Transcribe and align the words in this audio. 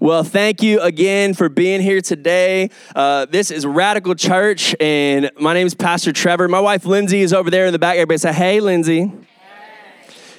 Well, 0.00 0.24
thank 0.24 0.62
you 0.62 0.80
again 0.80 1.34
for 1.34 1.50
being 1.50 1.82
here 1.82 2.00
today. 2.00 2.70
Uh, 2.96 3.26
this 3.26 3.50
is 3.50 3.66
Radical 3.66 4.14
Church, 4.14 4.74
and 4.80 5.30
my 5.38 5.52
name 5.52 5.66
is 5.66 5.74
Pastor 5.74 6.10
Trevor. 6.10 6.48
My 6.48 6.58
wife 6.58 6.86
Lindsay 6.86 7.20
is 7.20 7.34
over 7.34 7.50
there 7.50 7.66
in 7.66 7.74
the 7.74 7.78
back. 7.78 7.96
Everybody 7.96 8.16
say, 8.16 8.32
"Hey, 8.32 8.60
Lindsay." 8.60 9.12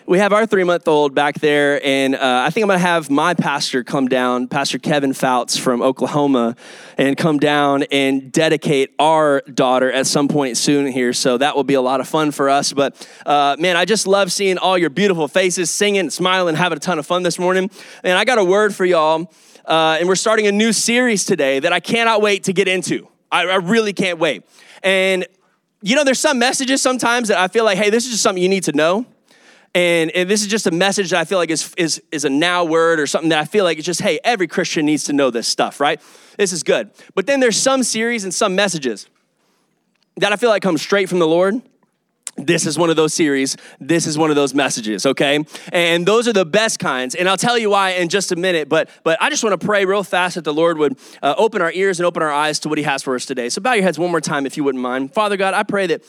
We 0.07 0.17
have 0.17 0.33
our 0.33 0.47
three 0.47 0.63
month 0.63 0.87
old 0.87 1.13
back 1.13 1.35
there, 1.35 1.79
and 1.85 2.15
uh, 2.15 2.43
I 2.45 2.49
think 2.49 2.63
I'm 2.63 2.69
gonna 2.69 2.79
have 2.79 3.11
my 3.11 3.35
pastor 3.35 3.83
come 3.83 4.07
down, 4.07 4.47
Pastor 4.47 4.79
Kevin 4.79 5.13
Fouts 5.13 5.57
from 5.57 5.83
Oklahoma, 5.83 6.55
and 6.97 7.15
come 7.15 7.37
down 7.37 7.83
and 7.91 8.31
dedicate 8.31 8.95
our 8.97 9.41
daughter 9.41 9.91
at 9.91 10.07
some 10.07 10.27
point 10.27 10.57
soon 10.57 10.87
here. 10.87 11.13
So 11.13 11.37
that 11.37 11.55
will 11.55 11.63
be 11.63 11.75
a 11.75 11.81
lot 11.81 11.99
of 12.01 12.07
fun 12.07 12.31
for 12.31 12.49
us. 12.49 12.73
But 12.73 13.07
uh, 13.27 13.57
man, 13.59 13.77
I 13.77 13.85
just 13.85 14.07
love 14.07 14.31
seeing 14.31 14.57
all 14.57 14.75
your 14.75 14.89
beautiful 14.89 15.27
faces, 15.27 15.69
singing, 15.69 16.09
smiling, 16.09 16.55
having 16.55 16.77
a 16.77 16.81
ton 16.81 16.97
of 16.97 17.05
fun 17.05 17.21
this 17.21 17.37
morning. 17.37 17.69
And 18.03 18.17
I 18.17 18.25
got 18.25 18.39
a 18.39 18.43
word 18.43 18.73
for 18.73 18.85
y'all 18.85 19.31
uh, 19.65 19.97
and 19.99 20.07
we're 20.07 20.15
starting 20.15 20.47
a 20.47 20.51
new 20.51 20.73
series 20.73 21.25
today 21.25 21.59
that 21.59 21.73
I 21.73 21.79
cannot 21.79 22.21
wait 22.21 22.45
to 22.45 22.53
get 22.53 22.67
into. 22.67 23.07
I, 23.31 23.43
I 23.43 23.55
really 23.55 23.93
can't 23.93 24.19
wait. 24.19 24.43
And 24.83 25.25
you 25.81 25.95
know, 25.95 26.03
there's 26.03 26.19
some 26.19 26.39
messages 26.39 26.81
sometimes 26.81 27.29
that 27.29 27.37
I 27.37 27.47
feel 27.47 27.65
like, 27.65 27.77
hey, 27.77 27.89
this 27.89 28.05
is 28.05 28.11
just 28.11 28.23
something 28.23 28.41
you 28.41 28.49
need 28.49 28.63
to 28.65 28.71
know. 28.71 29.05
And, 29.73 30.11
and, 30.11 30.29
this 30.29 30.41
is 30.41 30.47
just 30.47 30.67
a 30.67 30.71
message 30.71 31.11
that 31.11 31.19
I 31.19 31.23
feel 31.23 31.37
like 31.37 31.49
is, 31.49 31.73
is, 31.77 32.03
is 32.11 32.25
a 32.25 32.29
now 32.29 32.65
word 32.65 32.99
or 32.99 33.07
something 33.07 33.29
that 33.29 33.39
I 33.39 33.45
feel 33.45 33.63
like 33.63 33.77
it's 33.77 33.85
just, 33.85 34.01
hey, 34.01 34.19
every 34.23 34.45
Christian 34.45 34.85
needs 34.85 35.05
to 35.05 35.13
know 35.13 35.31
this 35.31 35.47
stuff, 35.47 35.79
right? 35.79 36.01
This 36.37 36.51
is 36.51 36.61
good. 36.61 36.91
But 37.15 37.25
then 37.25 37.39
there's 37.39 37.55
some 37.55 37.83
series 37.83 38.25
and 38.25 38.33
some 38.33 38.53
messages 38.53 39.07
that 40.17 40.33
I 40.33 40.35
feel 40.35 40.49
like 40.49 40.61
come 40.61 40.77
straight 40.77 41.07
from 41.07 41.19
the 41.19 41.27
Lord 41.27 41.61
this 42.45 42.65
is 42.65 42.77
one 42.77 42.89
of 42.89 42.95
those 42.95 43.13
series. 43.13 43.57
This 43.79 44.07
is 44.07 44.17
one 44.17 44.29
of 44.29 44.35
those 44.35 44.53
messages, 44.53 45.05
okay? 45.05 45.45
And 45.71 46.05
those 46.05 46.27
are 46.27 46.33
the 46.33 46.45
best 46.45 46.79
kinds. 46.79 47.15
And 47.15 47.29
I'll 47.29 47.37
tell 47.37 47.57
you 47.57 47.69
why 47.69 47.91
in 47.91 48.09
just 48.09 48.31
a 48.31 48.35
minute. 48.35 48.69
But 48.69 48.89
but 49.03 49.21
I 49.21 49.29
just 49.29 49.43
want 49.43 49.59
to 49.59 49.65
pray 49.65 49.85
real 49.85 50.03
fast 50.03 50.35
that 50.35 50.43
the 50.43 50.53
Lord 50.53 50.77
would 50.77 50.97
uh, 51.21 51.35
open 51.37 51.61
our 51.61 51.71
ears 51.71 51.99
and 51.99 52.05
open 52.05 52.23
our 52.23 52.31
eyes 52.31 52.59
to 52.59 52.69
what 52.69 52.77
He 52.77 52.83
has 52.83 53.03
for 53.03 53.15
us 53.15 53.25
today. 53.25 53.49
So 53.49 53.61
bow 53.61 53.73
your 53.73 53.83
heads 53.83 53.99
one 53.99 54.11
more 54.11 54.21
time, 54.21 54.45
if 54.45 54.57
you 54.57 54.63
wouldn't 54.63 54.81
mind. 54.81 55.13
Father 55.13 55.37
God, 55.37 55.53
I 55.53 55.63
pray 55.63 55.87
that 55.87 56.03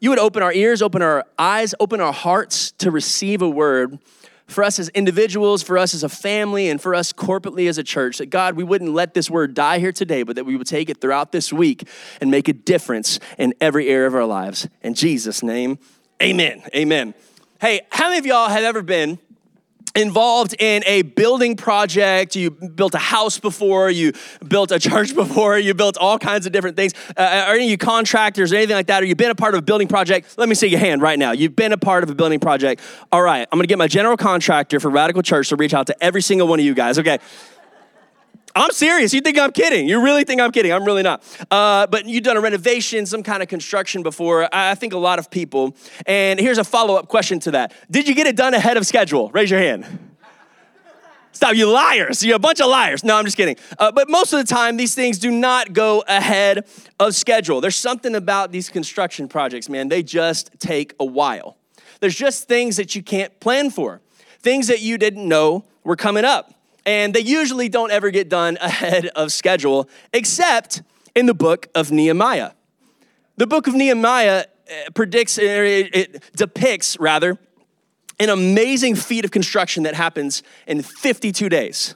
you 0.00 0.10
would 0.10 0.18
open 0.18 0.42
our 0.42 0.52
ears, 0.52 0.82
open 0.82 1.02
our 1.02 1.24
eyes, 1.38 1.74
open 1.80 2.00
our 2.00 2.12
hearts 2.12 2.72
to 2.72 2.90
receive 2.90 3.42
a 3.42 3.48
word 3.48 3.98
for 4.46 4.62
us 4.62 4.78
as 4.78 4.88
individuals, 4.90 5.62
for 5.62 5.78
us 5.78 5.94
as 5.94 6.02
a 6.02 6.08
family, 6.08 6.68
and 6.68 6.80
for 6.80 6.94
us 6.94 7.12
corporately 7.12 7.68
as 7.68 7.78
a 7.78 7.82
church, 7.82 8.18
that 8.18 8.26
God, 8.26 8.56
we 8.56 8.64
wouldn't 8.64 8.92
let 8.92 9.14
this 9.14 9.30
word 9.30 9.54
die 9.54 9.78
here 9.78 9.92
today, 9.92 10.22
but 10.22 10.36
that 10.36 10.44
we 10.44 10.56
would 10.56 10.66
take 10.66 10.90
it 10.90 11.00
throughout 11.00 11.32
this 11.32 11.52
week 11.52 11.88
and 12.20 12.30
make 12.30 12.48
a 12.48 12.52
difference 12.52 13.18
in 13.38 13.54
every 13.60 13.88
area 13.88 14.06
of 14.06 14.14
our 14.14 14.26
lives. 14.26 14.68
In 14.82 14.94
Jesus' 14.94 15.42
name, 15.42 15.78
amen. 16.22 16.62
Amen. 16.74 17.14
Hey, 17.60 17.80
how 17.90 18.08
many 18.08 18.18
of 18.18 18.26
y'all 18.26 18.48
have 18.48 18.64
ever 18.64 18.82
been 18.82 19.18
involved 19.94 20.54
in 20.58 20.82
a 20.86 21.02
building 21.02 21.56
project. 21.56 22.36
You 22.36 22.50
built 22.50 22.94
a 22.94 22.98
house 22.98 23.38
before, 23.38 23.90
you 23.90 24.12
built 24.46 24.72
a 24.72 24.78
church 24.78 25.14
before, 25.22 25.58
you 25.58 25.74
built 25.74 25.96
all 25.96 26.18
kinds 26.18 26.46
of 26.46 26.52
different 26.52 26.76
things. 26.76 26.92
Uh, 27.16 27.44
are 27.46 27.54
any 27.54 27.64
of 27.64 27.70
you 27.70 27.78
contractors 27.78 28.52
or 28.52 28.56
anything 28.56 28.76
like 28.76 28.88
that? 28.88 29.02
Or 29.02 29.06
you've 29.06 29.18
been 29.18 29.30
a 29.30 29.34
part 29.34 29.54
of 29.54 29.58
a 29.58 29.62
building 29.62 29.88
project? 29.88 30.36
Let 30.36 30.48
me 30.48 30.54
see 30.54 30.66
your 30.66 30.80
hand 30.80 31.02
right 31.02 31.18
now. 31.18 31.32
You've 31.32 31.56
been 31.56 31.72
a 31.72 31.78
part 31.78 32.02
of 32.02 32.10
a 32.10 32.14
building 32.14 32.40
project. 32.40 32.82
All 33.12 33.22
right, 33.22 33.46
I'm 33.50 33.58
gonna 33.58 33.66
get 33.66 33.78
my 33.78 33.88
general 33.88 34.16
contractor 34.16 34.80
for 34.80 34.90
Radical 34.90 35.22
Church 35.22 35.48
to 35.50 35.56
reach 35.56 35.74
out 35.74 35.86
to 35.86 36.04
every 36.04 36.22
single 36.22 36.48
one 36.48 36.58
of 36.58 36.64
you 36.64 36.74
guys. 36.74 36.98
Okay. 36.98 37.18
I'm 38.56 38.70
serious. 38.70 39.12
You 39.12 39.20
think 39.20 39.36
I'm 39.36 39.50
kidding? 39.50 39.88
You 39.88 40.00
really 40.00 40.22
think 40.22 40.40
I'm 40.40 40.52
kidding? 40.52 40.72
I'm 40.72 40.84
really 40.84 41.02
not. 41.02 41.24
Uh, 41.50 41.88
but 41.88 42.06
you've 42.06 42.22
done 42.22 42.36
a 42.36 42.40
renovation, 42.40 43.04
some 43.04 43.24
kind 43.24 43.42
of 43.42 43.48
construction 43.48 44.04
before. 44.04 44.48
I 44.52 44.76
think 44.76 44.92
a 44.92 44.98
lot 44.98 45.18
of 45.18 45.28
people. 45.28 45.76
And 46.06 46.38
here's 46.38 46.58
a 46.58 46.64
follow 46.64 46.94
up 46.94 47.08
question 47.08 47.40
to 47.40 47.50
that 47.52 47.72
Did 47.90 48.06
you 48.06 48.14
get 48.14 48.28
it 48.28 48.36
done 48.36 48.54
ahead 48.54 48.76
of 48.76 48.86
schedule? 48.86 49.30
Raise 49.30 49.50
your 49.50 49.60
hand. 49.60 50.10
Stop, 51.32 51.56
you 51.56 51.68
liars. 51.68 52.24
You're 52.24 52.36
a 52.36 52.38
bunch 52.38 52.60
of 52.60 52.68
liars. 52.68 53.02
No, 53.02 53.16
I'm 53.16 53.24
just 53.24 53.36
kidding. 53.36 53.56
Uh, 53.76 53.90
but 53.90 54.08
most 54.08 54.32
of 54.32 54.38
the 54.38 54.44
time, 54.44 54.76
these 54.76 54.94
things 54.94 55.18
do 55.18 55.32
not 55.32 55.72
go 55.72 56.04
ahead 56.06 56.64
of 57.00 57.12
schedule. 57.16 57.60
There's 57.60 57.74
something 57.74 58.14
about 58.14 58.52
these 58.52 58.68
construction 58.68 59.26
projects, 59.26 59.68
man, 59.68 59.88
they 59.88 60.04
just 60.04 60.52
take 60.60 60.94
a 61.00 61.04
while. 61.04 61.56
There's 61.98 62.14
just 62.14 62.46
things 62.46 62.76
that 62.76 62.94
you 62.94 63.02
can't 63.02 63.40
plan 63.40 63.70
for, 63.70 64.00
things 64.38 64.68
that 64.68 64.80
you 64.80 64.96
didn't 64.96 65.28
know 65.28 65.64
were 65.82 65.96
coming 65.96 66.24
up 66.24 66.54
and 66.86 67.14
they 67.14 67.20
usually 67.20 67.68
don't 67.68 67.90
ever 67.90 68.10
get 68.10 68.28
done 68.28 68.58
ahead 68.60 69.06
of 69.08 69.32
schedule, 69.32 69.88
except 70.12 70.82
in 71.14 71.26
the 71.26 71.34
book 71.34 71.68
of 71.74 71.90
Nehemiah. 71.90 72.52
The 73.36 73.46
book 73.46 73.66
of 73.66 73.74
Nehemiah 73.74 74.44
uh, 74.68 74.90
predicts, 74.94 75.38
uh, 75.38 75.42
it 75.42 76.22
depicts 76.36 76.98
rather, 76.98 77.38
an 78.20 78.28
amazing 78.28 78.94
feat 78.94 79.24
of 79.24 79.30
construction 79.30 79.82
that 79.84 79.94
happens 79.94 80.42
in 80.66 80.82
52 80.82 81.48
days. 81.48 81.94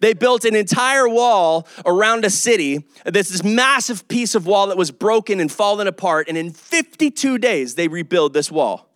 They 0.00 0.12
built 0.12 0.44
an 0.44 0.54
entire 0.54 1.08
wall 1.08 1.66
around 1.86 2.24
a 2.24 2.30
city. 2.30 2.84
This 3.04 3.30
this 3.30 3.42
massive 3.42 4.06
piece 4.08 4.34
of 4.34 4.46
wall 4.46 4.66
that 4.68 4.76
was 4.76 4.90
broken 4.90 5.40
and 5.40 5.50
fallen 5.50 5.86
apart. 5.86 6.28
And 6.28 6.36
in 6.36 6.50
52 6.50 7.38
days, 7.38 7.74
they 7.74 7.88
rebuild 7.88 8.34
this 8.34 8.50
wall. 8.50 8.87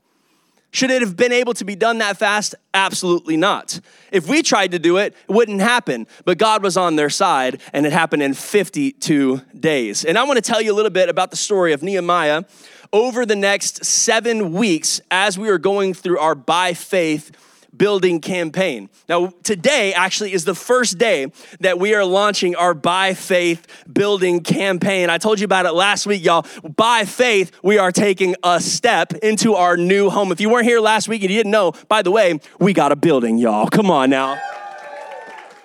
Should 0.73 0.91
it 0.91 1.03
have 1.03 1.17
been 1.17 1.33
able 1.33 1.53
to 1.55 1.67
be 1.67 1.77
done 1.77 1.99
that 1.99 2.17
fast? 2.17 2.55
Absolutely 2.73 3.37
not. 3.37 3.79
If 4.11 4.27
we 4.27 4.43
tried 4.43 4.71
to 4.73 4.79
do 4.79 4.97
it, 4.97 5.15
it 5.29 5.33
wouldn't 5.33 5.61
happen. 5.61 6.07
But 6.25 6.39
God 6.39 6.63
was 6.63 6.79
on 6.79 6.97
their 6.97 7.11
side, 7.11 7.61
and 7.75 7.85
it 7.85 7.93
happened 7.93 8.23
in 8.23 8.33
52 8.33 9.43
days. 9.59 10.05
And 10.05 10.19
I 10.19 10.25
want 10.25 10.39
to 10.39 10.43
tell 10.43 10.63
you 10.63 10.73
a 10.73 10.77
little 10.77 10.91
bit 10.91 11.11
about 11.11 11.31
the 11.31 11.37
story 11.37 11.75
of 11.75 11.83
Nehemiah 11.83 12.45
over 12.91 13.27
the 13.27 13.37
next 13.37 13.85
seven 13.85 14.53
weeks 14.53 15.03
as 15.11 15.39
we 15.39 15.51
are 15.51 15.59
going 15.59 15.93
through 15.93 16.19
our 16.19 16.35
by 16.35 16.73
faith 16.73 17.33
building 17.77 18.21
campaign. 18.21 18.89
Now, 19.09 19.33
today 19.43 19.95
actually 19.95 20.33
is 20.33 20.45
the 20.45 20.55
first 20.55 20.99
day 20.99 21.33
that 21.61 21.79
we 21.79 21.95
are 21.95 22.05
launching 22.05 22.55
our 22.57 22.75
By 22.75 23.15
Faith 23.15 23.67
building 23.91 24.41
campaign. 24.41 25.11
I 25.11 25.19
told 25.19 25.41
you 25.41 25.45
about 25.45 25.67
it 25.67 25.73
last 25.73 26.07
week, 26.07 26.25
y'all. 26.25 26.47
By 26.77 27.05
faith, 27.05 27.53
we 27.63 27.79
are 27.79 27.93
taking 27.93 28.37
a 28.43 28.61
step 28.61 29.13
into 29.15 29.55
our 29.55 29.77
new 29.77 30.11
home. 30.11 30.33
If 30.33 30.41
you 30.41 30.51
weren't 30.51 30.67
here 30.67 30.81
last 30.81 31.09
week 31.09 31.23
and 31.23 31.31
you 31.31 31.37
didn't 31.37 31.53
know, 31.53 31.73
by 31.89 32.03
the 32.03 32.11
way, 32.11 32.39
we 32.59 32.73
got 32.73 32.93
a 32.93 32.97
building, 32.97 33.39
y'all. 33.39 33.67
Come 33.69 33.91
on 33.91 34.11
now. 34.11 34.41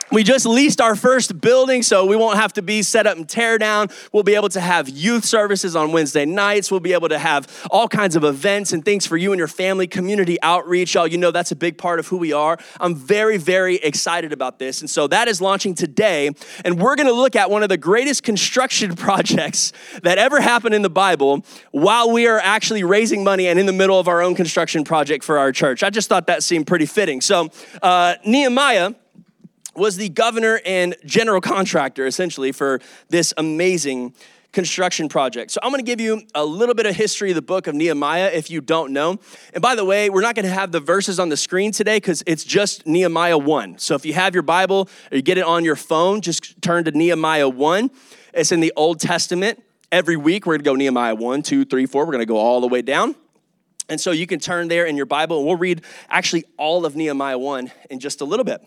We 0.09 0.23
just 0.23 0.45
leased 0.45 0.79
our 0.79 0.95
first 0.95 1.41
building, 1.41 1.83
so 1.83 2.05
we 2.05 2.15
won't 2.15 2.37
have 2.37 2.53
to 2.53 2.61
be 2.61 2.81
set 2.81 3.05
up 3.05 3.17
and 3.17 3.27
tear 3.27 3.57
down. 3.57 3.89
We'll 4.13 4.23
be 4.23 4.35
able 4.35 4.47
to 4.49 4.61
have 4.61 4.87
youth 4.87 5.25
services 5.25 5.75
on 5.75 5.91
Wednesday 5.91 6.25
nights. 6.25 6.71
We'll 6.71 6.79
be 6.79 6.93
able 6.93 7.09
to 7.09 7.19
have 7.19 7.67
all 7.71 7.89
kinds 7.89 8.15
of 8.15 8.23
events 8.23 8.71
and 8.71 8.85
things 8.85 9.05
for 9.05 9.17
you 9.17 9.33
and 9.33 9.37
your 9.37 9.49
family, 9.49 9.85
community 9.85 10.41
outreach. 10.41 10.93
Y'all, 10.95 11.07
you 11.07 11.17
know 11.17 11.31
that's 11.31 11.51
a 11.51 11.57
big 11.57 11.77
part 11.77 11.99
of 11.99 12.07
who 12.07 12.15
we 12.15 12.31
are. 12.31 12.57
I'm 12.79 12.95
very, 12.95 13.35
very 13.35 13.75
excited 13.75 14.31
about 14.31 14.59
this. 14.59 14.79
And 14.79 14.89
so 14.89 15.07
that 15.07 15.27
is 15.27 15.41
launching 15.41 15.75
today. 15.75 16.31
And 16.63 16.79
we're 16.79 16.95
going 16.95 17.07
to 17.07 17.13
look 17.13 17.35
at 17.35 17.49
one 17.49 17.61
of 17.61 17.69
the 17.69 17.77
greatest 17.77 18.23
construction 18.23 18.95
projects 18.95 19.73
that 20.03 20.17
ever 20.17 20.39
happened 20.39 20.73
in 20.73 20.83
the 20.83 20.89
Bible 20.89 21.43
while 21.71 22.13
we 22.13 22.27
are 22.27 22.39
actually 22.39 22.85
raising 22.85 23.25
money 23.25 23.47
and 23.47 23.59
in 23.59 23.65
the 23.65 23.73
middle 23.73 23.99
of 23.99 24.07
our 24.07 24.21
own 24.21 24.35
construction 24.35 24.85
project 24.85 25.25
for 25.25 25.37
our 25.37 25.51
church. 25.51 25.83
I 25.83 25.89
just 25.89 26.07
thought 26.07 26.27
that 26.27 26.43
seemed 26.43 26.65
pretty 26.65 26.85
fitting. 26.85 27.19
So, 27.19 27.49
uh, 27.81 28.15
Nehemiah 28.25 28.93
was 29.77 29.97
the 29.97 30.09
governor 30.09 30.59
and 30.65 30.95
general 31.05 31.39
contractor 31.39 32.05
essentially 32.05 32.51
for 32.51 32.81
this 33.09 33.33
amazing 33.37 34.13
construction 34.51 35.07
project. 35.07 35.51
So 35.51 35.59
I'm 35.61 35.69
going 35.69 35.83
to 35.83 35.85
give 35.85 36.01
you 36.01 36.23
a 36.33 36.43
little 36.43 36.73
bit 36.73 36.85
of 36.85 36.95
history 36.95 37.29
of 37.29 37.35
the 37.35 37.41
book 37.41 37.67
of 37.67 37.75
Nehemiah 37.75 38.31
if 38.33 38.49
you 38.49 38.59
don't 38.59 38.91
know. 38.91 39.19
And 39.53 39.61
by 39.61 39.75
the 39.75 39.85
way, 39.85 40.09
we're 40.09 40.21
not 40.21 40.35
going 40.35 40.45
to 40.45 40.51
have 40.51 40.71
the 40.71 40.79
verses 40.79 41.19
on 41.19 41.29
the 41.29 41.37
screen 41.37 41.71
today 41.71 41.99
cuz 41.99 42.23
it's 42.25 42.43
just 42.43 42.87
Nehemiah 42.87 43.37
1. 43.37 43.77
So 43.77 43.93
if 43.93 44.05
you 44.05 44.13
have 44.13 44.33
your 44.33 44.43
Bible 44.43 44.89
or 45.11 45.17
you 45.17 45.21
get 45.21 45.37
it 45.37 45.43
on 45.43 45.63
your 45.63 45.75
phone, 45.75 46.21
just 46.21 46.59
turn 46.61 46.85
to 46.85 46.91
Nehemiah 46.91 47.49
1. 47.49 47.91
It's 48.33 48.51
in 48.51 48.59
the 48.59 48.73
Old 48.75 48.99
Testament. 48.99 49.61
Every 49.91 50.17
week 50.17 50.45
we're 50.45 50.57
going 50.57 50.63
to 50.63 50.69
go 50.71 50.75
Nehemiah 50.75 51.15
1, 51.15 51.43
2, 51.43 51.65
3, 51.65 51.85
4. 51.85 52.05
We're 52.05 52.11
going 52.11 52.19
to 52.19 52.25
go 52.25 52.37
all 52.37 52.59
the 52.59 52.67
way 52.67 52.81
down. 52.81 53.15
And 53.89 54.01
so 54.01 54.11
you 54.11 54.27
can 54.27 54.39
turn 54.39 54.67
there 54.67 54.85
in 54.85 54.97
your 54.97 55.05
Bible 55.05 55.37
and 55.37 55.45
we'll 55.45 55.55
read 55.55 55.83
actually 56.09 56.45
all 56.57 56.85
of 56.85 56.95
Nehemiah 56.95 57.37
1 57.37 57.71
in 57.89 57.99
just 57.99 58.21
a 58.21 58.25
little 58.25 58.43
bit. 58.43 58.61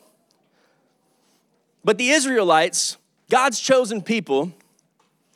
But 1.85 1.99
the 1.99 2.11
Israelites, 2.11 2.97
God's 3.31 3.61
chosen 3.61 4.03
people, 4.03 4.53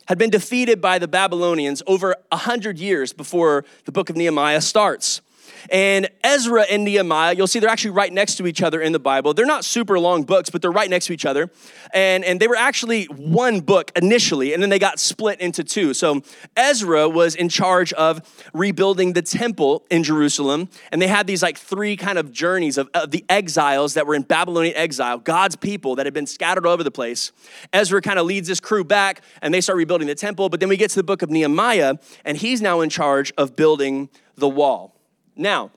had 0.06 0.18
been 0.18 0.30
defeated 0.30 0.80
by 0.80 0.98
the 0.98 1.08
Babylonians 1.08 1.82
over 1.86 2.16
a 2.30 2.36
hundred 2.36 2.78
years 2.78 3.12
before 3.12 3.64
the 3.84 3.92
book 3.92 4.10
of 4.10 4.16
Nehemiah 4.16 4.60
starts. 4.60 5.22
And 5.70 6.08
Ezra 6.22 6.62
and 6.62 6.84
Nehemiah, 6.84 7.34
you'll 7.34 7.46
see 7.46 7.58
they're 7.58 7.70
actually 7.70 7.92
right 7.92 8.12
next 8.12 8.36
to 8.36 8.46
each 8.46 8.62
other 8.62 8.80
in 8.80 8.92
the 8.92 8.98
Bible. 8.98 9.34
They're 9.34 9.46
not 9.46 9.64
super 9.64 9.98
long 9.98 10.24
books, 10.24 10.50
but 10.50 10.62
they're 10.62 10.70
right 10.70 10.90
next 10.90 11.06
to 11.06 11.12
each 11.12 11.24
other. 11.24 11.50
And, 11.92 12.24
and 12.24 12.40
they 12.40 12.48
were 12.48 12.56
actually 12.56 13.04
one 13.06 13.60
book 13.60 13.90
initially, 13.96 14.52
and 14.52 14.62
then 14.62 14.70
they 14.70 14.78
got 14.78 14.98
split 14.98 15.40
into 15.40 15.64
two. 15.64 15.94
So 15.94 16.22
Ezra 16.56 17.08
was 17.08 17.34
in 17.34 17.48
charge 17.48 17.92
of 17.94 18.48
rebuilding 18.52 19.12
the 19.12 19.22
temple 19.22 19.84
in 19.90 20.02
Jerusalem. 20.02 20.68
And 20.92 21.00
they 21.00 21.08
had 21.08 21.26
these 21.26 21.42
like 21.42 21.58
three 21.58 21.96
kind 21.96 22.18
of 22.18 22.32
journeys 22.32 22.78
of, 22.78 22.88
of 22.94 23.10
the 23.10 23.24
exiles 23.28 23.94
that 23.94 24.06
were 24.06 24.14
in 24.14 24.22
Babylonian 24.22 24.76
exile, 24.76 25.18
God's 25.18 25.56
people 25.56 25.96
that 25.96 26.06
had 26.06 26.14
been 26.14 26.26
scattered 26.26 26.66
all 26.66 26.72
over 26.72 26.84
the 26.84 26.90
place. 26.90 27.32
Ezra 27.72 28.00
kind 28.00 28.18
of 28.18 28.26
leads 28.26 28.48
this 28.48 28.60
crew 28.60 28.84
back, 28.84 29.22
and 29.42 29.52
they 29.52 29.60
start 29.60 29.76
rebuilding 29.76 30.08
the 30.08 30.14
temple. 30.14 30.48
But 30.48 30.60
then 30.60 30.68
we 30.68 30.76
get 30.76 30.90
to 30.90 30.96
the 30.96 31.02
book 31.02 31.22
of 31.22 31.30
Nehemiah, 31.30 31.96
and 32.24 32.36
he's 32.36 32.60
now 32.60 32.80
in 32.80 32.90
charge 32.90 33.32
of 33.36 33.56
building 33.56 34.08
the 34.36 34.48
wall. 34.48 34.93
Now, 35.36 35.70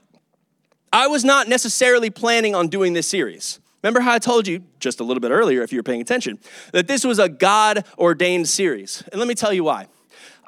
I 0.93 1.07
was 1.07 1.23
not 1.23 1.47
necessarily 1.47 2.09
planning 2.09 2.55
on 2.55 2.67
doing 2.67 2.93
this 2.93 3.07
series. 3.07 3.59
Remember 3.83 3.99
how 3.99 4.13
I 4.13 4.19
told 4.19 4.47
you 4.47 4.63
just 4.79 4.99
a 4.99 5.03
little 5.03 5.21
bit 5.21 5.31
earlier, 5.31 5.61
if 5.61 5.71
you 5.71 5.79
were 5.79 5.83
paying 5.83 6.01
attention, 6.01 6.39
that 6.73 6.87
this 6.87 7.03
was 7.03 7.19
a 7.19 7.29
God 7.29 7.85
ordained 7.97 8.47
series. 8.47 9.03
And 9.11 9.19
let 9.19 9.27
me 9.27 9.35
tell 9.35 9.53
you 9.53 9.63
why. 9.63 9.87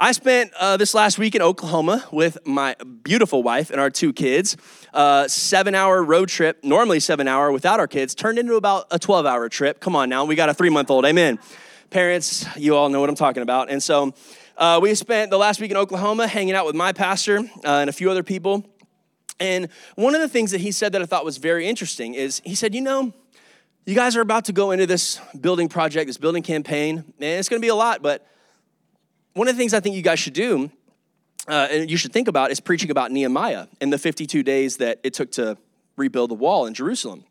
I 0.02 0.14
spent 0.14 0.54
uh, 0.58 0.78
this 0.78 0.94
last 0.94 1.18
week 1.18 1.36
in 1.36 1.42
Oklahoma 1.42 2.06
with 2.12 2.38
my 2.46 2.76
beautiful 3.04 3.44
wife 3.44 3.70
and 3.70 3.82
our 3.82 3.90
two 3.90 4.14
kids. 4.14 4.56
Uh, 4.94 5.28
seven 5.28 5.76
hour 5.76 6.02
road 6.02 6.30
trip, 6.30 6.64
normally 6.64 7.02
seven 7.02 7.28
hour 7.28 7.52
without 7.52 7.80
our 7.80 7.88
kids, 7.88 8.16
turned 8.16 8.40
into 8.40 8.56
about 8.56 8.88
a 8.92 8.98
12 8.98 9.26
hour 9.26 9.50
trip. 9.50 9.82
Come 9.82 9.96
on 9.96 10.08
now, 10.08 10.24
we 10.24 10.36
got 10.36 10.48
a 10.48 10.54
three 10.54 10.70
month 10.70 10.90
old. 10.90 11.06
Amen. 11.06 11.38
Parents, 11.90 12.46
you 12.56 12.76
all 12.76 12.88
know 12.88 13.02
what 13.02 13.10
I'm 13.10 13.16
talking 13.16 13.44
about. 13.44 13.70
And 13.70 13.84
so 13.84 14.14
uh, 14.58 14.80
we 14.82 14.96
spent 14.96 15.32
the 15.32 15.38
last 15.38 15.60
week 15.60 15.72
in 15.72 15.78
Oklahoma 15.78 16.28
hanging 16.28 16.56
out 16.56 16.66
with 16.66 16.76
my 16.76 16.94
pastor 16.94 17.40
uh, 17.40 17.44
and 17.64 17.90
a 17.90 17.94
few 17.94 18.10
other 18.10 18.24
people. 18.24 18.64
And 19.40 19.70
one 19.96 20.16
of 20.16 20.22
the 20.22 20.28
things 20.28 20.52
that 20.52 20.62
he 20.62 20.72
said 20.72 20.92
that 20.92 21.02
I 21.02 21.06
thought 21.06 21.26
was 21.26 21.38
very 21.38 21.68
interesting 21.68 22.14
is 22.14 22.42
he 22.44 22.56
said, 22.56 22.76
You 22.76 22.82
know, 22.82 23.14
you 23.86 23.96
guys 23.96 24.16
are 24.16 24.22
about 24.22 24.46
to 24.46 24.54
go 24.54 24.72
into 24.72 24.86
this 24.86 25.20
building 25.40 25.70
project, 25.70 26.08
this 26.08 26.18
building 26.18 26.44
campaign, 26.44 26.98
and 26.98 27.16
it's 27.20 27.50
to 27.50 27.60
be 27.60 27.70
a 27.70 27.76
lot, 27.76 28.02
but 28.02 28.28
one 29.34 29.48
of 29.48 29.56
the 29.56 29.60
things 29.60 29.74
I 29.74 29.80
think 29.80 29.96
you 29.96 30.02
guys 30.02 30.20
should 30.20 30.34
do, 30.34 30.70
uh, 31.48 31.68
and 31.72 31.90
you 31.90 31.98
should 31.98 32.12
think 32.12 32.28
about, 32.28 32.52
is 32.52 32.60
preaching 32.60 32.92
about 32.92 33.12
Nehemiah 33.12 33.68
and 33.80 33.92
the 33.92 33.98
52 33.98 34.44
days 34.44 34.78
that 34.78 35.00
it 35.04 35.14
took 35.14 35.32
to 35.34 35.58
rebuild 35.96 36.30
the 36.30 36.36
wall 36.36 36.66
in 36.66 36.74
Jerusalem. 36.74 37.24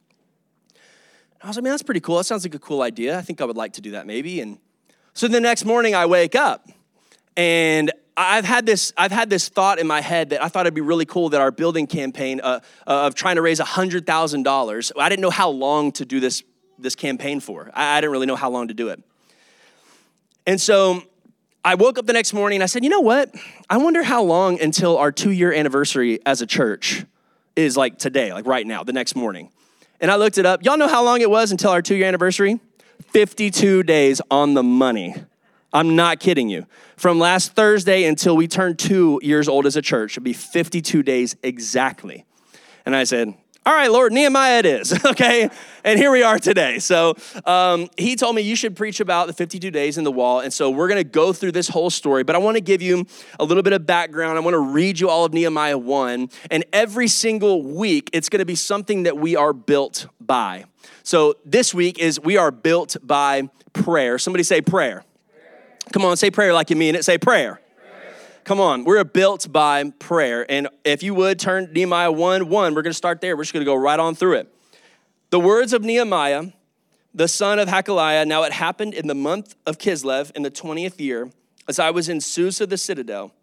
I 1.43 1.47
was 1.47 1.57
like, 1.57 1.65
man, 1.65 1.73
that's 1.73 1.83
pretty 1.83 2.01
cool. 2.01 2.17
That 2.17 2.25
sounds 2.25 2.45
like 2.45 2.55
a 2.55 2.59
cool 2.59 2.83
idea. 2.83 3.17
I 3.17 3.23
think 3.23 3.41
I 3.41 3.45
would 3.45 3.57
like 3.57 3.75
to 3.75 3.81
do 3.81 3.93
that 3.93 4.07
maybe. 4.07 4.41
And 4.41 4.59
so 5.15 5.29
the 5.29 5.41
next 5.41 5.65
morning 5.65 5.95
I 5.95 6.07
wake 6.07 6.35
up 6.35 6.69
and 7.37 7.93
I've 8.21 8.45
had 8.45 8.67
this 8.67 8.93
I've 8.97 9.13
had 9.13 9.31
this 9.31 9.49
thought 9.49 9.79
in 9.79 9.87
my 9.87 10.01
head 10.01 10.31
that 10.31 10.43
I 10.43 10.49
thought 10.49 10.67
it'd 10.67 10.75
be 10.75 10.81
really 10.81 11.07
cool 11.07 11.29
that 11.29 11.41
our 11.41 11.53
building 11.53 11.87
campaign 11.87 12.41
uh, 12.43 12.61
uh, 12.85 13.07
of 13.07 13.15
trying 13.15 13.37
to 13.37 13.43
raise 13.43 13.61
hundred 13.61 14.07
thousand 14.07 14.43
dollars. 14.43 14.91
I 14.99 15.09
didn't 15.09 15.23
know 15.23 15.31
how 15.31 15.51
long 15.51 15.93
to 15.93 16.05
do 16.05 16.19
this 16.19 16.43
this 16.79 16.97
campaign 16.97 17.39
for. 17.39 17.71
I, 17.73 17.97
I 17.97 18.01
didn't 18.01 18.13
really 18.13 18.27
know 18.27 18.37
how 18.37 18.51
long 18.51 18.69
to 18.69 18.75
do 18.75 18.89
it. 18.89 19.01
And 20.49 20.61
so 20.61 21.03
I 21.65 21.77
woke 21.77 21.97
up 21.97 22.07
the 22.07 22.13
next 22.13 22.33
morning 22.33 22.57
and 22.57 22.63
I 22.65 22.67
said, 22.67 22.83
you 22.83 22.91
know 22.91 23.01
what? 23.01 23.33
I 23.71 23.77
wonder 23.77 24.03
how 24.03 24.23
long 24.25 24.61
until 24.61 24.99
our 24.99 25.13
two 25.13 25.31
year 25.31 25.53
anniversary 25.53 26.19
as 26.27 26.43
a 26.43 26.47
church 26.47 27.05
is 27.55 27.77
like 27.77 27.99
today, 27.99 28.33
like 28.33 28.47
right 28.47 28.67
now, 28.67 28.83
the 28.83 28.93
next 28.93 29.15
morning. 29.15 29.51
And 30.01 30.11
I 30.11 30.17
looked 30.17 30.39
it 30.39 30.47
up. 30.47 30.65
Y'all 30.65 30.77
know 30.77 30.89
how 30.89 31.05
long 31.05 31.21
it 31.21 31.31
was 31.31 31.53
until 31.53 31.71
our 31.71 31.83
two 31.83 31.95
year 31.95 32.09
anniversary? 32.09 32.59
52 33.13 33.85
days 33.85 34.21
on 34.29 34.55
the 34.55 34.63
money. 34.65 35.15
I'm 35.73 35.97
not 35.97 36.21
kidding 36.21 36.49
you. 36.49 36.67
From 36.97 37.19
last 37.19 37.53
Thursday 37.53 38.05
until 38.05 38.37
we 38.37 38.49
turned 38.49 38.79
two 38.79 39.21
years 39.23 39.49
old 39.49 39.67
as 39.67 39.77
a 39.77 39.83
church, 39.83 40.13
it'd 40.13 40.25
be 40.25 40.33
52 40.33 41.03
days 41.03 41.37
exactly. 41.43 42.25
And 42.87 42.97
I 42.97 43.05
said, 43.05 43.35
all 43.69 43.75
right, 43.75 43.91
Lord, 43.91 44.15
Nehemiah 44.15 44.61
it 44.61 44.67
is, 44.67 44.93
okay? 45.05 45.51
And 45.85 45.99
here 45.99 46.11
we 46.11 46.23
are 46.23 46.39
today. 46.39 46.79
So 46.79 47.15
um, 47.45 47.91
he 47.99 48.17
told 48.17 48.35
me 48.35 48.41
you 48.41 48.57
should 48.57 48.75
preach 48.75 48.99
about 48.99 49.27
the 49.27 49.35
52 49.35 49.71
days 49.71 49.99
in 49.99 50.05
the 50.05 50.11
wall. 50.11 50.41
And 50.41 50.51
so 50.51 50.71
we're 50.71 50.89
going 50.89 50.97
to 50.97 51.05
go 51.05 51.35
through 51.35 51.53
this 51.53 51.69
whole 51.69 51.91
story, 51.91 52.25
but 52.25 52.35
I 52.35 52.39
want 52.39 52.57
to 52.57 52.63
give 52.63 52.81
you 52.81 53.05
a 53.39 53.45
little 53.45 53.63
bit 53.63 53.75
of 53.75 53.85
background. 53.85 54.39
I 54.39 54.41
want 54.41 54.55
to 54.55 54.73
read 54.73 54.99
you 54.99 55.11
all 55.11 55.27
of 55.27 55.35
Nehemiah 55.35 55.77
1. 55.77 56.31
And 56.51 56.65
every 56.73 57.09
single 57.09 57.63
week, 57.63 58.09
it's 58.15 58.31
going 58.31 58.39
to 58.39 58.47
be 58.47 58.55
something 58.55 59.03
that 59.03 59.19
we 59.19 59.37
are 59.37 59.53
built 59.53 60.07
by. 60.19 60.65
So 61.03 61.35
this 61.45 61.75
week 61.75 61.99
is 61.99 62.19
we 62.19 62.39
are 62.39 62.51
built 62.51 62.97
by 63.03 63.51
prayer. 63.75 64.19
Somebody 64.19 64.45
say 64.45 64.63
prayer. 64.63 65.05
Come 65.93 66.05
on, 66.05 66.17
say 66.17 66.31
prayer 66.31 66.53
like 66.53 66.71
you 66.71 66.77
mean 66.77 66.95
it. 66.95 67.05
Say 67.05 67.19
prayer. 67.19 67.61
Come 68.45 68.61
on, 68.61 68.85
we're 68.85 69.05
built 69.05 69.53
by 69.53 69.91
prayer. 69.99 70.51
And 70.51 70.69
if 70.83 71.03
you 71.03 71.15
would 71.15 71.39
turn 71.39 71.71
Nehemiah 71.73 72.11
1 72.11 72.49
1, 72.49 72.75
we're 72.75 72.83
going 72.83 72.91
to 72.91 72.95
start 72.95 73.21
there. 73.21 73.37
We're 73.37 73.43
just 73.43 73.53
going 73.53 73.65
to 73.65 73.71
go 73.71 73.75
right 73.75 74.01
on 74.01 74.15
through 74.15 74.35
it. 74.35 74.55
The 75.31 75.39
words 75.39 75.75
of 75.75 75.83
Nehemiah, 75.83 76.53
the 77.15 77.29
son 77.29 77.59
of 77.59 77.69
Hacaliah. 77.69 78.27
Now 78.27 78.45
it 78.45 78.53
happened 78.53 78.95
in 78.95 79.07
the 79.07 79.15
month 79.15 79.55
of 79.67 79.77
Kislev 79.77 80.31
in 80.35 80.43
the 80.43 80.51
20th 80.51 80.99
year, 80.99 81.31
as 81.69 81.79
I 81.79 81.91
was 81.91 82.09
in 82.09 82.21
Susa 82.21 82.67
the 82.67 82.79
citadel, 82.79 83.35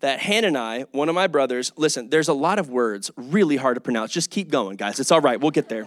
that 0.00 0.20
Hanani, 0.22 0.86
one 0.92 1.08
of 1.08 1.14
my 1.14 1.26
brothers, 1.26 1.72
listen, 1.76 2.10
there's 2.10 2.28
a 2.28 2.34
lot 2.34 2.58
of 2.58 2.68
words 2.68 3.10
really 3.16 3.56
hard 3.56 3.76
to 3.76 3.80
pronounce. 3.80 4.10
Just 4.10 4.30
keep 4.30 4.50
going, 4.50 4.76
guys. 4.76 4.98
It's 4.98 5.12
all 5.12 5.20
right. 5.20 5.40
We'll 5.40 5.50
get 5.52 5.68
there. 5.68 5.86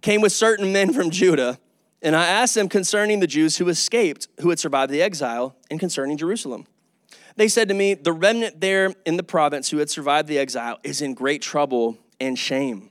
Came 0.00 0.20
with 0.20 0.32
certain 0.32 0.72
men 0.72 0.92
from 0.92 1.10
Judah, 1.10 1.58
and 2.02 2.14
I 2.14 2.26
asked 2.26 2.54
them 2.54 2.68
concerning 2.68 3.20
the 3.20 3.26
Jews 3.26 3.56
who 3.56 3.68
escaped, 3.68 4.28
who 4.40 4.50
had 4.50 4.58
survived 4.58 4.92
the 4.92 5.02
exile, 5.02 5.56
and 5.70 5.80
concerning 5.80 6.16
Jerusalem. 6.16 6.66
They 7.36 7.48
said 7.48 7.68
to 7.68 7.74
me, 7.74 7.94
The 7.94 8.12
remnant 8.12 8.60
there 8.60 8.94
in 9.04 9.16
the 9.16 9.22
province 9.22 9.70
who 9.70 9.78
had 9.78 9.90
survived 9.90 10.28
the 10.28 10.38
exile 10.38 10.78
is 10.82 11.02
in 11.02 11.14
great 11.14 11.42
trouble 11.42 11.98
and 12.20 12.38
shame. 12.38 12.90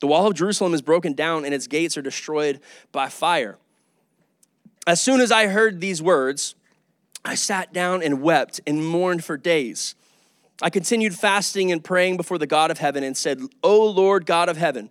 The 0.00 0.06
wall 0.06 0.26
of 0.26 0.34
Jerusalem 0.34 0.74
is 0.74 0.82
broken 0.82 1.12
down 1.12 1.44
and 1.44 1.54
its 1.54 1.66
gates 1.66 1.96
are 1.96 2.02
destroyed 2.02 2.60
by 2.90 3.08
fire. 3.08 3.58
As 4.86 5.00
soon 5.00 5.20
as 5.20 5.30
I 5.30 5.46
heard 5.46 5.80
these 5.80 6.02
words, 6.02 6.54
I 7.24 7.36
sat 7.36 7.72
down 7.72 8.02
and 8.02 8.20
wept 8.20 8.60
and 8.66 8.84
mourned 8.84 9.24
for 9.24 9.36
days. 9.36 9.94
I 10.60 10.70
continued 10.70 11.14
fasting 11.14 11.70
and 11.70 11.84
praying 11.84 12.16
before 12.16 12.38
the 12.38 12.46
God 12.46 12.70
of 12.70 12.78
heaven 12.78 13.04
and 13.04 13.16
said, 13.16 13.40
O 13.62 13.88
Lord 13.88 14.26
God 14.26 14.48
of 14.48 14.56
heaven, 14.56 14.90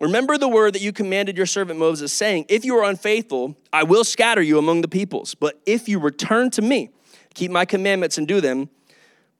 Remember 0.00 0.38
the 0.38 0.48
word 0.48 0.74
that 0.74 0.82
you 0.82 0.92
commanded 0.92 1.36
your 1.36 1.46
servant 1.46 1.78
Moses, 1.78 2.12
saying, 2.12 2.46
If 2.48 2.64
you 2.64 2.76
are 2.76 2.88
unfaithful, 2.88 3.56
I 3.72 3.82
will 3.82 4.04
scatter 4.04 4.42
you 4.42 4.58
among 4.58 4.82
the 4.82 4.88
peoples. 4.88 5.34
But 5.34 5.60
if 5.66 5.88
you 5.88 5.98
return 5.98 6.50
to 6.50 6.62
me, 6.62 6.90
keep 7.34 7.50
my 7.50 7.64
commandments 7.64 8.16
and 8.16 8.28
do 8.28 8.40
them, 8.40 8.68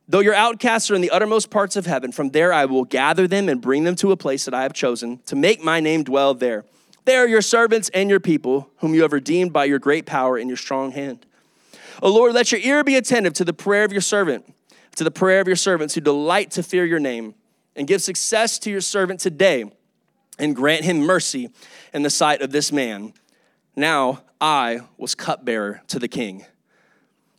though 0.09 0.19
your 0.19 0.35
outcasts 0.35 0.91
are 0.91 0.97
in 0.97 1.01
the 1.01 1.11
uttermost 1.11 1.51
parts 1.51 1.77
of 1.77 1.87
heaven, 1.87 2.11
from 2.11 2.31
there 2.31 2.53
I 2.53 2.65
will 2.65 2.85
gather 2.85 3.29
them 3.29 3.49
and 3.49 3.61
bring 3.61 3.85
them 3.85 3.95
to 3.97 4.11
a 4.11 4.17
place 4.17 4.47
that 4.47 4.55
I 4.55 4.63
have 4.63 4.73
chosen 4.73 5.19
to 5.27 5.37
make 5.37 5.63
my 5.63 5.79
name 5.79 6.03
dwell 6.03 6.35
there. 6.35 6.65
They 7.05 7.15
are 7.15 7.29
your 7.29 7.41
servants 7.41 7.89
and 7.95 8.11
your 8.11 8.21
people, 8.21 8.69
whom 8.79 8.95
you 8.95 9.03
have 9.03 9.13
redeemed 9.13 9.53
by 9.53 9.65
your 9.67 9.79
great 9.79 10.07
power 10.07 10.37
and 10.37 10.51
your 10.51 10.57
strong 10.57 10.91
hand. 10.91 11.25
O 12.03 12.13
Lord, 12.13 12.35
let 12.35 12.51
your 12.51 12.61
ear 12.61 12.83
be 12.83 12.97
attentive 12.97 13.33
to 13.35 13.45
the 13.45 13.53
prayer 13.53 13.85
of 13.85 13.93
your 13.93 14.01
servant, 14.01 14.53
to 14.97 15.05
the 15.05 15.11
prayer 15.13 15.41
of 15.41 15.47
your 15.47 15.57
servants 15.57 15.95
who 15.95 16.01
delight 16.01 16.51
to 16.53 16.65
fear 16.65 16.85
your 16.85 16.99
name, 16.99 17.35
and 17.77 17.87
give 17.87 18.03
success 18.03 18.59
to 18.59 18.71
your 18.71 18.81
servant 18.81 19.21
today 19.21 19.71
and 20.39 20.55
grant 20.55 20.85
him 20.85 21.01
mercy 21.01 21.51
in 21.93 22.03
the 22.03 22.11
sight 22.11 22.43
of 22.43 22.51
this 22.51 22.73
man. 22.73 23.13
Now 23.77 24.23
I 24.41 24.81
was 24.97 25.15
cupbearer 25.15 25.83
to 25.89 25.99
the 25.99 26.09
king. 26.09 26.45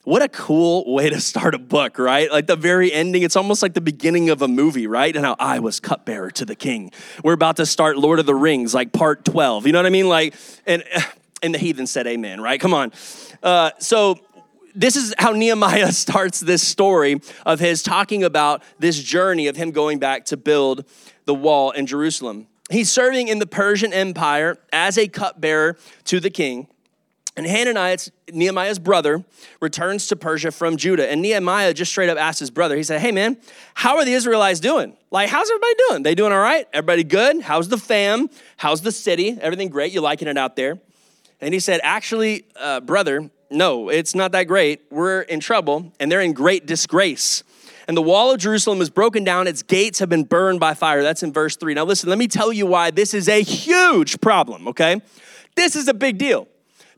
What 0.04 0.22
a 0.22 0.30
cool 0.30 0.92
way 0.92 1.10
to 1.10 1.20
start 1.20 1.54
a 1.54 1.60
book, 1.60 2.00
right? 2.00 2.32
Like 2.32 2.48
the 2.48 2.56
very 2.56 2.92
ending, 2.92 3.22
it's 3.22 3.36
almost 3.36 3.62
like 3.62 3.74
the 3.74 3.82
beginning 3.82 4.30
of 4.30 4.42
a 4.42 4.48
movie, 4.48 4.88
right? 4.88 5.16
And 5.16 5.24
how 5.26 5.36
I 5.40 5.60
was 5.60 5.80
cupbearer 5.80 6.32
to 6.32 6.46
the 6.46 6.56
king. 6.56 6.92
We're 7.24 7.34
about 7.34 7.58
to 7.58 7.66
start 7.66 7.98
Lord 7.98 8.20
of 8.20 8.26
the 8.26 8.34
Rings, 8.34 8.74
like 8.74 8.92
part 8.92 9.26
12. 9.26 9.68
You 9.68 9.74
know 9.74 9.80
what 9.80 9.86
I 9.86 9.92
mean? 9.92 10.08
Like, 10.08 10.34
and 10.66 10.84
and 11.42 11.54
the 11.54 11.60
heathen 11.60 11.88
said 11.88 12.08
amen, 12.08 12.42
right? 12.42 12.60
Come 12.60 12.74
on. 12.74 12.92
Uh, 13.44 13.72
so 13.80 14.20
this 14.76 14.96
is 14.96 15.14
how 15.18 15.32
Nehemiah 15.32 15.92
starts 15.92 16.40
this 16.40 16.66
story 16.66 17.22
of 17.46 17.60
his 17.60 17.84
talking 17.84 18.24
about 18.24 18.64
this 18.80 19.02
journey 19.02 19.48
of 19.48 19.56
him 19.56 19.72
going 19.72 20.00
back 20.00 20.26
to 20.26 20.38
build 20.38 20.86
the 21.26 21.34
wall 21.34 21.72
in 21.72 21.86
Jerusalem. 21.86 22.48
He's 22.70 22.90
serving 22.90 23.28
in 23.28 23.40
the 23.40 23.48
Persian 23.48 23.94
Empire 23.94 24.58
as 24.72 24.98
a 24.98 25.08
cupbearer 25.08 25.78
to 26.06 26.20
the 26.20 26.30
king. 26.30 26.68
And 27.36 27.48
Hananiah, 27.48 27.98
Nehemiah's 28.34 28.80
brother, 28.80 29.24
returns 29.62 30.08
to 30.08 30.16
Persia 30.16 30.52
from 30.52 30.76
Judah. 30.76 31.10
And 31.10 31.22
Nehemiah 31.22 31.74
just 31.74 31.90
straight 31.90 32.10
up 32.10 32.18
asked 32.18 32.40
his 32.40 32.52
brother, 32.52 32.76
he 32.76 32.84
said, 32.84 33.00
Hey 33.00 33.12
man, 33.12 33.38
how 33.74 33.96
are 33.98 34.04
the 34.04 34.14
Israelites 34.14 34.60
doing? 34.60 34.96
Like, 35.10 35.30
how's 35.30 35.50
everybody 35.50 35.74
doing? 35.88 36.04
They 36.04 36.16
doing 36.16 36.34
all 36.34 36.40
right? 36.40 36.68
Everybody 36.74 37.04
good? 37.04 37.42
How's 37.42 37.70
the 37.70 37.78
fam? 37.78 38.30
How's 38.58 38.82
the 38.82 38.92
city? 38.92 39.38
Everything 39.40 39.70
great? 39.70 39.94
You 39.94 40.02
liking 40.02 40.28
it 40.28 40.38
out 40.38 40.56
there? 40.56 40.80
And 41.40 41.54
he 41.54 41.60
said, 41.62 41.80
Actually, 41.82 42.46
uh, 42.58 42.82
brother, 42.82 43.30
no, 43.50 43.90
it's 43.90 44.14
not 44.14 44.34
that 44.34 44.44
great. 44.44 44.82
We're 44.92 45.22
in 45.22 45.40
trouble 45.40 45.94
and 46.00 46.12
they're 46.12 46.22
in 46.22 46.34
great 46.34 46.66
disgrace 46.66 47.44
and 47.90 47.98
the 47.98 48.04
wall 48.04 48.32
of 48.32 48.38
Jerusalem 48.40 48.82
is 48.82 48.92
broken 48.92 49.24
down. 49.24 49.48
Its 49.48 49.64
gates 49.64 49.98
have 49.98 50.10
been 50.10 50.24
burned 50.24 50.60
by 50.60 50.76
fire. 50.76 51.02
That's 51.02 51.24
in 51.24 51.34
verse 51.34 51.56
three. 51.56 51.74
Now, 51.74 51.86
listen, 51.86 52.08
let 52.08 52.20
me 52.20 52.28
tell 52.28 52.54
you 52.54 52.68
why 52.68 52.92
this 52.92 53.16
is 53.16 53.28
a 53.28 53.42
huge 53.42 54.22
problem, 54.22 54.68
okay? 54.68 55.02
This 55.56 55.76
is 55.76 55.88
a 55.88 55.94
big 55.96 56.20
deal 56.20 56.48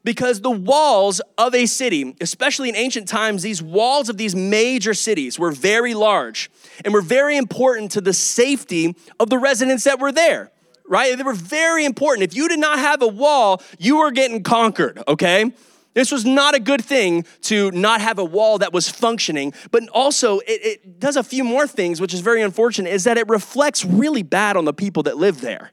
because 0.04 0.42
the 0.42 0.52
walls 0.52 1.22
of 1.38 1.56
a 1.56 1.66
city, 1.66 2.14
especially 2.20 2.68
in 2.68 2.76
ancient 2.76 3.08
times, 3.08 3.42
these 3.42 3.64
walls 3.64 4.10
of 4.10 4.18
these 4.18 4.36
major 4.36 4.94
cities 4.94 5.40
were 5.40 5.52
very 5.52 5.94
large 5.94 6.52
and 6.84 6.94
were 6.94 7.02
very 7.02 7.38
important 7.38 7.92
to 7.92 8.02
the 8.02 8.12
safety 8.12 8.94
of 9.18 9.30
the 9.30 9.38
residents 9.38 9.86
that 9.86 9.98
were 9.98 10.12
there. 10.12 10.52
right? 10.92 11.18
They 11.18 11.24
were 11.24 11.34
very 11.34 11.86
important. 11.86 12.30
If 12.30 12.36
you 12.36 12.50
did 12.50 12.60
not 12.60 12.78
have 12.78 13.02
a 13.02 13.08
wall, 13.08 13.64
you 13.80 14.00
were 14.00 14.12
getting 14.12 14.44
conquered, 14.44 15.02
okay? 15.08 15.54
This 15.94 16.12
was 16.12 16.26
not 16.26 16.56
a 16.56 16.60
good 16.60 16.84
thing 16.84 17.26
to 17.44 17.70
not 17.72 18.00
have 18.02 18.18
a 18.18 18.24
wall 18.24 18.58
that 18.60 18.72
was 18.72 18.90
functioning, 18.90 19.54
but 19.72 19.88
also 19.90 20.40
it, 20.40 20.62
it, 20.64 21.00
does 21.00 21.18
a 21.18 21.24
few 21.24 21.44
more 21.44 21.68
things, 21.68 22.00
which 22.00 22.14
is 22.14 22.22
very 22.22 22.42
unfortunate, 22.42 22.92
is 22.92 23.04
that 23.04 23.18
it 23.18 23.28
reflects 23.28 23.84
really 23.84 24.24
bad 24.24 24.56
on 24.56 24.66
the 24.66 24.74
people 24.74 25.04
that 25.04 25.18
live 25.18 25.42
there. 25.42 25.72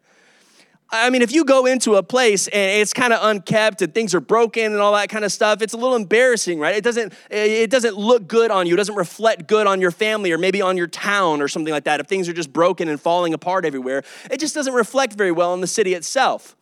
I 0.91 1.11
mean, 1.11 1.21
if 1.21 1.33
you 1.33 1.45
go 1.45 1.67
into 1.67 1.97
a 1.97 2.03
place 2.03 2.49
and 2.49 2.81
it's 2.81 2.95
kind 2.95 3.13
of 3.13 3.23
unkept 3.23 3.83
and 3.83 3.95
things 3.95 4.15
are 4.15 4.21
broken 4.21 4.73
and 4.73 4.81
all 4.81 4.95
that 4.95 5.11
kind 5.11 5.23
of 5.23 5.31
stuff, 5.31 5.61
it's 5.61 5.75
a 5.75 5.77
little 5.77 5.97
embarrassing, 5.97 6.59
right? 6.59 6.75
It 6.75 6.83
doesn't 6.83 7.13
it 7.31 7.71
doesn't 7.71 7.97
look 7.97 8.27
good 8.27 8.51
on 8.51 8.67
you. 8.67 8.73
It 8.73 8.79
doesn't 8.79 8.95
reflect 8.95 9.47
good 9.47 9.67
on 9.67 9.83
your 9.83 9.91
family 9.91 10.33
or 10.33 10.39
maybe 10.39 10.63
on 10.63 10.79
your 10.79 10.87
town 10.87 11.43
or 11.43 11.49
something 11.49 11.73
like 11.73 11.85
that. 11.85 12.01
If 12.01 12.07
things 12.07 12.27
are 12.27 12.33
just 12.33 12.55
broken 12.55 12.89
and 12.89 12.99
falling 12.99 13.35
apart 13.35 13.67
everywhere, 13.67 14.03
it 14.31 14.41
just 14.41 14.55
doesn't 14.55 14.73
reflect 14.73 15.13
very 15.13 15.31
well 15.31 15.53
on 15.53 15.61
the 15.61 15.67
city 15.67 15.93
itself. 15.93 16.57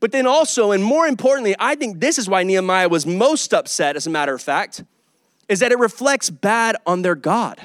But 0.00 0.12
then 0.12 0.26
also, 0.26 0.72
and 0.72 0.82
more 0.82 1.06
importantly, 1.06 1.54
I 1.58 1.74
think 1.74 2.00
this 2.00 2.18
is 2.18 2.28
why 2.28 2.42
Nehemiah 2.42 2.88
was 2.88 3.06
most 3.06 3.52
upset, 3.52 3.96
as 3.96 4.06
a 4.06 4.10
matter 4.10 4.34
of 4.34 4.40
fact, 4.40 4.82
is 5.48 5.60
that 5.60 5.72
it 5.72 5.78
reflects 5.78 6.30
bad 6.30 6.76
on 6.86 7.02
their 7.02 7.14
God. 7.14 7.60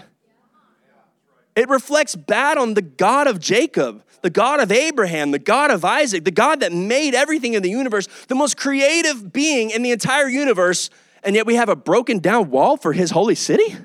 It 1.56 1.70
reflects 1.70 2.16
bad 2.16 2.58
on 2.58 2.74
the 2.74 2.82
God 2.82 3.28
of 3.28 3.40
Jacob 3.40 4.04
the 4.26 4.32
God 4.32 4.60
of 4.60 4.72
Abraham, 4.72 5.30
the 5.30 5.38
God 5.38 5.70
of 5.70 5.86
Isaac, 5.86 6.24
the 6.24 6.32
God 6.32 6.62
that 6.62 6.74
made 6.74 7.14
everything 7.14 7.54
in 7.54 7.62
the 7.62 7.70
universe, 7.70 8.08
the 8.28 8.34
most 8.34 8.58
creative 8.58 9.32
being 9.32 9.70
in 9.70 9.84
the 9.84 9.92
entire 9.92 10.28
universe, 10.28 10.90
and 11.22 11.36
yet 11.36 11.46
we 11.46 11.54
have 11.54 11.70
a 11.70 11.76
broken 11.76 12.18
down 12.18 12.50
wall 12.50 12.76
for 12.76 12.92
his 12.92 13.12
holy 13.12 13.36
city? 13.36 13.76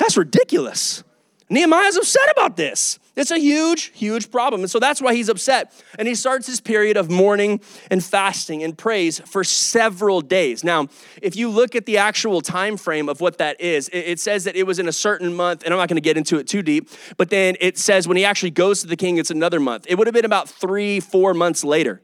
That's 0.00 0.16
ridiculous. 0.16 1.04
Nehemiah's 1.48 1.96
upset 1.96 2.28
about 2.32 2.56
this. 2.56 2.98
It's 3.16 3.30
a 3.30 3.38
huge, 3.38 3.92
huge 3.94 4.30
problem. 4.30 4.62
And 4.62 4.70
so 4.70 4.80
that's 4.80 5.00
why 5.00 5.14
he's 5.14 5.28
upset. 5.28 5.72
And 5.98 6.08
he 6.08 6.16
starts 6.16 6.48
his 6.48 6.60
period 6.60 6.96
of 6.96 7.10
mourning 7.10 7.60
and 7.90 8.02
fasting 8.02 8.64
and 8.64 8.76
praise 8.76 9.20
for 9.20 9.44
several 9.44 10.20
days. 10.20 10.64
Now, 10.64 10.88
if 11.22 11.36
you 11.36 11.48
look 11.48 11.76
at 11.76 11.86
the 11.86 11.98
actual 11.98 12.40
time 12.40 12.76
frame 12.76 13.08
of 13.08 13.20
what 13.20 13.38
that 13.38 13.60
is, 13.60 13.88
it 13.92 14.18
says 14.18 14.44
that 14.44 14.56
it 14.56 14.64
was 14.64 14.80
in 14.80 14.88
a 14.88 14.92
certain 14.92 15.32
month, 15.32 15.62
and 15.64 15.72
I'm 15.72 15.78
not 15.78 15.88
going 15.88 15.96
to 15.96 16.00
get 16.00 16.16
into 16.16 16.38
it 16.38 16.48
too 16.48 16.62
deep, 16.62 16.90
but 17.16 17.30
then 17.30 17.56
it 17.60 17.78
says 17.78 18.08
when 18.08 18.16
he 18.16 18.24
actually 18.24 18.50
goes 18.50 18.80
to 18.80 18.88
the 18.88 18.96
king, 18.96 19.18
it's 19.18 19.30
another 19.30 19.60
month. 19.60 19.86
It 19.88 19.96
would 19.96 20.08
have 20.08 20.14
been 20.14 20.24
about 20.24 20.48
three, 20.48 20.98
four 20.98 21.34
months 21.34 21.62
later. 21.62 22.02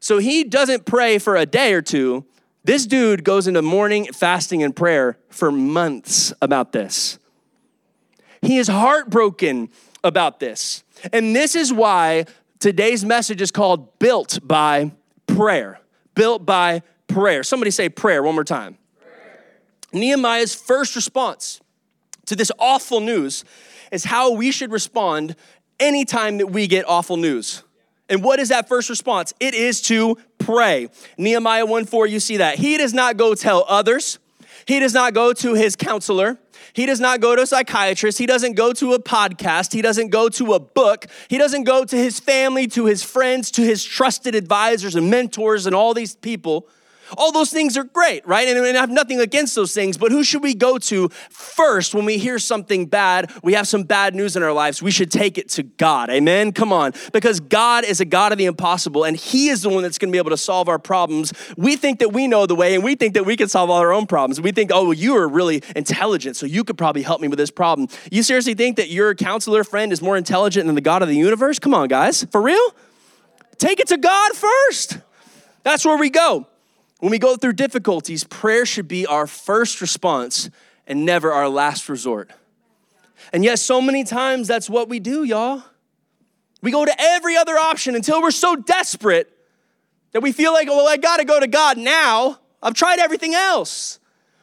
So 0.00 0.18
he 0.18 0.42
doesn't 0.42 0.86
pray 0.86 1.18
for 1.18 1.36
a 1.36 1.44
day 1.44 1.74
or 1.74 1.82
two. 1.82 2.24
This 2.64 2.86
dude 2.86 3.24
goes 3.24 3.46
into 3.46 3.60
mourning, 3.60 4.06
fasting, 4.06 4.62
and 4.62 4.74
prayer 4.74 5.18
for 5.28 5.52
months 5.52 6.32
about 6.40 6.72
this. 6.72 7.18
He 8.42 8.58
is 8.58 8.68
heartbroken 8.68 9.70
about 10.04 10.40
this. 10.40 10.82
And 11.12 11.34
this 11.34 11.54
is 11.54 11.72
why 11.72 12.26
today's 12.58 13.04
message 13.04 13.40
is 13.40 13.50
called 13.50 13.98
Built 13.98 14.40
by 14.42 14.92
Prayer. 15.26 15.80
Built 16.14 16.44
by 16.44 16.82
prayer. 17.06 17.42
Somebody 17.44 17.70
say 17.70 17.88
prayer 17.88 18.22
one 18.22 18.34
more 18.34 18.44
time. 18.44 18.76
Prayer. 19.00 19.44
Nehemiah's 19.92 20.54
first 20.54 20.96
response 20.96 21.60
to 22.26 22.36
this 22.36 22.50
awful 22.58 23.00
news 23.00 23.44
is 23.90 24.04
how 24.04 24.32
we 24.32 24.50
should 24.50 24.72
respond 24.72 25.36
anytime 25.78 26.38
that 26.38 26.48
we 26.48 26.66
get 26.66 26.88
awful 26.88 27.16
news. 27.16 27.62
And 28.08 28.22
what 28.22 28.40
is 28.40 28.48
that 28.48 28.68
first 28.68 28.90
response? 28.90 29.32
It 29.40 29.54
is 29.54 29.80
to 29.82 30.18
pray. 30.38 30.88
Nehemiah 31.16 31.64
1 31.64 31.84
4, 31.86 32.06
you 32.06 32.20
see 32.20 32.38
that. 32.38 32.58
He 32.58 32.76
does 32.76 32.92
not 32.92 33.16
go 33.16 33.34
tell 33.34 33.64
others, 33.68 34.18
he 34.66 34.80
does 34.80 34.94
not 34.94 35.14
go 35.14 35.32
to 35.32 35.54
his 35.54 35.76
counselor, 35.76 36.38
he 36.72 36.86
does 36.86 37.00
not 37.00 37.20
go 37.20 37.36
to 37.36 37.42
a 37.42 37.46
psychiatrist. 37.46 38.18
He 38.18 38.26
doesn't 38.26 38.54
go 38.54 38.72
to 38.72 38.92
a 38.92 39.02
podcast. 39.02 39.72
He 39.72 39.82
doesn't 39.82 40.08
go 40.08 40.28
to 40.30 40.54
a 40.54 40.60
book. 40.60 41.06
He 41.28 41.38
doesn't 41.38 41.64
go 41.64 41.84
to 41.84 41.96
his 41.96 42.20
family, 42.20 42.66
to 42.68 42.86
his 42.86 43.02
friends, 43.02 43.50
to 43.52 43.62
his 43.62 43.84
trusted 43.84 44.34
advisors 44.34 44.94
and 44.94 45.10
mentors 45.10 45.66
and 45.66 45.74
all 45.74 45.94
these 45.94 46.14
people. 46.16 46.68
All 47.16 47.32
those 47.32 47.50
things 47.50 47.76
are 47.76 47.84
great, 47.84 48.26
right? 48.26 48.48
And, 48.48 48.62
I 48.76 48.80
have 48.80 48.90
nothing 48.90 49.20
against 49.20 49.54
those 49.54 49.74
things, 49.74 49.96
but 49.96 50.12
who 50.12 50.24
should 50.24 50.42
we 50.42 50.54
go 50.54 50.78
to 50.78 51.08
first 51.30 51.94
when 51.94 52.04
we 52.04 52.18
hear 52.18 52.38
something 52.38 52.86
bad? 52.86 53.30
We 53.42 53.54
have 53.54 53.68
some 53.68 53.82
bad 53.84 54.14
news 54.14 54.36
in 54.36 54.42
our 54.42 54.52
lives. 54.52 54.82
We 54.82 54.90
should 54.90 55.10
take 55.10 55.38
it 55.38 55.48
to 55.50 55.62
God. 55.62 56.10
Amen? 56.10 56.52
Come 56.52 56.72
on. 56.72 56.92
Because 57.12 57.40
God 57.40 57.84
is 57.84 58.00
a 58.00 58.04
God 58.04 58.32
of 58.32 58.38
the 58.38 58.46
impossible, 58.46 59.04
and 59.04 59.16
He 59.16 59.48
is 59.48 59.62
the 59.62 59.68
one 59.68 59.82
that's 59.82 59.98
gonna 59.98 60.12
be 60.12 60.18
able 60.18 60.30
to 60.30 60.36
solve 60.36 60.68
our 60.68 60.78
problems. 60.78 61.32
We 61.56 61.76
think 61.76 61.98
that 62.00 62.12
we 62.12 62.26
know 62.26 62.46
the 62.46 62.54
way, 62.54 62.74
and 62.74 62.82
we 62.82 62.94
think 62.94 63.14
that 63.14 63.24
we 63.24 63.36
can 63.36 63.48
solve 63.48 63.70
all 63.70 63.78
our 63.78 63.92
own 63.92 64.06
problems. 64.06 64.40
We 64.40 64.52
think, 64.52 64.70
oh, 64.72 64.84
well, 64.84 64.92
you 64.94 65.16
are 65.16 65.28
really 65.28 65.62
intelligent, 65.76 66.36
so 66.36 66.46
you 66.46 66.64
could 66.64 66.78
probably 66.78 67.02
help 67.02 67.20
me 67.20 67.28
with 67.28 67.38
this 67.38 67.50
problem. 67.50 67.88
You 68.10 68.22
seriously 68.22 68.54
think 68.54 68.76
that 68.76 68.88
your 68.88 69.14
counselor 69.14 69.64
friend 69.64 69.92
is 69.92 70.00
more 70.02 70.16
intelligent 70.16 70.66
than 70.66 70.74
the 70.74 70.80
God 70.80 71.02
of 71.02 71.08
the 71.08 71.16
universe? 71.16 71.58
Come 71.58 71.74
on, 71.74 71.88
guys. 71.88 72.24
For 72.30 72.40
real? 72.40 72.74
Take 73.58 73.80
it 73.80 73.88
to 73.88 73.96
God 73.96 74.32
first. 74.32 74.98
That's 75.62 75.84
where 75.84 75.96
we 75.96 76.10
go. 76.10 76.46
When 77.02 77.10
we 77.10 77.18
go 77.18 77.34
through 77.34 77.54
difficulties, 77.54 78.22
prayer 78.22 78.64
should 78.64 78.86
be 78.86 79.06
our 79.06 79.26
first 79.26 79.80
response 79.80 80.48
and 80.86 81.04
never 81.04 81.32
our 81.32 81.48
last 81.48 81.88
resort. 81.88 82.30
And 83.32 83.42
yet, 83.42 83.58
so 83.58 83.80
many 83.80 84.04
times, 84.04 84.46
that's 84.46 84.70
what 84.70 84.88
we 84.88 85.00
do, 85.00 85.24
y'all. 85.24 85.64
We 86.62 86.70
go 86.70 86.84
to 86.84 86.94
every 86.96 87.36
other 87.36 87.58
option 87.58 87.96
until 87.96 88.22
we're 88.22 88.30
so 88.30 88.54
desperate 88.54 89.36
that 90.12 90.22
we 90.22 90.30
feel 90.30 90.52
like, 90.52 90.68
well, 90.68 90.86
I 90.86 90.96
gotta 90.96 91.24
go 91.24 91.40
to 91.40 91.48
God 91.48 91.76
now. 91.76 92.38
I've 92.62 92.74
tried 92.74 93.00
everything 93.00 93.34
else. 93.34 93.98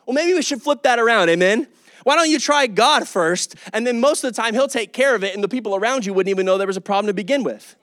Well, 0.06 0.14
maybe 0.14 0.34
we 0.34 0.42
should 0.42 0.62
flip 0.62 0.84
that 0.84 1.00
around, 1.00 1.30
amen? 1.30 1.66
Why 2.04 2.18
don't 2.18 2.30
you 2.30 2.40
try 2.40 2.68
God 2.68 3.08
first, 3.08 3.56
and 3.72 3.88
then 3.88 4.02
most 4.02 4.26
of 4.26 4.36
the 4.36 4.42
time 4.42 4.54
He'll 4.54 4.68
take 4.68 4.92
care 4.92 5.16
of 5.16 5.24
it, 5.24 5.34
and 5.34 5.42
the 5.42 5.48
people 5.48 5.78
around 5.78 6.06
you 6.06 6.14
wouldn't 6.14 6.30
even 6.30 6.46
know 6.46 6.58
there 6.58 6.68
was 6.68 6.76
a 6.76 6.82
problem 6.82 7.08
to 7.08 7.14
begin 7.14 7.44
with. 7.44 7.78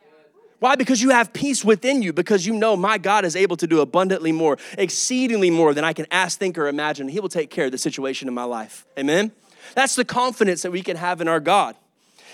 Why? 0.58 0.74
Because 0.74 1.02
you 1.02 1.10
have 1.10 1.32
peace 1.32 1.64
within 1.64 2.02
you, 2.02 2.12
because 2.12 2.46
you 2.46 2.54
know 2.54 2.76
my 2.76 2.98
God 2.98 3.24
is 3.24 3.36
able 3.36 3.56
to 3.58 3.66
do 3.66 3.80
abundantly 3.80 4.32
more, 4.32 4.56
exceedingly 4.78 5.50
more 5.50 5.74
than 5.74 5.84
I 5.84 5.92
can 5.92 6.06
ask, 6.10 6.38
think, 6.38 6.56
or 6.56 6.66
imagine. 6.66 7.08
He 7.08 7.20
will 7.20 7.28
take 7.28 7.50
care 7.50 7.66
of 7.66 7.72
the 7.72 7.78
situation 7.78 8.26
in 8.26 8.34
my 8.34 8.44
life. 8.44 8.86
Amen? 8.98 9.32
That's 9.74 9.94
the 9.96 10.04
confidence 10.04 10.62
that 10.62 10.70
we 10.70 10.82
can 10.82 10.96
have 10.96 11.20
in 11.20 11.28
our 11.28 11.40
God. 11.40 11.76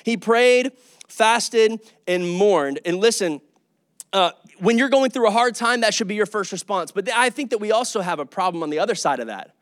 He 0.05 0.17
prayed, 0.17 0.73
fasted, 1.09 1.81
and 2.07 2.31
mourned. 2.31 2.81
And 2.85 2.99
listen, 2.99 3.41
uh, 4.13 4.33
when 4.59 4.79
you're 4.79 4.89
going 4.89 5.11
through 5.11 5.27
a 5.27 5.33
hard 5.33 5.55
time, 5.55 5.81
that 5.81 5.95
should 5.95 6.09
be 6.09 6.15
your 6.15 6.27
first 6.27 6.53
response. 6.53 6.93
But 6.93 7.11
I 7.13 7.31
think 7.31 7.51
that 7.51 7.59
we 7.59 7.73
also 7.73 8.01
have 8.01 8.21
a 8.21 8.27
problem 8.27 8.63
on 8.63 8.71
the 8.71 8.79
other 8.79 8.95
side 8.95 9.19
of 9.19 9.27
that. 9.27 9.55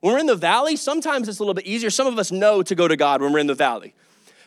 When 0.00 0.12
we're 0.12 0.20
in 0.20 0.26
the 0.26 0.36
valley, 0.36 0.76
sometimes 0.76 1.28
it's 1.28 1.38
a 1.38 1.42
little 1.42 1.54
bit 1.54 1.66
easier. 1.66 1.90
Some 1.90 2.06
of 2.06 2.18
us 2.18 2.32
know 2.32 2.62
to 2.62 2.74
go 2.74 2.88
to 2.88 2.96
God 2.96 3.20
when 3.20 3.32
we're 3.32 3.40
in 3.40 3.46
the 3.46 3.54
valley. 3.54 3.94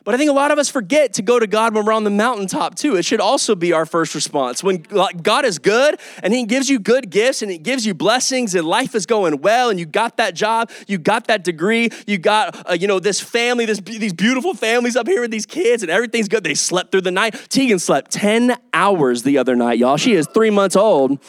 But 0.03 0.15
I 0.15 0.17
think 0.17 0.31
a 0.31 0.33
lot 0.33 0.49
of 0.49 0.57
us 0.57 0.67
forget 0.67 1.13
to 1.13 1.21
go 1.21 1.39
to 1.39 1.45
God 1.45 1.75
when 1.75 1.85
we're 1.85 1.93
on 1.93 2.03
the 2.03 2.09
mountaintop 2.09 2.73
too. 2.73 2.95
It 2.95 3.05
should 3.05 3.21
also 3.21 3.53
be 3.53 3.71
our 3.71 3.85
first 3.85 4.15
response. 4.15 4.63
When 4.63 4.77
God 4.81 5.45
is 5.45 5.59
good 5.59 5.99
and 6.23 6.33
He 6.33 6.45
gives 6.45 6.69
you 6.69 6.79
good 6.79 7.11
gifts 7.11 7.43
and 7.43 7.51
He 7.51 7.59
gives 7.59 7.85
you 7.85 7.93
blessings 7.93 8.55
and 8.55 8.65
life 8.65 8.95
is 8.95 9.05
going 9.05 9.41
well 9.41 9.69
and 9.69 9.79
you 9.79 9.85
got 9.85 10.17
that 10.17 10.33
job, 10.33 10.71
you 10.87 10.97
got 10.97 11.27
that 11.27 11.43
degree, 11.43 11.89
you 12.07 12.17
got 12.17 12.69
uh, 12.69 12.73
you 12.73 12.87
know 12.87 12.99
this 12.99 13.21
family, 13.21 13.65
this 13.65 13.79
these 13.79 14.13
beautiful 14.13 14.55
families 14.55 14.95
up 14.95 15.07
here 15.07 15.21
with 15.21 15.31
these 15.31 15.45
kids 15.45 15.83
and 15.83 15.91
everything's 15.91 16.27
good. 16.27 16.43
They 16.43 16.55
slept 16.55 16.91
through 16.91 17.01
the 17.01 17.11
night. 17.11 17.35
Tegan 17.49 17.77
slept 17.77 18.09
ten 18.09 18.57
hours 18.73 19.21
the 19.21 19.37
other 19.37 19.55
night, 19.55 19.77
y'all. 19.77 19.97
She 19.97 20.13
is 20.13 20.27
three 20.33 20.49
months 20.49 20.75
old. 20.75 21.19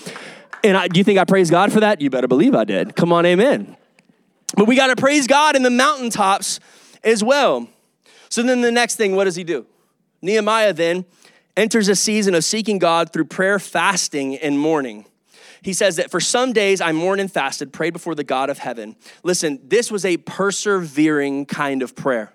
And 0.65 0.77
I, 0.77 0.89
do 0.89 0.99
you 0.99 1.05
think 1.05 1.19
I 1.19 1.25
praise 1.25 1.51
God 1.51 1.73
for 1.73 1.81
that? 1.81 2.01
You 2.01 2.09
better 2.09 2.29
believe 2.29 2.55
I 2.55 2.65
did. 2.65 2.95
Come 2.97 3.13
on, 3.13 3.27
amen. 3.27 3.77
But 4.57 4.67
we 4.67 4.77
got 4.77 4.87
to 4.87 4.97
praise 4.97 5.27
God 5.27 5.57
in 5.57 5.63
the 5.63 5.71
mountaintops 5.71 6.61
as 7.03 7.25
well. 7.25 7.69
So 8.33 8.43
then 8.43 8.63
the 8.63 8.73
next 8.73 8.97
thing, 8.97 9.15
what 9.15 9.25
does 9.25 9.37
he 9.37 9.45
do? 9.45 9.67
Nehemiah 10.23 10.73
then 10.73 11.05
enters 11.55 11.89
a 11.89 11.95
season 11.95 12.35
of 12.35 12.43
seeking 12.43 12.79
God 12.79 13.13
through 13.13 13.27
prayer, 13.27 13.59
fasting, 13.59 14.37
and 14.37 14.59
mourning. 14.59 15.05
He 15.61 15.75
says 15.75 15.97
that 15.97 16.11
for 16.11 16.19
some 16.19 16.55
days 16.55 16.81
I 16.81 16.93
mourned 16.93 17.21
and 17.21 17.31
fasted, 17.31 17.75
prayed 17.75 17.93
before 17.93 18.15
the 18.15 18.25
God 18.25 18.49
of 18.49 18.57
heaven. 18.57 18.97
Listen, 19.23 19.61
this 19.63 19.91
was 19.91 20.07
a 20.07 20.17
persevering 20.17 21.45
kind 21.45 21.83
of 21.83 21.95
prayer. 21.95 22.33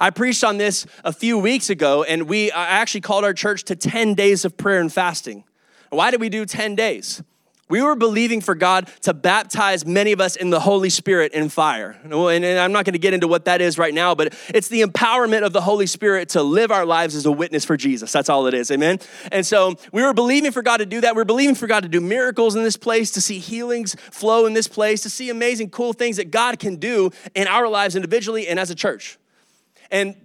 I 0.00 0.10
preached 0.10 0.42
on 0.42 0.58
this 0.58 0.84
a 1.04 1.12
few 1.12 1.38
weeks 1.38 1.70
ago, 1.70 2.02
and 2.02 2.28
we 2.28 2.50
I 2.50 2.64
actually 2.64 3.02
called 3.02 3.22
our 3.22 3.32
church 3.32 3.62
to 3.66 3.76
10 3.76 4.14
days 4.14 4.44
of 4.44 4.56
prayer 4.56 4.80
and 4.80 4.92
fasting. 4.92 5.44
Why 5.90 6.10
did 6.10 6.20
we 6.20 6.28
do 6.28 6.44
10 6.44 6.74
days? 6.74 7.22
We 7.70 7.80
were 7.80 7.94
believing 7.94 8.40
for 8.40 8.54
God 8.54 8.90
to 9.02 9.14
baptize 9.14 9.86
many 9.86 10.12
of 10.12 10.20
us 10.20 10.36
in 10.36 10.50
the 10.50 10.60
Holy 10.60 10.90
Spirit 10.90 11.32
in 11.32 11.48
fire. 11.48 11.96
And 12.02 12.44
I'm 12.44 12.72
not 12.72 12.84
going 12.84 12.92
to 12.92 12.98
get 12.98 13.14
into 13.14 13.28
what 13.28 13.46
that 13.46 13.60
is 13.60 13.78
right 13.78 13.94
now, 13.94 14.14
but 14.14 14.34
it's 14.48 14.68
the 14.68 14.82
empowerment 14.82 15.46
of 15.46 15.52
the 15.52 15.60
Holy 15.60 15.86
Spirit 15.86 16.30
to 16.30 16.42
live 16.42 16.70
our 16.70 16.84
lives 16.84 17.14
as 17.14 17.24
a 17.24 17.32
witness 17.32 17.64
for 17.64 17.76
Jesus. 17.76 18.12
That's 18.12 18.28
all 18.28 18.46
it 18.46 18.54
is. 18.54 18.70
Amen. 18.70 18.98
And 19.32 19.46
so 19.46 19.76
we 19.92 20.02
were 20.02 20.12
believing 20.12 20.50
for 20.50 20.62
God 20.62 20.78
to 20.78 20.86
do 20.86 21.00
that. 21.00 21.14
We 21.14 21.22
are 21.22 21.24
believing 21.24 21.54
for 21.54 21.68
God 21.68 21.84
to 21.84 21.88
do 21.88 22.00
miracles 22.00 22.56
in 22.56 22.64
this 22.64 22.76
place, 22.76 23.12
to 23.12 23.20
see 23.20 23.38
healings 23.38 23.94
flow 24.10 24.46
in 24.46 24.52
this 24.52 24.68
place, 24.68 25.02
to 25.02 25.10
see 25.10 25.30
amazing, 25.30 25.70
cool 25.70 25.92
things 25.92 26.16
that 26.16 26.30
God 26.30 26.58
can 26.58 26.76
do 26.76 27.10
in 27.34 27.46
our 27.46 27.68
lives 27.68 27.94
individually 27.94 28.48
and 28.48 28.58
as 28.58 28.70
a 28.70 28.74
church. 28.74 29.16
And 29.92 30.16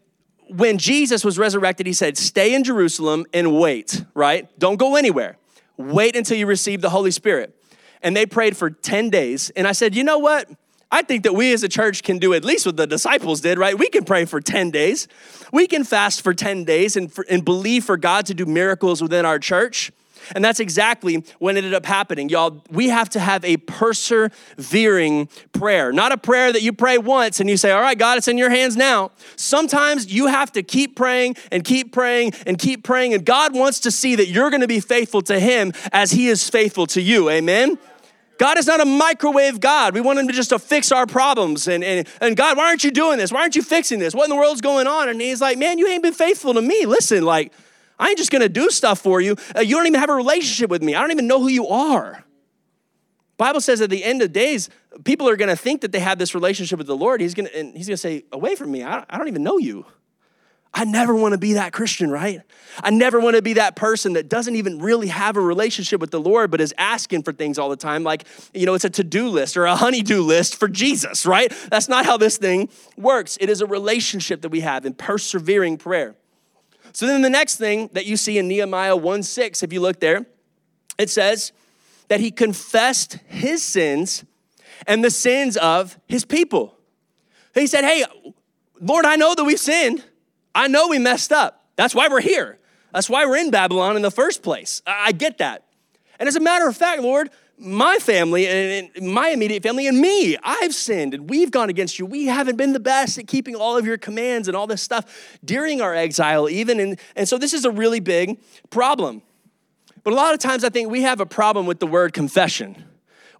when 0.50 0.78
Jesus 0.78 1.24
was 1.24 1.38
resurrected, 1.38 1.86
he 1.86 1.94
said, 1.94 2.18
Stay 2.18 2.54
in 2.54 2.64
Jerusalem 2.64 3.26
and 3.34 3.60
wait, 3.60 4.04
right? 4.14 4.48
Don't 4.60 4.78
go 4.78 4.96
anywhere. 4.96 5.38
Wait 5.78 6.16
until 6.16 6.38
you 6.38 6.46
receive 6.46 6.82
the 6.82 6.90
Holy 6.90 7.12
Spirit. 7.12 7.56
And 8.02 8.16
they 8.16 8.26
prayed 8.26 8.56
for 8.56 8.70
10 8.70 9.10
days. 9.10 9.50
And 9.52 9.68
I 9.68 9.72
said, 9.72 9.96
You 9.96 10.04
know 10.04 10.20
what? 10.20 10.50
I 10.92 11.02
think 11.02 11.24
that 11.24 11.34
we 11.34 11.52
as 11.52 11.64
a 11.64 11.68
church 11.68 12.04
can 12.04 12.20
do 12.20 12.34
at 12.34 12.46
least 12.46 12.66
what 12.66 12.78
the 12.78 12.88
disciples 12.88 13.42
did, 13.42 13.58
right? 13.58 13.78
We 13.78 13.90
can 13.90 14.06
pray 14.06 14.26
for 14.26 14.40
10 14.40 14.72
days. 14.72 15.08
We 15.52 15.68
can 15.68 15.84
fast 15.84 16.22
for 16.22 16.34
10 16.34 16.64
days 16.64 16.96
and, 16.96 17.12
for, 17.12 17.26
and 17.30 17.44
believe 17.44 17.84
for 17.84 17.98
God 17.98 18.26
to 18.28 18.34
do 18.34 18.46
miracles 18.46 19.02
within 19.02 19.26
our 19.26 19.40
church. 19.40 19.92
And 20.34 20.44
that's 20.44 20.60
exactly 20.60 21.24
what 21.40 21.56
ended 21.56 21.74
up 21.74 21.86
happening. 21.86 22.30
Y'all, 22.30 22.64
we 22.70 22.90
have 22.90 23.10
to 23.10 23.20
have 23.20 23.44
a 23.46 23.58
persevering 23.58 25.30
prayer, 25.54 25.92
not 25.92 26.12
a 26.12 26.18
prayer 26.18 26.52
that 26.52 26.62
you 26.62 26.74
pray 26.74 26.98
once 26.98 27.40
and 27.40 27.50
you 27.50 27.58
say, 27.58 27.72
All 27.72 27.82
right, 27.82 27.98
God, 27.98 28.18
it's 28.18 28.28
in 28.28 28.38
your 28.38 28.50
hands 28.50 28.76
now. 28.76 29.12
Sometimes 29.36 30.12
you 30.12 30.28
have 30.28 30.52
to 30.54 30.64
keep 30.64 30.96
praying 30.96 31.36
and 31.52 31.64
keep 31.64 31.94
praying 31.94 32.34
and 32.46 32.58
keep 32.58 32.84
praying. 32.84 33.14
And 33.14 33.26
God 33.26 33.54
wants 33.54 33.82
to 33.82 33.92
see 33.92 34.16
that 34.16 34.28
you're 34.28 34.50
going 34.50 34.62
to 34.62 34.68
be 34.68 34.80
faithful 34.80 35.22
to 35.24 35.40
Him 35.40 35.74
as 35.92 36.12
He 36.12 36.28
is 36.28 36.50
faithful 36.50 36.88
to 36.88 37.02
you. 37.02 37.30
Amen? 37.30 37.78
God 38.38 38.58
is 38.58 38.68
not 38.68 38.82
a 38.82 38.86
microwave 38.86 39.60
God. 39.60 39.94
We 39.94 40.02
want 40.02 40.20
him 40.20 40.28
to 40.28 40.34
just 40.34 40.50
to 40.50 40.60
fix 40.60 40.92
our 40.92 41.06
problems. 41.06 41.68
And, 41.68 41.84
and, 41.84 42.08
and 42.20 42.36
God, 42.36 42.58
why 42.58 42.68
aren't 42.68 42.84
you 42.84 42.92
doing 42.92 43.18
this? 43.18 43.32
Why 43.32 43.42
aren't 43.42 43.56
you 43.56 43.62
fixing 43.62 44.00
this? 44.00 44.14
What 44.14 44.26
in 44.26 44.30
the 44.30 44.36
world's 44.36 44.62
going 44.62 44.88
on? 44.88 45.10
And 45.10 45.22
he's 45.22 45.42
like, 45.42 45.58
man, 45.58 45.78
you 45.78 45.88
ain't 45.88 46.04
been 46.04 46.14
faithful 46.14 46.54
to 46.54 46.62
me. 46.62 46.86
Listen, 46.86 47.24
like, 47.24 47.54
I 47.98 48.10
ain't 48.10 48.18
just 48.18 48.32
gonna 48.32 48.50
do 48.50 48.70
stuff 48.70 49.00
for 49.00 49.22
you. 49.22 49.36
Uh, 49.56 49.62
you 49.62 49.76
don't 49.76 49.88
even 49.88 50.00
have 50.00 50.10
a 50.10 50.16
relationship 50.16 50.70
with 50.70 50.84
me. 50.84 50.96
I 50.96 51.02
don't 51.02 51.12
even 51.12 51.28
know 51.28 51.40
who 51.40 51.50
you 51.50 51.68
are. 51.68 52.24
Bible 53.38 53.62
says 53.62 53.82
at 53.82 53.90
the 53.90 54.04
end 54.04 54.22
of 54.22 54.32
days, 54.32 54.70
people 55.04 55.28
are 55.28 55.36
gonna 55.36 55.56
think 55.56 55.82
that 55.82 55.92
they 55.92 56.00
have 56.00 56.18
this 56.18 56.34
relationship 56.34 56.78
with 56.78 56.88
the 56.88 56.96
Lord. 56.96 57.22
He's 57.22 57.34
gonna, 57.34 57.50
and 57.56 57.76
he's 57.76 57.88
gonna 57.88 57.98
say, 57.98 58.24
away 58.32 58.56
from 58.56 58.72
me. 58.72 58.84
I, 58.84 59.06
I 59.10 59.18
don't 59.18 59.28
even 59.28 59.44
know 59.44 59.58
you. 59.58 59.86
I 60.78 60.84
never 60.84 61.16
want 61.16 61.32
to 61.32 61.38
be 61.38 61.54
that 61.54 61.72
Christian, 61.72 62.12
right? 62.12 62.42
I 62.84 62.90
never 62.90 63.18
want 63.22 63.38
to 63.38 63.42
be 63.42 63.54
that 63.54 63.78
person 63.78 64.12
that 64.14 64.28
doesn't 64.28 64.58
even 64.58 64.80
really 64.80 65.08
have 65.08 65.38
a 65.38 65.42
relationship 65.42 66.02
with 66.02 66.12
the 66.12 66.20
Lord, 66.20 66.52
but 66.52 66.60
is 66.60 66.74
asking 66.78 67.24
for 67.24 67.32
things 67.32 67.58
all 67.58 67.70
the 67.70 67.78
time. 67.78 68.04
Like, 68.04 68.26
you 68.54 68.66
know, 68.66 68.74
it's 68.74 68.84
a 68.84 68.90
to 68.90 69.04
do 69.06 69.30
list 69.30 69.56
or 69.56 69.66
a 69.68 69.76
honey-do 69.78 70.22
list 70.22 70.56
for 70.58 70.68
Jesus, 70.68 71.26
right? 71.26 71.50
That's 71.72 71.88
not 71.88 72.06
how 72.06 72.18
this 72.18 72.38
thing 72.38 72.68
works. 72.98 73.38
It 73.40 73.50
is 73.50 73.62
a 73.62 73.66
relationship 73.66 74.42
that 74.42 74.50
we 74.50 74.60
have 74.60 74.86
in 74.86 74.96
persevering 74.96 75.78
prayer. 75.78 76.16
So 76.96 77.06
then 77.08 77.22
the 77.22 77.30
next 77.30 77.58
thing 77.58 77.90
that 77.92 78.06
you 78.06 78.16
see 78.16 78.38
in 78.38 78.48
Nehemiah 78.48 78.96
1 78.96 79.22
6, 79.22 79.64
if 79.64 79.74
you 79.74 79.82
look 79.82 80.00
there, 80.00 80.26
it 80.98 81.10
says 81.10 81.52
that 82.08 82.22
he 82.22 82.32
confessed 82.32 83.20
his 83.28 83.62
sins 83.62 84.24
and 84.88 85.04
the 85.04 85.10
sins 85.12 85.58
of 85.58 86.00
his 86.08 86.24
people. 86.24 86.78
He 87.54 87.68
said, 87.68 87.84
Hey, 87.84 88.06
Lord, 88.80 89.04
I 89.04 89.18
know 89.18 89.36
that 89.36 89.44
we've 89.44 89.60
sinned. 89.60 90.06
I 90.56 90.70
know 90.70 90.88
we 90.88 90.98
messed 90.98 91.34
up. 91.34 91.66
That's 91.76 91.94
why 91.94 92.08
we're 92.08 92.22
here. 92.22 92.60
That's 92.94 93.10
why 93.10 93.26
we're 93.26 93.40
in 93.40 93.52
Babylon 93.52 93.98
in 93.98 94.02
the 94.02 94.10
first 94.10 94.42
place. 94.42 94.82
I 94.88 95.12
get 95.12 95.40
that. 95.40 95.66
And 96.18 96.30
as 96.30 96.38
a 96.38 96.40
matter 96.40 96.66
of 96.66 96.78
fact, 96.78 97.02
Lord, 97.02 97.30
my 97.58 97.98
family 98.00 98.48
and 98.48 98.90
my 99.02 99.30
immediate 99.30 99.64
family 99.64 99.88
and 99.88 100.00
me, 100.00 100.38
I've 100.44 100.74
sinned 100.74 101.14
and 101.14 101.30
we've 101.30 101.52
gone 101.52 101.70
against 101.70 101.98
you. 101.98 102.06
We 102.06 102.26
haven't 102.26 102.58
been 102.58 102.74
the 102.74 102.80
best 102.80 103.18
at 103.18 103.28
keeping 103.28 103.56
all 103.56 103.78
of 103.78 103.86
your 103.86 103.98
commands 103.98 104.48
and 104.48 104.58
all 104.58 104.68
this 104.68 104.82
stuff 104.82 105.38
during 105.44 105.82
our 105.82 105.94
exile, 105.94 106.50
even. 106.50 106.80
And, 106.80 107.00
and 107.16 107.28
so 107.28 107.38
this 107.38 107.54
is 107.54 107.66
a 107.66 107.72
really 107.72 108.00
big 108.00 108.40
problem. 108.70 109.22
But 110.04 110.14
a 110.14 110.16
lot 110.16 110.34
of 110.34 110.40
times 110.40 110.64
I 110.64 110.70
think 110.70 110.90
we 110.90 111.02
have 111.04 111.20
a 111.20 111.26
problem 111.26 111.66
with 111.66 111.80
the 111.80 111.88
word 111.88 112.14
confession. 112.14 112.84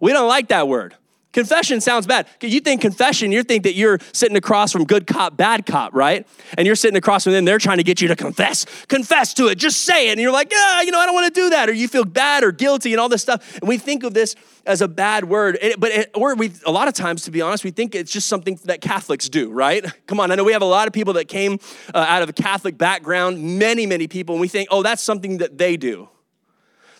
We 0.00 0.12
don't 0.12 0.28
like 0.28 0.48
that 0.48 0.66
word. 0.66 0.96
Confession 1.36 1.82
sounds 1.82 2.06
bad. 2.06 2.26
You 2.40 2.60
think 2.60 2.80
confession, 2.80 3.30
you 3.30 3.42
think 3.42 3.64
that 3.64 3.74
you're 3.74 3.98
sitting 4.14 4.38
across 4.38 4.72
from 4.72 4.86
good 4.86 5.06
cop, 5.06 5.36
bad 5.36 5.66
cop, 5.66 5.94
right? 5.94 6.26
And 6.56 6.66
you're 6.66 6.74
sitting 6.74 6.96
across 6.96 7.24
from 7.24 7.34
them, 7.34 7.44
they're 7.44 7.58
trying 7.58 7.76
to 7.76 7.82
get 7.82 8.00
you 8.00 8.08
to 8.08 8.16
confess. 8.16 8.64
Confess 8.88 9.34
to 9.34 9.48
it, 9.48 9.56
just 9.56 9.82
say 9.82 10.08
it. 10.08 10.12
And 10.12 10.20
you're 10.22 10.32
like, 10.32 10.50
yeah, 10.50 10.80
you 10.80 10.90
know, 10.90 10.98
I 10.98 11.04
don't 11.04 11.14
want 11.14 11.34
to 11.34 11.38
do 11.38 11.50
that. 11.50 11.68
Or 11.68 11.74
you 11.74 11.88
feel 11.88 12.06
bad 12.06 12.42
or 12.42 12.52
guilty 12.52 12.94
and 12.94 13.00
all 13.02 13.10
this 13.10 13.20
stuff. 13.20 13.58
And 13.58 13.68
we 13.68 13.76
think 13.76 14.02
of 14.02 14.14
this 14.14 14.34
as 14.64 14.80
a 14.80 14.88
bad 14.88 15.26
word. 15.26 15.58
But, 15.78 15.92
it, 15.92 16.10
or 16.14 16.34
we, 16.36 16.52
a 16.64 16.72
lot 16.72 16.88
of 16.88 16.94
times, 16.94 17.24
to 17.24 17.30
be 17.30 17.42
honest, 17.42 17.64
we 17.64 17.70
think 17.70 17.94
it's 17.94 18.10
just 18.10 18.28
something 18.28 18.58
that 18.64 18.80
Catholics 18.80 19.28
do, 19.28 19.50
right? 19.50 19.84
Come 20.06 20.20
on, 20.20 20.30
I 20.30 20.36
know 20.36 20.44
we 20.44 20.54
have 20.54 20.62
a 20.62 20.64
lot 20.64 20.86
of 20.86 20.94
people 20.94 21.12
that 21.12 21.28
came 21.28 21.58
uh, 21.92 21.98
out 21.98 22.22
of 22.22 22.30
a 22.30 22.32
Catholic 22.32 22.78
background, 22.78 23.58
many, 23.58 23.84
many 23.84 24.08
people, 24.08 24.36
and 24.36 24.40
we 24.40 24.48
think, 24.48 24.70
oh, 24.70 24.82
that's 24.82 25.02
something 25.02 25.36
that 25.36 25.58
they 25.58 25.76
do. 25.76 26.08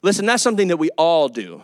Listen, 0.02 0.26
that's 0.26 0.42
something 0.42 0.68
that 0.68 0.76
we 0.76 0.90
all 0.98 1.30
do 1.30 1.62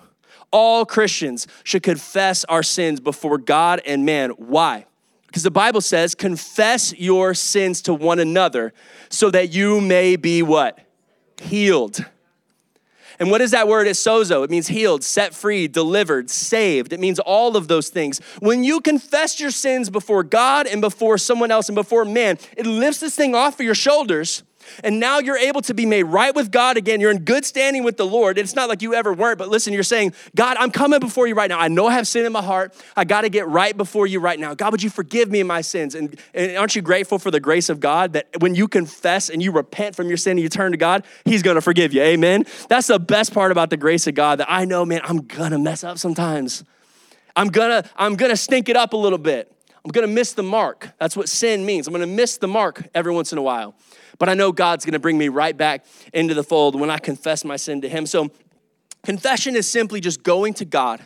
all 0.52 0.86
Christians 0.86 1.46
should 1.64 1.82
confess 1.82 2.44
our 2.44 2.62
sins 2.62 3.00
before 3.00 3.38
God 3.38 3.80
and 3.84 4.04
man. 4.06 4.30
Why? 4.30 4.86
Because 5.26 5.42
the 5.42 5.50
Bible 5.50 5.80
says, 5.80 6.14
confess 6.14 6.92
your 6.98 7.32
sins 7.32 7.80
to 7.82 7.94
one 7.94 8.18
another 8.18 8.74
so 9.08 9.30
that 9.30 9.52
you 9.52 9.80
may 9.80 10.16
be 10.16 10.42
what? 10.42 10.78
Healed. 11.40 12.04
And 13.18 13.30
what 13.30 13.40
is 13.40 13.52
that 13.52 13.68
word? 13.68 13.86
It's 13.86 14.02
sozo. 14.02 14.44
It 14.44 14.50
means 14.50 14.68
healed, 14.68 15.04
set 15.04 15.32
free, 15.34 15.68
delivered, 15.68 16.28
saved. 16.28 16.92
It 16.92 17.00
means 17.00 17.18
all 17.18 17.56
of 17.56 17.68
those 17.68 17.88
things. 17.88 18.20
When 18.40 18.64
you 18.64 18.80
confess 18.80 19.38
your 19.40 19.50
sins 19.50 19.90
before 19.90 20.22
God 20.22 20.66
and 20.66 20.80
before 20.80 21.18
someone 21.18 21.50
else 21.50 21.68
and 21.68 21.76
before 21.76 22.04
man, 22.04 22.38
it 22.56 22.66
lifts 22.66 23.00
this 23.00 23.14
thing 23.14 23.34
off 23.34 23.54
of 23.54 23.64
your 23.64 23.74
shoulders 23.74 24.42
and 24.82 25.00
now 25.00 25.18
you're 25.18 25.36
able 25.36 25.62
to 25.62 25.74
be 25.74 25.86
made 25.86 26.04
right 26.04 26.34
with 26.34 26.50
God 26.50 26.76
again. 26.76 27.00
You're 27.00 27.10
in 27.10 27.24
good 27.24 27.44
standing 27.44 27.84
with 27.84 27.96
the 27.96 28.06
Lord. 28.06 28.38
It's 28.38 28.54
not 28.54 28.68
like 28.68 28.82
you 28.82 28.94
ever 28.94 29.12
weren't, 29.12 29.38
but 29.38 29.48
listen, 29.48 29.72
you're 29.72 29.82
saying, 29.82 30.14
God, 30.34 30.56
I'm 30.58 30.70
coming 30.70 31.00
before 31.00 31.26
you 31.26 31.34
right 31.34 31.48
now. 31.48 31.58
I 31.58 31.68
know 31.68 31.86
I 31.86 31.94
have 31.94 32.06
sin 32.06 32.26
in 32.26 32.32
my 32.32 32.42
heart. 32.42 32.74
I 32.96 33.04
got 33.04 33.22
to 33.22 33.28
get 33.28 33.46
right 33.48 33.76
before 33.76 34.06
you 34.06 34.20
right 34.20 34.38
now. 34.38 34.54
God, 34.54 34.72
would 34.72 34.82
you 34.82 34.90
forgive 34.90 35.30
me 35.30 35.42
my 35.42 35.60
sins? 35.60 35.94
And, 35.94 36.18
and 36.34 36.56
aren't 36.56 36.76
you 36.76 36.82
grateful 36.82 37.18
for 37.18 37.30
the 37.30 37.40
grace 37.40 37.68
of 37.68 37.80
God 37.80 38.12
that 38.14 38.28
when 38.40 38.54
you 38.54 38.68
confess 38.68 39.30
and 39.30 39.42
you 39.42 39.52
repent 39.52 39.96
from 39.96 40.08
your 40.08 40.16
sin 40.16 40.32
and 40.32 40.40
you 40.40 40.48
turn 40.48 40.72
to 40.72 40.78
God, 40.78 41.04
He's 41.24 41.42
going 41.42 41.56
to 41.56 41.62
forgive 41.62 41.92
you? 41.92 42.02
Amen. 42.02 42.46
That's 42.68 42.86
the 42.86 42.98
best 42.98 43.32
part 43.32 43.52
about 43.52 43.70
the 43.70 43.76
grace 43.76 44.06
of 44.06 44.14
God 44.14 44.38
that 44.40 44.50
I 44.50 44.64
know, 44.64 44.84
man, 44.84 45.00
I'm 45.04 45.18
going 45.18 45.52
to 45.52 45.58
mess 45.58 45.84
up 45.84 45.98
sometimes. 45.98 46.64
I'm 47.36 47.48
gonna, 47.48 47.84
I'm 47.96 48.16
gonna 48.16 48.36
stink 48.36 48.68
it 48.68 48.76
up 48.76 48.92
a 48.92 48.96
little 48.96 49.18
bit. 49.18 49.52
I'm 49.84 49.90
gonna 49.90 50.06
miss 50.06 50.32
the 50.32 50.42
mark. 50.42 50.90
That's 50.98 51.16
what 51.16 51.28
sin 51.28 51.66
means. 51.66 51.86
I'm 51.86 51.92
gonna 51.92 52.06
miss 52.06 52.38
the 52.38 52.48
mark 52.48 52.88
every 52.94 53.12
once 53.12 53.32
in 53.32 53.38
a 53.38 53.42
while. 53.42 53.74
But 54.18 54.28
I 54.28 54.34
know 54.34 54.52
God's 54.52 54.84
gonna 54.84 54.98
bring 54.98 55.18
me 55.18 55.28
right 55.28 55.56
back 55.56 55.84
into 56.12 56.34
the 56.34 56.44
fold 56.44 56.78
when 56.78 56.90
I 56.90 56.98
confess 56.98 57.44
my 57.44 57.56
sin 57.56 57.80
to 57.80 57.88
Him. 57.88 58.06
So, 58.06 58.30
confession 59.04 59.56
is 59.56 59.66
simply 59.66 60.00
just 60.00 60.22
going 60.22 60.54
to 60.54 60.64
God, 60.64 61.00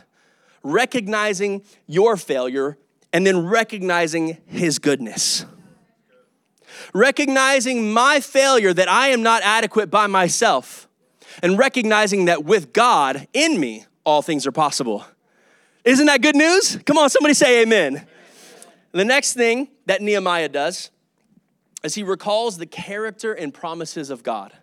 recognizing 0.63 1.63
your 1.85 2.17
failure, 2.17 2.77
and 3.13 3.25
then 3.25 3.45
recognizing 3.45 4.37
His 4.45 4.79
goodness. 4.79 5.45
Recognizing 6.93 7.91
my 7.91 8.19
failure 8.19 8.73
that 8.73 8.89
I 8.89 9.09
am 9.09 9.23
not 9.23 9.41
adequate 9.43 9.89
by 9.89 10.07
myself, 10.07 10.87
and 11.41 11.57
recognizing 11.57 12.25
that 12.25 12.43
with 12.43 12.73
God 12.73 13.27
in 13.33 13.59
me, 13.59 13.85
all 14.03 14.21
things 14.21 14.45
are 14.47 14.51
possible. 14.51 15.05
Isn't 15.83 16.05
that 16.07 16.21
good 16.21 16.35
news? 16.35 16.77
Come 16.85 16.97
on, 16.97 17.09
somebody 17.09 17.33
say 17.33 17.61
amen. 17.61 18.05
The 18.91 19.05
next 19.05 19.33
thing 19.33 19.69
that 19.85 20.01
Nehemiah 20.01 20.49
does 20.49 20.91
is 21.83 21.95
he 21.95 22.03
recalls 22.03 22.57
the 22.57 22.65
character 22.65 23.33
and 23.33 23.53
promises 23.53 24.09
of 24.09 24.23
God. 24.23 24.53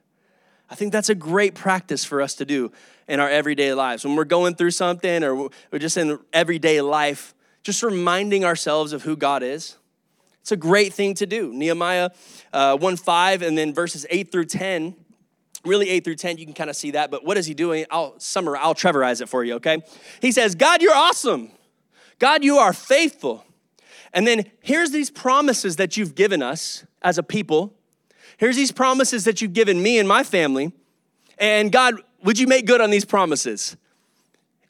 I 0.70 0.74
think 0.74 0.92
that's 0.92 1.11
a 1.11 1.14
great 1.14 1.55
practice 1.55 2.05
for 2.05 2.20
us 2.20 2.35
to 2.37 2.44
do 2.44 2.72
in 3.07 3.20
our 3.20 3.29
everyday 3.29 3.74
lives. 3.74 4.05
When 4.05 4.16
we're 4.16 4.24
going 4.24 4.55
through 4.55 4.72
something 4.72 5.22
or 5.22 5.35
we're 5.70 5.79
just 5.79 5.96
in 5.96 6.18
everyday 6.33 6.81
life, 6.81 7.35
just 7.62 7.83
reminding 7.83 8.44
ourselves 8.44 8.92
of 8.92 9.03
who 9.03 9.16
God 9.16 9.42
is. 9.42 9.77
It's 10.40 10.53
a 10.53 10.57
great 10.57 10.92
thing 10.92 11.14
to 11.14 11.27
do. 11.27 11.53
Nehemiah 11.53 12.11
uh, 12.53 12.77
1 12.77 12.96
5 12.96 13.42
and 13.42 13.57
then 13.57 13.72
verses 13.72 14.07
8 14.11 14.31
through 14.31 14.44
10. 14.46 14.94
Really, 15.64 15.88
8 15.88 16.05
through 16.05 16.16
10, 16.16 16.37
you 16.37 16.44
can 16.44 16.55
kind 16.55 16.68
of 16.68 16.77
see 16.77 16.90
that. 16.90 17.11
But 17.11 17.24
what 17.24 17.38
is 17.38 17.46
he 17.46 17.55
doing? 17.55 17.87
I'll 17.90 18.18
summarize, 18.20 18.61
I'll 18.62 18.74
Trevorize 18.74 19.22
it 19.22 19.31
for 19.31 19.42
you, 19.42 19.55
okay? 19.55 19.83
He 20.20 20.31
says, 20.31 20.55
God, 20.55 20.83
you're 20.83 20.94
awesome. 20.94 21.50
God, 22.18 22.44
you 22.44 22.59
are 22.59 22.74
faithful. 22.74 23.46
And 24.14 24.27
then 24.27 24.44
here's 24.61 24.92
these 24.92 25.11
promises 25.11 25.77
that 25.77 25.96
you've 25.96 26.14
given 26.14 26.40
us 26.40 26.87
as 27.03 27.18
a 27.18 27.22
people. 27.22 27.74
Here's 28.38 28.57
these 28.57 28.72
promises 28.72 29.24
that 29.24 29.42
you've 29.42 29.53
given 29.53 29.83
me 29.83 29.98
and 29.98 30.09
my 30.09 30.22
family. 30.22 30.72
And 31.37 31.70
God, 31.70 31.96
would 32.22 32.38
you 32.38 32.46
make 32.46 32.64
good 32.64 32.81
on 32.81 32.90
these 32.90 33.05
promises? 33.05 33.77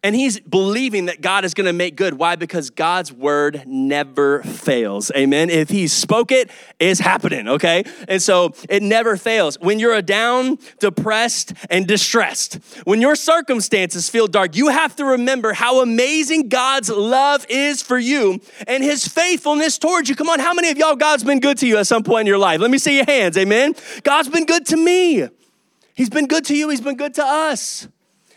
And 0.05 0.14
he's 0.14 0.38
believing 0.38 1.07
that 1.07 1.23
God 1.23 1.47
is 1.47 1.55
going 1.55 1.64
to 1.64 1.73
make 1.73 1.97
good. 1.97 2.14
Why? 2.14 2.37
Because 2.37 2.69
God's 2.69 3.11
word 3.11 3.64
never 3.67 4.43
fails. 4.43 5.11
Amen. 5.17 5.49
If 5.49 5.71
he 5.71 5.88
spoke 5.88 6.31
it, 6.31 6.51
it's 6.79 7.01
happening, 7.01 7.49
okay? 7.49 7.85
And 8.07 8.21
so 8.21 8.53
it 8.69 8.83
never 8.83 9.17
fails. 9.17 9.59
When 9.59 9.79
you're 9.79 10.03
down, 10.03 10.59
depressed, 10.79 11.55
and 11.71 11.87
distressed, 11.87 12.57
when 12.85 13.01
your 13.01 13.17
circumstances 13.17 14.11
feel 14.11 14.27
dark, 14.27 14.57
you 14.57 14.69
have 14.69 14.95
to 14.97 15.07
remember 15.07 15.55
how 15.55 15.81
amazing 15.81 16.51
God's 16.51 16.90
love 16.90 17.47
is 17.49 17.81
for 17.81 17.99
you 17.99 18.43
and 18.67 18.85
his 18.85 19.09
faithfulness 19.09 19.79
towards 19.79 20.11
you. 20.11 20.17
Come 20.17 20.29
on, 20.29 20.38
how 20.38 20.53
many 20.53 20.69
of 20.69 20.77
y'all 20.77 20.97
God's 20.97 21.25
been 21.25 21.40
good 21.40 21.57
to 21.59 21.67
you 21.67 21.79
at 21.79 21.87
some 21.87 22.03
point 22.03 22.21
in 22.21 22.27
your 22.27 22.37
life? 22.37 22.61
Let 22.61 22.71
me 22.71 22.77
see 22.77 22.97
your 22.97 23.07
hands. 23.07 23.38
Amen. 23.38 23.75
God's 24.03 24.29
been 24.29 24.45
good 24.45 24.67
to 24.67 24.77
me. 24.77 25.27
He's 25.95 26.11
been 26.11 26.27
good 26.27 26.45
to 26.45 26.55
you, 26.55 26.69
he's 26.69 26.83
been 26.83 26.97
good 26.99 27.14
to 27.14 27.25
us. 27.25 27.88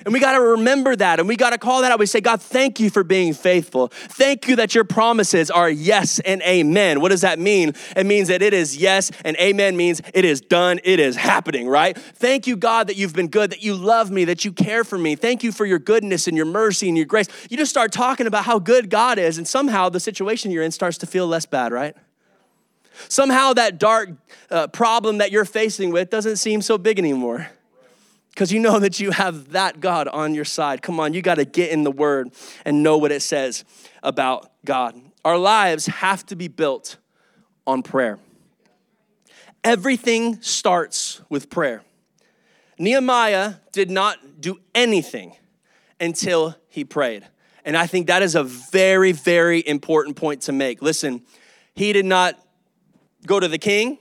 And 0.08 0.13
we 0.13 0.22
got 0.22 0.32
to 0.36 0.41
remember 0.41 0.96
that 0.96 1.20
and 1.20 1.28
we 1.28 1.36
got 1.36 1.50
to 1.50 1.58
call 1.58 1.82
that 1.82 1.91
out. 1.91 2.00
We 2.00 2.06
say, 2.06 2.22
God, 2.22 2.41
thank 2.41 2.80
you 2.80 2.89
for 2.89 3.04
being 3.04 3.34
faithful. 3.34 3.89
Thank 3.89 4.48
you 4.48 4.56
that 4.56 4.74
your 4.74 4.86
promises 4.86 5.52
are 5.52 5.70
yes 5.70 6.20
and 6.20 6.41
amen. 6.43 7.02
What 7.02 7.10
does 7.10 7.20
that 7.22 7.39
mean? 7.39 7.74
It 7.93 8.06
means 8.06 8.30
that 8.30 8.41
it 8.41 8.54
is 8.54 8.78
yes 8.78 9.12
and 9.26 9.36
amen 9.36 9.76
means 9.76 10.02
it 10.13 10.24
is 10.24 10.39
done, 10.39 10.80
it 10.86 11.02
is 11.02 11.17
happening, 11.17 11.67
right? 11.67 11.98
Thank 11.98 12.48
you, 12.48 12.56
God, 12.56 12.88
that 12.88 12.96
you've 12.96 13.12
been 13.12 13.28
good, 13.28 13.50
that 13.50 13.62
you 13.62 13.76
love 13.76 14.10
me, 14.10 14.24
that 14.24 14.46
you 14.46 14.54
care 14.54 14.86
for 14.86 14.98
me. 14.98 15.17
Thank 15.17 15.43
you 15.43 15.52
for 15.52 15.65
your 15.65 15.78
goodness 15.78 16.26
and 16.26 16.38
your 16.38 16.46
mercy 16.46 16.88
and 16.88 16.96
your 16.96 17.06
grace. 17.06 17.28
You 17.50 17.58
just 17.58 17.72
start 17.72 17.91
talking 17.91 18.28
about 18.28 18.46
how 18.46 18.60
good 18.60 18.89
God 18.89 19.20
is, 19.20 19.38
and 19.38 19.46
somehow 19.46 19.89
the 19.89 20.00
situation 20.00 20.52
you're 20.52 20.63
in 20.63 20.72
starts 20.72 20.98
to 21.00 21.06
feel 21.06 21.28
less 21.28 21.46
bad, 21.46 21.74
right? 21.74 21.98
Somehow 23.10 23.52
that 23.56 23.78
dark 23.78 24.12
uh, 24.50 24.67
problem 24.67 25.17
that 25.17 25.34
you're 25.34 25.43
facing 25.43 25.91
with 25.91 26.10
doesn't 26.10 26.38
seem 26.38 26.62
so 26.62 26.78
big 26.78 26.98
anymore 26.98 27.50
because 28.38 28.52
you 28.52 28.60
know 28.60 28.78
that 28.78 29.00
you 29.00 29.10
have 29.10 29.54
that 29.54 29.80
God 29.80 30.08
on 30.08 30.36
your 30.36 30.45
side. 30.45 30.84
Come 30.84 31.00
on, 31.00 31.15
you 31.15 31.23
got 31.23 31.36
to 31.36 31.45
get 31.45 31.71
in 31.71 31.84
the 31.84 31.89
word 31.89 32.30
and 32.65 32.84
know 32.84 33.00
what 33.00 33.12
it 33.12 33.23
says 33.23 33.65
about 34.04 34.52
God. 34.63 34.93
Our 35.26 35.39
lives 35.39 35.88
have 35.88 36.23
to 36.28 36.36
be 36.36 36.47
built 36.47 36.97
on 37.65 37.82
prayer. 37.82 38.19
Everything 39.63 40.39
starts 40.43 41.19
with 41.30 41.50
prayer. 41.50 41.82
Nehemiah 42.78 43.56
did 43.71 43.89
not 43.89 44.39
do 44.39 44.60
anything 44.76 45.36
until 46.00 46.56
he 46.67 46.86
prayed. 46.86 47.26
And 47.65 47.76
I 47.76 47.88
think 47.88 48.06
that 48.06 48.21
is 48.21 48.36
a 48.36 48.43
very, 48.43 49.13
very 49.13 49.67
important 49.67 50.15
point 50.15 50.43
to 50.43 50.52
make. 50.52 50.84
Listen, 50.84 51.23
he 51.73 51.91
did 51.91 52.06
not 52.06 52.39
go 53.26 53.39
to 53.39 53.47
the 53.47 53.58
king, 53.58 53.97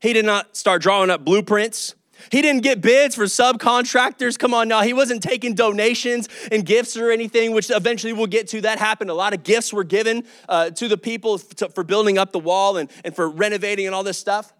he 0.00 0.14
did 0.14 0.24
not 0.24 0.56
start 0.56 0.80
drawing 0.80 1.10
up 1.10 1.22
blueprints. 1.22 1.95
He 2.30 2.42
didn't 2.42 2.62
get 2.62 2.80
bids 2.80 3.14
for 3.14 3.24
subcontractors. 3.24 4.38
Come 4.38 4.54
on 4.54 4.68
now. 4.68 4.82
He 4.82 4.92
wasn't 4.92 5.22
taking 5.22 5.54
donations 5.54 6.28
and 6.50 6.64
gifts 6.64 6.96
or 6.96 7.10
anything, 7.10 7.52
which 7.52 7.70
eventually 7.70 8.12
we'll 8.12 8.26
get 8.26 8.48
to. 8.48 8.60
That 8.62 8.78
happened. 8.78 9.10
A 9.10 9.14
lot 9.14 9.34
of 9.34 9.42
gifts 9.42 9.72
were 9.72 9.84
given 9.84 10.24
uh, 10.48 10.70
to 10.70 10.88
the 10.88 10.96
people 10.96 11.38
to, 11.38 11.68
for 11.68 11.84
building 11.84 12.18
up 12.18 12.32
the 12.32 12.38
wall 12.38 12.76
and, 12.76 12.90
and 13.04 13.14
for 13.14 13.28
renovating 13.28 13.86
and 13.86 13.94
all 13.94 14.02
this 14.02 14.18
stuff. 14.18 14.52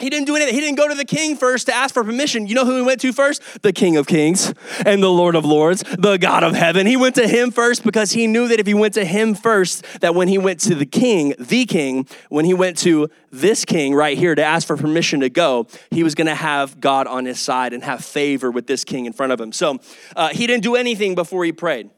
He 0.00 0.10
didn't 0.10 0.26
do 0.26 0.34
anything. 0.34 0.54
He 0.54 0.60
didn't 0.60 0.76
go 0.76 0.88
to 0.88 0.94
the 0.94 1.04
king 1.04 1.36
first 1.36 1.66
to 1.66 1.74
ask 1.74 1.94
for 1.94 2.02
permission. 2.02 2.46
You 2.46 2.54
know 2.54 2.64
who 2.64 2.76
he 2.76 2.82
went 2.82 3.00
to 3.02 3.12
first? 3.12 3.62
The 3.62 3.72
King 3.72 3.96
of 3.96 4.06
Kings 4.06 4.52
and 4.84 5.02
the 5.02 5.10
Lord 5.10 5.36
of 5.36 5.44
Lords, 5.44 5.84
the 5.98 6.16
God 6.16 6.42
of 6.42 6.54
heaven. 6.54 6.86
He 6.86 6.96
went 6.96 7.14
to 7.14 7.28
him 7.28 7.50
first 7.50 7.84
because 7.84 8.12
he 8.12 8.26
knew 8.26 8.48
that 8.48 8.58
if 8.58 8.66
he 8.66 8.74
went 8.74 8.94
to 8.94 9.04
him 9.04 9.34
first, 9.34 9.84
that 10.00 10.14
when 10.14 10.28
he 10.28 10.38
went 10.38 10.60
to 10.60 10.74
the 10.74 10.86
king, 10.86 11.34
the 11.38 11.64
king, 11.64 12.08
when 12.28 12.44
he 12.44 12.54
went 12.54 12.76
to 12.78 13.08
this 13.30 13.64
king 13.64 13.94
right 13.94 14.18
here 14.18 14.34
to 14.34 14.42
ask 14.42 14.66
for 14.66 14.76
permission 14.76 15.20
to 15.20 15.30
go, 15.30 15.66
he 15.90 16.02
was 16.02 16.14
going 16.14 16.26
to 16.26 16.34
have 16.34 16.80
God 16.80 17.06
on 17.06 17.24
his 17.24 17.38
side 17.38 17.72
and 17.72 17.84
have 17.84 18.04
favor 18.04 18.50
with 18.50 18.66
this 18.66 18.84
king 18.84 19.06
in 19.06 19.12
front 19.12 19.32
of 19.32 19.40
him. 19.40 19.52
So 19.52 19.78
uh, 20.16 20.30
he 20.30 20.46
didn't 20.46 20.64
do 20.64 20.74
anything 20.74 21.14
before 21.14 21.44
he 21.44 21.52
prayed. 21.52 21.90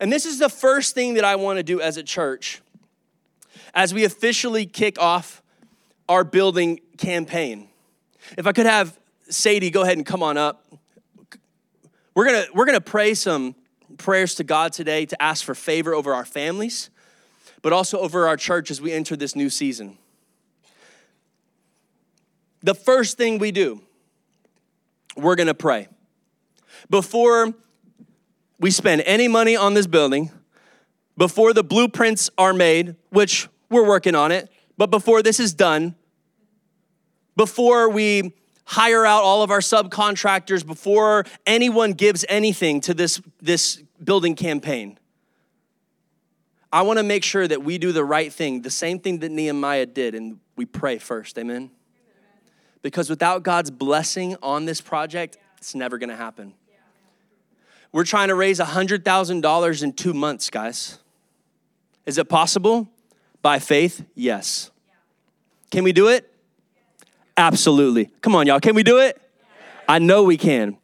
And 0.00 0.12
this 0.12 0.26
is 0.26 0.38
the 0.38 0.48
first 0.48 0.94
thing 0.94 1.14
that 1.14 1.24
I 1.24 1.36
want 1.36 1.58
to 1.58 1.62
do 1.62 1.80
as 1.80 1.96
a 1.96 2.02
church 2.02 2.60
as 3.74 3.94
we 3.94 4.04
officially 4.04 4.66
kick 4.66 4.98
off 5.00 5.42
our 6.08 6.24
building 6.24 6.80
campaign. 6.96 7.68
If 8.36 8.46
I 8.46 8.52
could 8.52 8.66
have 8.66 8.98
Sadie 9.28 9.70
go 9.70 9.82
ahead 9.82 9.96
and 9.96 10.04
come 10.04 10.22
on 10.22 10.36
up. 10.36 10.64
We're 12.14 12.26
gonna, 12.26 12.44
we're 12.54 12.66
gonna 12.66 12.80
pray 12.80 13.14
some 13.14 13.54
prayers 13.96 14.34
to 14.36 14.44
God 14.44 14.72
today 14.72 15.06
to 15.06 15.20
ask 15.22 15.44
for 15.44 15.54
favor 15.54 15.94
over 15.94 16.14
our 16.14 16.24
families, 16.24 16.90
but 17.62 17.72
also 17.72 17.98
over 17.98 18.28
our 18.28 18.36
church 18.36 18.70
as 18.70 18.80
we 18.80 18.92
enter 18.92 19.16
this 19.16 19.34
new 19.34 19.50
season. 19.50 19.98
The 22.62 22.74
first 22.74 23.16
thing 23.16 23.38
we 23.38 23.50
do, 23.50 23.80
we're 25.16 25.36
gonna 25.36 25.54
pray. 25.54 25.88
Before 26.90 27.52
we 28.60 28.70
spend 28.70 29.02
any 29.02 29.26
money 29.26 29.56
on 29.56 29.74
this 29.74 29.86
building, 29.86 30.30
before 31.16 31.52
the 31.52 31.64
blueprints 31.64 32.30
are 32.36 32.52
made, 32.52 32.96
which 33.10 33.48
we're 33.70 33.86
working 33.86 34.14
on 34.14 34.32
it, 34.32 34.50
but 34.76 34.90
before 34.90 35.22
this 35.22 35.40
is 35.40 35.54
done, 35.54 35.94
before 37.36 37.88
we 37.88 38.32
hire 38.64 39.04
out 39.04 39.22
all 39.22 39.42
of 39.42 39.50
our 39.50 39.60
subcontractors, 39.60 40.66
before 40.66 41.24
anyone 41.46 41.92
gives 41.92 42.24
anything 42.28 42.80
to 42.82 42.94
this, 42.94 43.20
this 43.40 43.82
building 44.02 44.34
campaign, 44.34 44.98
I 46.72 46.82
want 46.82 46.98
to 46.98 47.04
make 47.04 47.22
sure 47.22 47.46
that 47.46 47.62
we 47.62 47.78
do 47.78 47.92
the 47.92 48.04
right 48.04 48.32
thing, 48.32 48.62
the 48.62 48.70
same 48.70 48.98
thing 48.98 49.20
that 49.20 49.30
Nehemiah 49.30 49.86
did, 49.86 50.14
and 50.14 50.40
we 50.56 50.66
pray 50.66 50.98
first. 50.98 51.38
Amen? 51.38 51.70
Because 52.82 53.08
without 53.08 53.44
God's 53.44 53.70
blessing 53.70 54.36
on 54.42 54.64
this 54.64 54.80
project, 54.80 55.38
it's 55.58 55.74
never 55.74 55.98
going 55.98 56.10
to 56.10 56.16
happen. 56.16 56.54
We're 57.92 58.04
trying 58.04 58.26
to 58.26 58.34
raise 58.34 58.58
$100,000 58.58 59.82
in 59.84 59.92
two 59.92 60.12
months, 60.12 60.50
guys. 60.50 60.98
Is 62.06 62.18
it 62.18 62.28
possible? 62.28 62.88
By 63.40 63.60
faith, 63.60 64.04
yes. 64.16 64.72
Can 65.70 65.84
we 65.84 65.92
do 65.92 66.08
it? 66.08 66.33
Absolutely. 67.36 68.10
Come 68.20 68.34
on, 68.34 68.46
y'all. 68.46 68.60
Can 68.60 68.74
we 68.74 68.82
do 68.82 68.98
it? 68.98 69.20
I 69.88 69.98
know 69.98 70.22
we 70.22 70.36
can. 70.36 70.78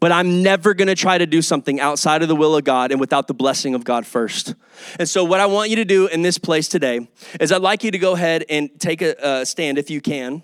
But 0.00 0.10
I'm 0.10 0.42
never 0.42 0.74
gonna 0.74 0.96
try 0.96 1.16
to 1.16 1.26
do 1.26 1.40
something 1.40 1.78
outside 1.78 2.22
of 2.22 2.28
the 2.28 2.34
will 2.34 2.56
of 2.56 2.64
God 2.64 2.90
and 2.90 2.98
without 2.98 3.28
the 3.28 3.34
blessing 3.34 3.74
of 3.74 3.84
God 3.84 4.04
first. 4.04 4.54
And 4.98 5.08
so, 5.08 5.22
what 5.22 5.38
I 5.38 5.46
want 5.46 5.70
you 5.70 5.76
to 5.76 5.84
do 5.84 6.08
in 6.08 6.22
this 6.22 6.38
place 6.38 6.66
today 6.66 7.08
is 7.40 7.52
I'd 7.52 7.62
like 7.62 7.84
you 7.84 7.92
to 7.92 7.98
go 7.98 8.14
ahead 8.14 8.44
and 8.48 8.68
take 8.80 9.00
a, 9.00 9.14
a 9.22 9.46
stand 9.46 9.78
if 9.78 9.90
you 9.90 10.00
can. 10.00 10.42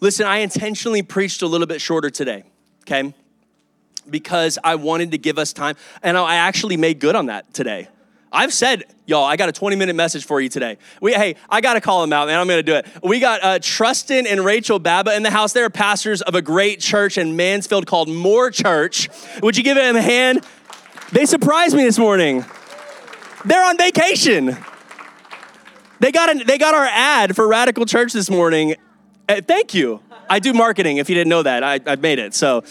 Listen, 0.00 0.26
I 0.26 0.38
intentionally 0.38 1.00
preached 1.00 1.40
a 1.40 1.46
little 1.46 1.66
bit 1.66 1.80
shorter 1.80 2.10
today 2.10 2.44
okay? 2.84 3.14
Because 4.08 4.58
I 4.62 4.74
wanted 4.74 5.10
to 5.12 5.18
give 5.18 5.38
us 5.38 5.52
time. 5.52 5.76
And 6.02 6.16
I 6.16 6.36
actually 6.36 6.76
made 6.76 7.00
good 7.00 7.16
on 7.16 7.26
that 7.26 7.52
today. 7.54 7.88
I've 8.34 8.52
said, 8.52 8.82
y'all, 9.06 9.24
I 9.24 9.36
got 9.36 9.48
a 9.48 9.52
20 9.52 9.76
minute 9.76 9.94
message 9.94 10.24
for 10.24 10.40
you 10.40 10.48
today. 10.48 10.76
We, 11.00 11.12
hey, 11.12 11.36
I 11.48 11.60
got 11.60 11.74
to 11.74 11.80
call 11.80 12.00
them 12.00 12.12
out, 12.12 12.26
man. 12.26 12.40
I'm 12.40 12.48
going 12.48 12.58
to 12.58 12.62
do 12.64 12.74
it. 12.74 12.86
We 13.02 13.20
got 13.20 13.42
uh, 13.44 13.58
Trustin 13.60 14.26
and 14.26 14.44
Rachel 14.44 14.80
Baba 14.80 15.14
in 15.14 15.22
the 15.22 15.30
house. 15.30 15.52
They're 15.52 15.70
pastors 15.70 16.20
of 16.20 16.34
a 16.34 16.42
great 16.42 16.80
church 16.80 17.16
in 17.16 17.36
Mansfield 17.36 17.86
called 17.86 18.08
More 18.08 18.50
Church. 18.50 19.08
Would 19.40 19.56
you 19.56 19.62
give 19.62 19.76
them 19.76 19.94
a 19.94 20.02
hand? 20.02 20.44
They 21.12 21.26
surprised 21.26 21.76
me 21.76 21.84
this 21.84 21.98
morning. 21.98 22.44
They're 23.44 23.64
on 23.64 23.78
vacation. 23.78 24.56
They 26.00 26.10
got, 26.10 26.34
a, 26.34 26.44
they 26.44 26.58
got 26.58 26.74
our 26.74 26.86
ad 26.86 27.36
for 27.36 27.46
Radical 27.46 27.86
Church 27.86 28.12
this 28.12 28.28
morning. 28.28 28.74
Uh, 29.28 29.42
thank 29.42 29.74
you. 29.74 30.00
I 30.28 30.40
do 30.40 30.52
marketing. 30.52 30.96
If 30.96 31.08
you 31.08 31.14
didn't 31.14 31.30
know 31.30 31.44
that, 31.44 31.62
I, 31.62 31.78
I 31.86 31.96
made 31.96 32.18
it. 32.18 32.34
So, 32.34 32.64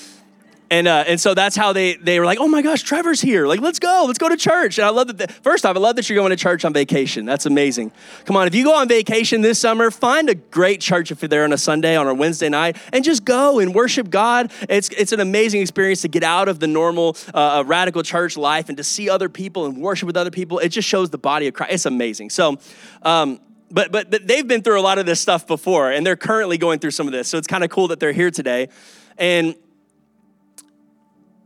and 0.73 0.87
uh, 0.87 1.03
and 1.05 1.21
so 1.21 1.35
that's 1.35 1.55
how 1.55 1.71
they 1.71 1.97
they 1.97 2.19
were 2.19 2.25
like, 2.25 2.39
oh 2.39 2.47
my 2.47 2.63
gosh, 2.63 2.81
Trevor's 2.81 3.21
here. 3.21 3.45
Like, 3.45 3.61
let's 3.61 3.77
go, 3.77 4.05
let's 4.07 4.17
go 4.17 4.27
to 4.27 4.35
church. 4.35 4.79
And 4.79 4.87
I 4.87 4.89
love 4.89 5.05
that. 5.05 5.17
The, 5.19 5.27
first 5.27 5.67
off, 5.67 5.75
I 5.75 5.79
love 5.79 5.95
that 5.97 6.09
you're 6.09 6.17
going 6.17 6.31
to 6.31 6.35
church 6.35 6.65
on 6.65 6.73
vacation. 6.73 7.25
That's 7.25 7.45
amazing. 7.45 7.91
Come 8.25 8.35
on, 8.35 8.47
if 8.47 8.55
you 8.55 8.63
go 8.63 8.73
on 8.73 8.87
vacation 8.87 9.41
this 9.41 9.59
summer, 9.59 9.91
find 9.91 10.29
a 10.29 10.35
great 10.35 10.81
church 10.81 11.11
if 11.11 11.21
you're 11.21 11.29
there 11.29 11.43
on 11.43 11.53
a 11.53 11.59
Sunday 11.59 11.95
on 11.95 12.07
a 12.07 12.13
Wednesday 12.15 12.49
night, 12.49 12.77
and 12.91 13.03
just 13.03 13.23
go 13.23 13.59
and 13.59 13.75
worship 13.75 14.09
God. 14.09 14.51
It's 14.67 14.89
it's 14.89 15.11
an 15.11 15.19
amazing 15.19 15.61
experience 15.61 16.01
to 16.01 16.07
get 16.07 16.23
out 16.23 16.47
of 16.47 16.59
the 16.59 16.67
normal 16.67 17.17
uh, 17.35 17.63
radical 17.67 18.01
church 18.01 18.35
life 18.35 18.67
and 18.67 18.77
to 18.77 18.83
see 18.83 19.11
other 19.11 19.29
people 19.29 19.67
and 19.67 19.77
worship 19.77 20.07
with 20.07 20.17
other 20.17 20.31
people. 20.31 20.57
It 20.57 20.69
just 20.69 20.87
shows 20.87 21.11
the 21.11 21.19
body 21.19 21.47
of 21.47 21.53
Christ. 21.53 21.73
It's 21.73 21.85
amazing. 21.85 22.31
So. 22.31 22.57
Um, 23.03 23.39
but, 23.71 23.91
but, 23.91 24.11
but 24.11 24.27
they've 24.27 24.47
been 24.47 24.61
through 24.61 24.79
a 24.79 24.83
lot 24.83 24.99
of 24.99 25.07
this 25.07 25.19
stuff 25.19 25.47
before, 25.47 25.89
and 25.89 26.05
they're 26.05 26.15
currently 26.15 26.59
going 26.59 26.77
through 26.77 26.91
some 26.91 27.07
of 27.07 27.11
this. 27.11 27.27
So 27.27 27.39
it's 27.39 27.47
kind 27.47 27.63
of 27.63 27.71
cool 27.71 27.87
that 27.87 27.99
they're 27.99 28.11
here 28.11 28.29
today. 28.29 28.69
And 29.17 29.55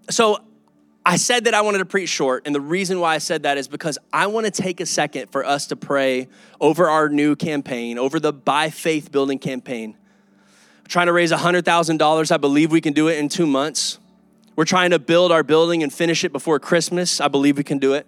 so 0.09 0.37
I 1.05 1.15
said 1.15 1.45
that 1.45 1.53
I 1.53 1.61
wanted 1.61 1.77
to 1.77 1.85
preach 1.85 2.09
short, 2.09 2.43
and 2.45 2.53
the 2.53 2.59
reason 2.59 2.99
why 2.99 3.15
I 3.15 3.17
said 3.19 3.43
that 3.43 3.57
is 3.57 3.69
because 3.69 3.97
I 4.11 4.27
want 4.27 4.45
to 4.45 4.51
take 4.51 4.81
a 4.81 4.85
second 4.85 5.31
for 5.31 5.45
us 5.45 5.67
to 5.67 5.75
pray 5.77 6.27
over 6.59 6.89
our 6.89 7.07
new 7.07 7.35
campaign, 7.35 7.97
over 7.97 8.19
the 8.19 8.33
By 8.33 8.69
Faith 8.69 9.11
Building 9.11 9.39
campaign. 9.39 9.95
We're 10.81 10.89
trying 10.89 11.07
to 11.07 11.13
raise 11.13 11.31
$100,000. 11.31 12.31
I 12.31 12.37
believe 12.37 12.73
we 12.73 12.81
can 12.81 12.91
do 12.91 13.07
it 13.07 13.17
in 13.19 13.29
two 13.29 13.47
months. 13.47 13.99
We're 14.57 14.65
trying 14.65 14.89
to 14.89 14.99
build 14.99 15.31
our 15.31 15.43
building 15.43 15.81
and 15.81 15.93
finish 15.93 16.23
it 16.25 16.33
before 16.33 16.59
Christmas. 16.59 17.21
I 17.21 17.29
believe 17.29 17.57
we 17.57 17.63
can 17.63 17.77
do 17.77 17.93
it. 17.93 18.05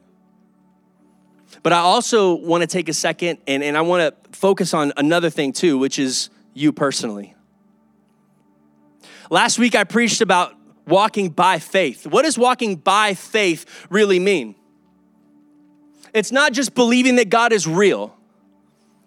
But 1.64 1.74
I 1.74 1.78
also 1.78 2.34
want 2.34 2.62
to 2.62 2.68
take 2.68 2.90
a 2.90 2.94
second 2.94 3.40
and, 3.48 3.64
and 3.64 3.78
I 3.78 3.82
want 3.82 4.14
to 4.14 4.38
focus 4.38 4.74
on 4.74 4.92
another 4.98 5.30
thing 5.30 5.54
too, 5.54 5.78
which 5.78 6.00
is 6.00 6.30
you 6.54 6.74
personally. 6.74 7.36
Last 9.30 9.60
week 9.60 9.76
I 9.76 9.84
preached 9.84 10.22
about 10.22 10.56
walking 10.90 11.30
by 11.30 11.60
faith. 11.60 12.06
What 12.06 12.24
does 12.24 12.38
walking 12.38 12.76
by 12.76 13.14
faith 13.14 13.88
really 13.90 14.20
mean? 14.20 14.56
It's 16.14 16.32
not 16.32 16.54
just 16.54 16.74
believing 16.74 17.18
that 17.18 17.30
God 17.30 17.54
is 17.54 17.68
real. 17.68 18.16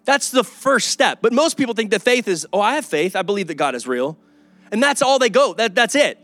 That's 0.05 0.31
the 0.31 0.43
first 0.43 0.89
step. 0.89 1.19
But 1.21 1.33
most 1.33 1.57
people 1.57 1.73
think 1.73 1.91
that 1.91 2.01
faith 2.01 2.27
is, 2.27 2.47
oh, 2.51 2.61
I 2.61 2.75
have 2.75 2.85
faith. 2.85 3.15
I 3.15 3.21
believe 3.21 3.47
that 3.47 3.55
God 3.55 3.75
is 3.75 3.87
real. 3.87 4.17
And 4.71 4.81
that's 4.81 5.01
all 5.01 5.19
they 5.19 5.29
go. 5.29 5.53
That, 5.53 5.75
that's 5.75 5.95
it. 5.95 6.17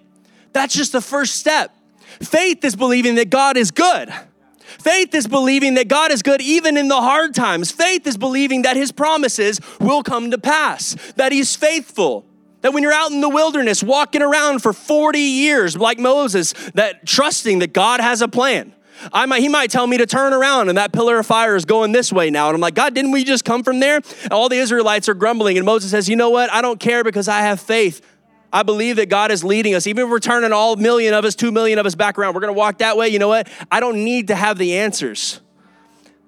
That's 0.54 0.74
just 0.74 0.92
the 0.92 1.02
first 1.02 1.36
step. 1.36 1.76
Faith 2.22 2.64
is 2.66 2.76
believing 2.76 3.16
that 3.16 3.30
God 3.30 3.56
is 3.58 3.72
good. 3.72 4.12
Faith 4.60 5.14
is 5.16 5.28
believing 5.28 5.76
that 5.76 5.88
God 5.88 6.12
is 6.12 6.22
good 6.22 6.42
even 6.42 6.78
in 6.78 6.88
the 6.88 7.02
hard 7.02 7.34
times. 7.34 7.72
Faith 7.72 8.06
is 8.08 8.18
believing 8.18 8.64
that 8.64 8.76
his 8.76 8.92
promises 8.92 9.60
will 9.80 10.04
come 10.04 10.32
to 10.32 10.38
pass, 10.38 10.96
that 11.16 11.32
he's 11.32 11.56
faithful. 11.56 12.26
That 12.62 12.74
when 12.74 12.84
you're 12.84 12.94
out 12.94 13.12
in 13.12 13.22
the 13.22 13.30
wilderness 13.30 13.82
walking 13.82 14.22
around 14.22 14.62
for 14.62 14.74
40 14.74 15.20
years 15.20 15.78
like 15.78 15.98
Moses, 15.98 16.54
that 16.74 17.06
trusting 17.06 17.60
that 17.60 17.74
God 17.74 18.02
has 18.02 18.22
a 18.22 18.28
plan. 18.28 18.74
I 19.14 19.26
might, 19.26 19.42
he 19.42 19.48
might 19.48 19.72
tell 19.72 19.88
me 19.88 19.98
to 19.98 20.06
turn 20.06 20.34
around 20.34 20.68
and 20.68 20.78
that 20.78 20.92
pillar 20.92 21.20
of 21.20 21.26
fire 21.26 21.56
is 21.56 21.64
going 21.64 21.94
this 21.94 22.12
way 22.12 22.30
now. 22.30 22.48
And 22.48 22.56
I'm 22.56 22.62
like, 22.62 22.76
God, 22.76 22.94
didn't 22.94 23.12
we 23.12 23.24
just 23.24 23.46
come 23.46 23.64
from 23.64 23.80
there? 23.80 24.02
All 24.30 24.50
the 24.50 24.58
Israelites 24.58 25.08
are 25.08 25.14
grumbling. 25.14 25.58
And 25.58 25.66
Moses 25.66 25.92
says, 25.92 26.10
You 26.10 26.18
know 26.18 26.30
what? 26.30 26.52
I 26.52 26.62
don't 26.62 26.80
care 26.80 27.04
because 27.04 27.30
I 27.30 27.40
have 27.42 27.62
faith. 27.62 28.06
I 28.52 28.64
believe 28.64 28.96
that 28.96 29.10
God 29.10 29.32
is 29.32 29.44
leading 29.44 29.76
us. 29.76 29.86
Even 29.88 30.06
if 30.06 30.10
we're 30.10 30.20
turning 30.20 30.52
all 30.52 30.76
million 30.76 31.14
of 31.14 31.24
us, 31.24 31.36
two 31.36 31.52
million 31.52 31.80
of 31.80 31.86
us 31.86 31.96
back 31.96 32.18
around, 32.18 32.34
we're 32.34 32.42
going 32.42 32.54
to 32.54 32.58
walk 32.58 32.80
that 32.80 32.98
way. 32.98 33.08
You 33.08 33.20
know 33.20 33.28
what? 33.28 33.48
I 33.72 33.80
don't 33.80 34.04
need 34.04 34.28
to 34.30 34.36
have 34.36 34.58
the 34.58 34.78
answers. 34.78 35.40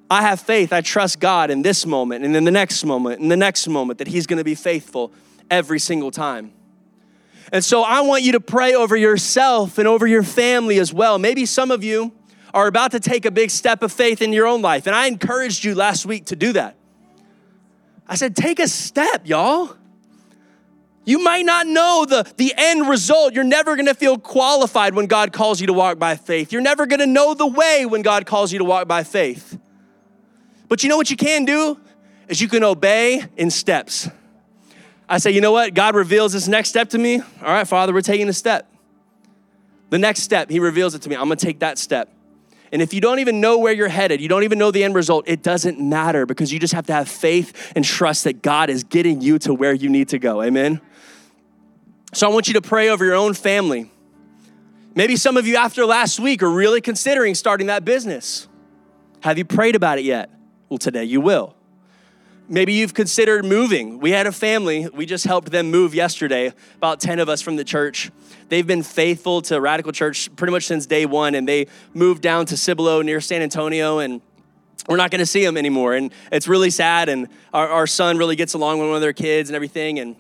I 0.10 0.22
have 0.22 0.40
faith. 0.40 0.72
I 0.72 0.82
trust 0.82 1.20
God 1.20 1.50
in 1.50 1.62
this 1.62 1.86
moment 1.86 2.24
and 2.24 2.36
in 2.36 2.44
the 2.44 2.52
next 2.52 2.84
moment 2.84 3.22
and 3.22 3.32
the 3.32 3.38
next 3.38 3.68
moment 3.68 4.00
that 4.00 4.08
He's 4.08 4.28
going 4.28 4.38
to 4.38 4.44
be 4.44 4.56
faithful 4.56 5.12
every 5.52 5.80
single 5.80 6.10
time. 6.10 6.54
And 7.52 7.64
so 7.64 7.84
I 7.84 8.02
want 8.02 8.24
you 8.24 8.32
to 8.32 8.40
pray 8.40 8.74
over 8.74 8.96
yourself 8.96 9.78
and 9.78 9.88
over 9.88 10.08
your 10.08 10.24
family 10.24 10.80
as 10.80 10.94
well. 10.94 11.20
Maybe 11.20 11.46
some 11.46 11.70
of 11.70 11.84
you 11.84 12.14
are 12.54 12.68
about 12.68 12.92
to 12.92 13.00
take 13.00 13.26
a 13.26 13.32
big 13.32 13.50
step 13.50 13.84
of 13.84 13.92
faith 13.92 14.22
in 14.22 14.34
your 14.34 14.48
own 14.48 14.62
life. 14.62 14.88
And 14.88 14.96
I 14.96 15.08
encouraged 15.08 15.64
you 15.64 15.76
last 15.76 16.06
week 16.06 16.26
to 16.28 16.36
do 16.36 16.54
that. 16.54 16.76
I 18.08 18.16
said, 18.16 18.36
take 18.36 18.60
a 18.60 18.68
step, 18.68 19.28
y'all. 19.28 19.76
You 21.04 21.24
might 21.24 21.46
not 21.46 21.66
know 21.66 22.06
the, 22.08 22.32
the 22.38 22.54
end 22.56 22.88
result. 22.88 23.34
You're 23.34 23.44
never 23.44 23.76
gonna 23.76 23.94
feel 23.94 24.18
qualified 24.18 24.94
when 24.94 25.08
God 25.08 25.34
calls 25.34 25.60
you 25.60 25.68
to 25.68 25.74
walk 25.74 25.98
by 25.98 26.16
faith. 26.16 26.52
You're 26.52 26.62
never 26.62 26.86
gonna 26.86 27.08
know 27.08 27.34
the 27.34 27.48
way 27.48 27.86
when 27.86 28.02
God 28.02 28.26
calls 28.26 28.52
you 28.52 28.60
to 28.60 28.66
walk 28.66 28.88
by 28.88 29.04
faith. 29.04 29.58
But 30.68 30.84
you 30.84 30.90
know 30.90 30.98
what 30.98 31.10
you 31.10 31.18
can 31.18 31.44
do? 31.44 31.80
Is 32.28 32.40
you 32.40 32.48
can 32.48 32.64
obey 32.64 33.26
in 33.36 33.50
steps. 33.50 34.10
I 35.12 35.18
say, 35.18 35.32
you 35.32 35.42
know 35.42 35.52
what? 35.52 35.74
God 35.74 35.94
reveals 35.94 36.32
this 36.32 36.48
next 36.48 36.70
step 36.70 36.92
to 36.92 36.98
me. 36.98 37.20
All 37.20 37.26
right, 37.42 37.68
Father, 37.68 37.94
we're 37.94 38.00
taking 38.00 38.30
a 38.30 38.34
step. 38.34 38.72
The 39.90 40.00
next 40.00 40.22
step, 40.22 40.50
He 40.50 40.62
reveals 40.62 40.96
it 40.96 41.02
to 41.02 41.10
me. 41.10 41.16
I'm 41.16 41.24
gonna 41.24 41.36
take 41.36 41.60
that 41.60 41.78
step. 41.78 42.10
And 42.72 42.82
if 42.82 42.94
you 42.94 43.02
don't 43.02 43.20
even 43.20 43.42
know 43.42 43.58
where 43.58 43.74
you're 43.74 43.90
headed, 43.90 44.22
you 44.22 44.30
don't 44.30 44.44
even 44.44 44.58
know 44.58 44.72
the 44.72 44.86
end 44.86 44.96
result, 44.96 45.26
it 45.28 45.44
doesn't 45.44 45.82
matter 45.82 46.26
because 46.26 46.54
you 46.54 46.60
just 46.60 46.74
have 46.74 46.88
to 46.88 46.94
have 46.94 47.10
faith 47.10 47.74
and 47.76 47.84
trust 47.84 48.24
that 48.24 48.42
God 48.42 48.70
is 48.70 48.86
getting 48.86 49.20
you 49.20 49.38
to 49.40 49.54
where 49.54 49.74
you 49.74 49.90
need 49.90 50.08
to 50.10 50.18
go. 50.18 50.42
Amen? 50.42 50.80
So 52.14 52.30
I 52.30 52.34
want 52.34 52.48
you 52.48 52.54
to 52.54 52.62
pray 52.62 52.88
over 52.88 53.04
your 53.04 53.16
own 53.16 53.34
family. 53.34 53.92
Maybe 54.96 55.18
some 55.18 55.36
of 55.36 55.46
you 55.46 55.58
after 55.58 55.86
last 55.86 56.22
week 56.22 56.42
are 56.42 56.50
really 56.50 56.80
considering 56.80 57.36
starting 57.36 57.68
that 57.68 57.84
business. 57.84 58.48
Have 59.24 59.38
you 59.38 59.44
prayed 59.44 59.76
about 59.76 60.00
it 60.00 60.06
yet? 60.06 60.30
Well, 60.70 60.78
today 60.78 61.04
you 61.04 61.20
will. 61.20 61.54
Maybe 62.52 62.74
you've 62.74 62.94
considered 62.94 63.46
moving. 63.46 64.00
We 64.00 64.12
had 64.12 64.28
a 64.28 64.32
family, 64.34 64.86
we 64.90 65.06
just 65.06 65.24
helped 65.24 65.52
them 65.52 65.72
move 65.72 65.96
yesterday, 65.96 66.52
about 66.76 67.00
10 67.00 67.20
of 67.20 67.30
us 67.30 67.42
from 67.42 67.56
the 67.56 67.64
church. 67.64 68.12
They've 68.50 68.68
been 68.68 68.84
faithful 68.84 69.42
to 69.44 69.62
Radical 69.62 69.94
Church 69.94 70.30
pretty 70.36 70.52
much 70.52 70.66
since 70.66 70.86
day 70.86 71.06
one, 71.06 71.34
and 71.34 71.48
they 71.48 71.68
moved 71.94 72.22
down 72.22 72.46
to 72.48 72.58
Cibolo 72.58 73.02
near 73.04 73.22
San 73.22 73.42
Antonio, 73.42 74.00
and 74.00 74.20
we're 74.90 74.98
not 74.98 75.12
gonna 75.12 75.26
see 75.26 75.46
them 75.46 75.56
anymore. 75.56 75.94
And 75.94 76.12
it's 76.30 76.50
really 76.50 76.72
sad, 76.72 77.08
and 77.08 77.30
our, 77.54 77.70
our 77.70 77.88
son 77.88 78.18
really 78.18 78.36
gets 78.36 78.54
along 78.54 78.80
with 78.80 78.90
one 78.90 78.96
of 78.98 79.02
their 79.02 79.14
kids 79.14 79.48
and 79.50 79.56
everything, 79.56 80.00
and 80.00 80.18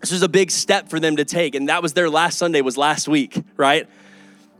this 0.00 0.10
was 0.10 0.22
a 0.22 0.28
big 0.28 0.50
step 0.50 0.88
for 0.88 0.98
them 0.98 1.14
to 1.14 1.24
take 1.24 1.54
and 1.54 1.68
that 1.68 1.80
was 1.80 1.92
their 1.92 2.10
last 2.10 2.36
sunday 2.36 2.60
was 2.60 2.76
last 2.76 3.06
week 3.06 3.40
right 3.56 3.88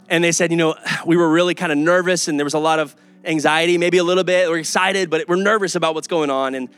and 0.08 0.22
they 0.22 0.30
said 0.30 0.52
you 0.52 0.56
know 0.56 0.76
we 1.04 1.16
were 1.16 1.28
really 1.28 1.52
kind 1.52 1.72
of 1.72 1.78
nervous 1.78 2.28
and 2.28 2.38
there 2.38 2.44
was 2.44 2.54
a 2.54 2.60
lot 2.60 2.78
of 2.78 2.94
anxiety 3.24 3.76
maybe 3.76 3.98
a 3.98 4.04
little 4.04 4.22
bit 4.22 4.48
we're 4.48 4.58
excited 4.58 5.10
but 5.10 5.26
we're 5.26 5.34
nervous 5.34 5.74
about 5.74 5.96
what's 5.96 6.06
going 6.06 6.30
on 6.30 6.54
and 6.54 6.68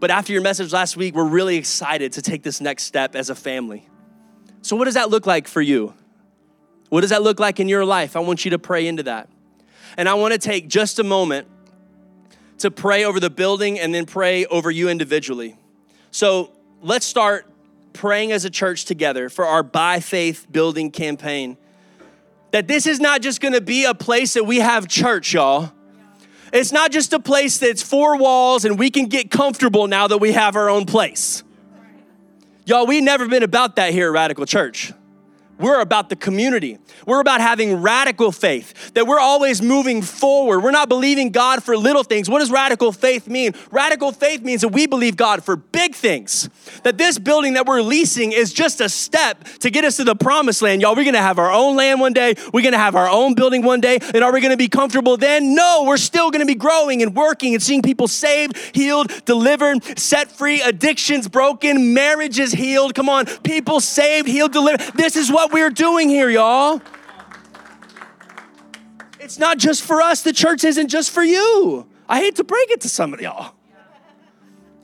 but 0.00 0.10
after 0.10 0.32
your 0.32 0.42
message 0.42 0.72
last 0.72 0.96
week 0.96 1.14
we're 1.14 1.24
really 1.24 1.56
excited 1.56 2.12
to 2.12 2.22
take 2.22 2.42
this 2.42 2.60
next 2.60 2.84
step 2.84 3.14
as 3.14 3.30
a 3.30 3.34
family. 3.34 3.88
So 4.62 4.76
what 4.76 4.84
does 4.84 4.94
that 4.94 5.10
look 5.10 5.26
like 5.26 5.48
for 5.48 5.62
you? 5.62 5.94
What 6.88 7.02
does 7.02 7.10
that 7.10 7.22
look 7.22 7.38
like 7.40 7.60
in 7.60 7.68
your 7.68 7.84
life? 7.84 8.16
I 8.16 8.20
want 8.20 8.44
you 8.44 8.52
to 8.52 8.58
pray 8.58 8.86
into 8.86 9.02
that. 9.04 9.28
And 9.96 10.08
i 10.08 10.14
want 10.14 10.32
to 10.32 10.38
take 10.38 10.68
just 10.68 10.98
a 10.98 11.04
moment 11.04 11.48
to 12.58 12.70
pray 12.70 13.04
over 13.04 13.20
the 13.20 13.30
building 13.30 13.78
and 13.78 13.94
then 13.94 14.04
pray 14.04 14.44
over 14.46 14.70
you 14.70 14.88
individually. 14.88 15.56
So 16.10 16.52
let's 16.82 17.06
start 17.06 17.46
praying 17.92 18.32
as 18.32 18.44
a 18.44 18.50
church 18.50 18.84
together 18.84 19.28
for 19.28 19.44
our 19.44 19.62
by 19.62 20.00
faith 20.00 20.46
building 20.50 20.90
campaign. 20.90 21.56
That 22.52 22.68
this 22.68 22.86
is 22.86 23.00
not 23.00 23.22
just 23.22 23.40
gonna 23.40 23.60
be 23.60 23.84
a 23.84 23.94
place 23.94 24.34
that 24.34 24.44
we 24.44 24.58
have 24.58 24.88
church, 24.88 25.34
y'all. 25.34 25.72
It's 26.52 26.72
not 26.72 26.90
just 26.90 27.12
a 27.12 27.20
place 27.20 27.58
that's 27.58 27.82
four 27.82 28.16
walls 28.16 28.64
and 28.64 28.78
we 28.78 28.90
can 28.90 29.06
get 29.06 29.30
comfortable 29.30 29.86
now 29.86 30.08
that 30.08 30.18
we 30.18 30.32
have 30.32 30.56
our 30.56 30.70
own 30.70 30.86
place. 30.86 31.42
Y'all, 32.66 32.86
we 32.86 33.00
never 33.00 33.26
been 33.28 33.42
about 33.42 33.76
that 33.76 33.92
here 33.92 34.08
at 34.08 34.12
Radical 34.12 34.46
Church. 34.46 34.92
We're 35.58 35.80
about 35.80 36.08
the 36.08 36.16
community. 36.16 36.78
We're 37.06 37.20
about 37.20 37.40
having 37.40 37.82
radical 37.82 38.32
faith, 38.32 38.92
that 38.94 39.06
we're 39.06 39.18
always 39.18 39.60
moving 39.60 40.02
forward. 40.02 40.60
We're 40.60 40.70
not 40.70 40.88
believing 40.88 41.30
God 41.30 41.62
for 41.62 41.76
little 41.76 42.04
things. 42.04 42.28
What 42.28 42.40
does 42.40 42.50
radical 42.50 42.92
faith 42.92 43.26
mean? 43.26 43.54
Radical 43.70 44.12
faith 44.12 44.42
means 44.42 44.60
that 44.60 44.68
we 44.68 44.86
believe 44.86 45.16
God 45.16 45.42
for 45.42 45.56
big 45.56 45.94
things. 45.94 46.48
That 46.84 46.98
this 46.98 47.18
building 47.18 47.54
that 47.54 47.66
we're 47.66 47.82
leasing 47.82 48.32
is 48.32 48.52
just 48.52 48.80
a 48.80 48.88
step 48.88 49.44
to 49.60 49.70
get 49.70 49.84
us 49.84 49.96
to 49.96 50.04
the 50.04 50.14
promised 50.14 50.62
land. 50.62 50.82
Y'all, 50.82 50.94
we're 50.94 51.04
gonna 51.04 51.18
have 51.18 51.38
our 51.38 51.50
own 51.50 51.76
land 51.76 52.00
one 52.00 52.12
day. 52.12 52.34
We're 52.52 52.62
gonna 52.62 52.78
have 52.78 52.94
our 52.94 53.08
own 53.08 53.34
building 53.34 53.62
one 53.62 53.80
day. 53.80 53.98
And 54.14 54.22
are 54.22 54.32
we 54.32 54.40
gonna 54.40 54.56
be 54.56 54.68
comfortable 54.68 55.16
then? 55.16 55.54
No, 55.54 55.84
we're 55.86 55.96
still 55.96 56.30
gonna 56.30 56.46
be 56.46 56.54
growing 56.54 57.02
and 57.02 57.16
working 57.16 57.54
and 57.54 57.62
seeing 57.62 57.82
people 57.82 58.06
saved, 58.06 58.56
healed, 58.74 59.12
delivered, 59.24 59.98
set 59.98 60.30
free, 60.30 60.60
addictions 60.62 61.26
broken, 61.26 61.94
marriages 61.94 62.52
healed. 62.52 62.94
Come 62.94 63.08
on, 63.08 63.26
people 63.42 63.80
saved, 63.80 64.28
healed, 64.28 64.52
delivered. 64.52 64.80
This 64.94 65.16
is 65.16 65.32
what 65.32 65.47
we're 65.52 65.70
doing 65.70 66.08
here, 66.08 66.30
y'all. 66.30 66.80
It's 69.20 69.38
not 69.38 69.58
just 69.58 69.82
for 69.82 70.00
us. 70.00 70.22
The 70.22 70.32
church 70.32 70.64
isn't 70.64 70.88
just 70.88 71.10
for 71.10 71.22
you. 71.22 71.86
I 72.08 72.18
hate 72.18 72.36
to 72.36 72.44
break 72.44 72.70
it 72.70 72.80
to 72.82 72.88
some 72.88 73.12
of 73.12 73.20
y'all. 73.20 73.54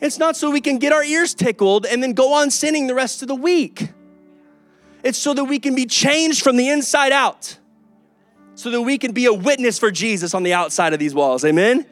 It's 0.01 0.19
not 0.19 0.37
so 0.37 0.51
we 0.51 0.61
can 0.61 0.79
get 0.79 0.93
our 0.93 1.03
ears 1.03 1.35
tickled 1.35 1.87
and 1.87 2.03
then 2.03 2.13
go 2.13 2.35
on 2.35 2.51
sinning 2.51 2.87
the 2.87 2.95
rest 2.95 3.23
of 3.23 3.29
the 3.29 3.35
week. 3.35 3.89
It's 5.03 5.19
so 5.19 5.33
that 5.35 5.45
we 5.45 5.59
can 5.59 5.75
be 5.75 5.87
changed 5.87 6.43
from 6.43 6.57
the 6.57 6.69
inside 6.69 7.13
out, 7.13 7.59
so 8.55 8.71
that 8.71 8.83
we 8.83 8.99
can 8.99 9.13
be 9.13 9.27
a 9.27 9.33
witness 9.33 9.79
for 9.79 9.91
Jesus 9.91 10.35
on 10.35 10.43
the 10.43 10.53
outside 10.53 10.93
of 10.93 10.99
these 10.99 11.15
walls. 11.15 11.45
Amen? 11.45 11.87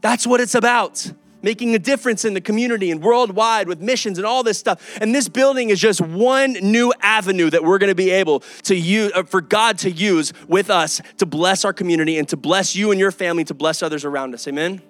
That's 0.00 0.26
what 0.26 0.40
it's 0.40 0.54
about 0.54 1.12
making 1.46 1.76
a 1.76 1.78
difference 1.78 2.24
in 2.24 2.34
the 2.34 2.40
community 2.40 2.90
and 2.90 3.00
worldwide 3.00 3.68
with 3.68 3.80
missions 3.80 4.18
and 4.18 4.26
all 4.26 4.42
this 4.42 4.58
stuff. 4.58 4.98
And 5.00 5.14
this 5.14 5.28
building 5.28 5.70
is 5.70 5.80
just 5.80 6.00
one 6.00 6.54
new 6.54 6.92
avenue 7.00 7.48
that 7.50 7.62
we're 7.62 7.78
going 7.78 7.92
to 7.92 7.94
be 7.94 8.10
able 8.10 8.40
to 8.64 8.74
use 8.74 9.12
uh, 9.14 9.22
for 9.22 9.40
God 9.40 9.78
to 9.78 9.90
use 9.92 10.32
with 10.48 10.70
us 10.70 11.00
to 11.18 11.24
bless 11.24 11.64
our 11.64 11.72
community 11.72 12.18
and 12.18 12.28
to 12.30 12.36
bless 12.36 12.74
you 12.74 12.90
and 12.90 12.98
your 12.98 13.12
family, 13.12 13.44
to 13.44 13.54
bless 13.54 13.80
others 13.80 14.04
around 14.04 14.34
us. 14.34 14.48
Amen. 14.48 14.82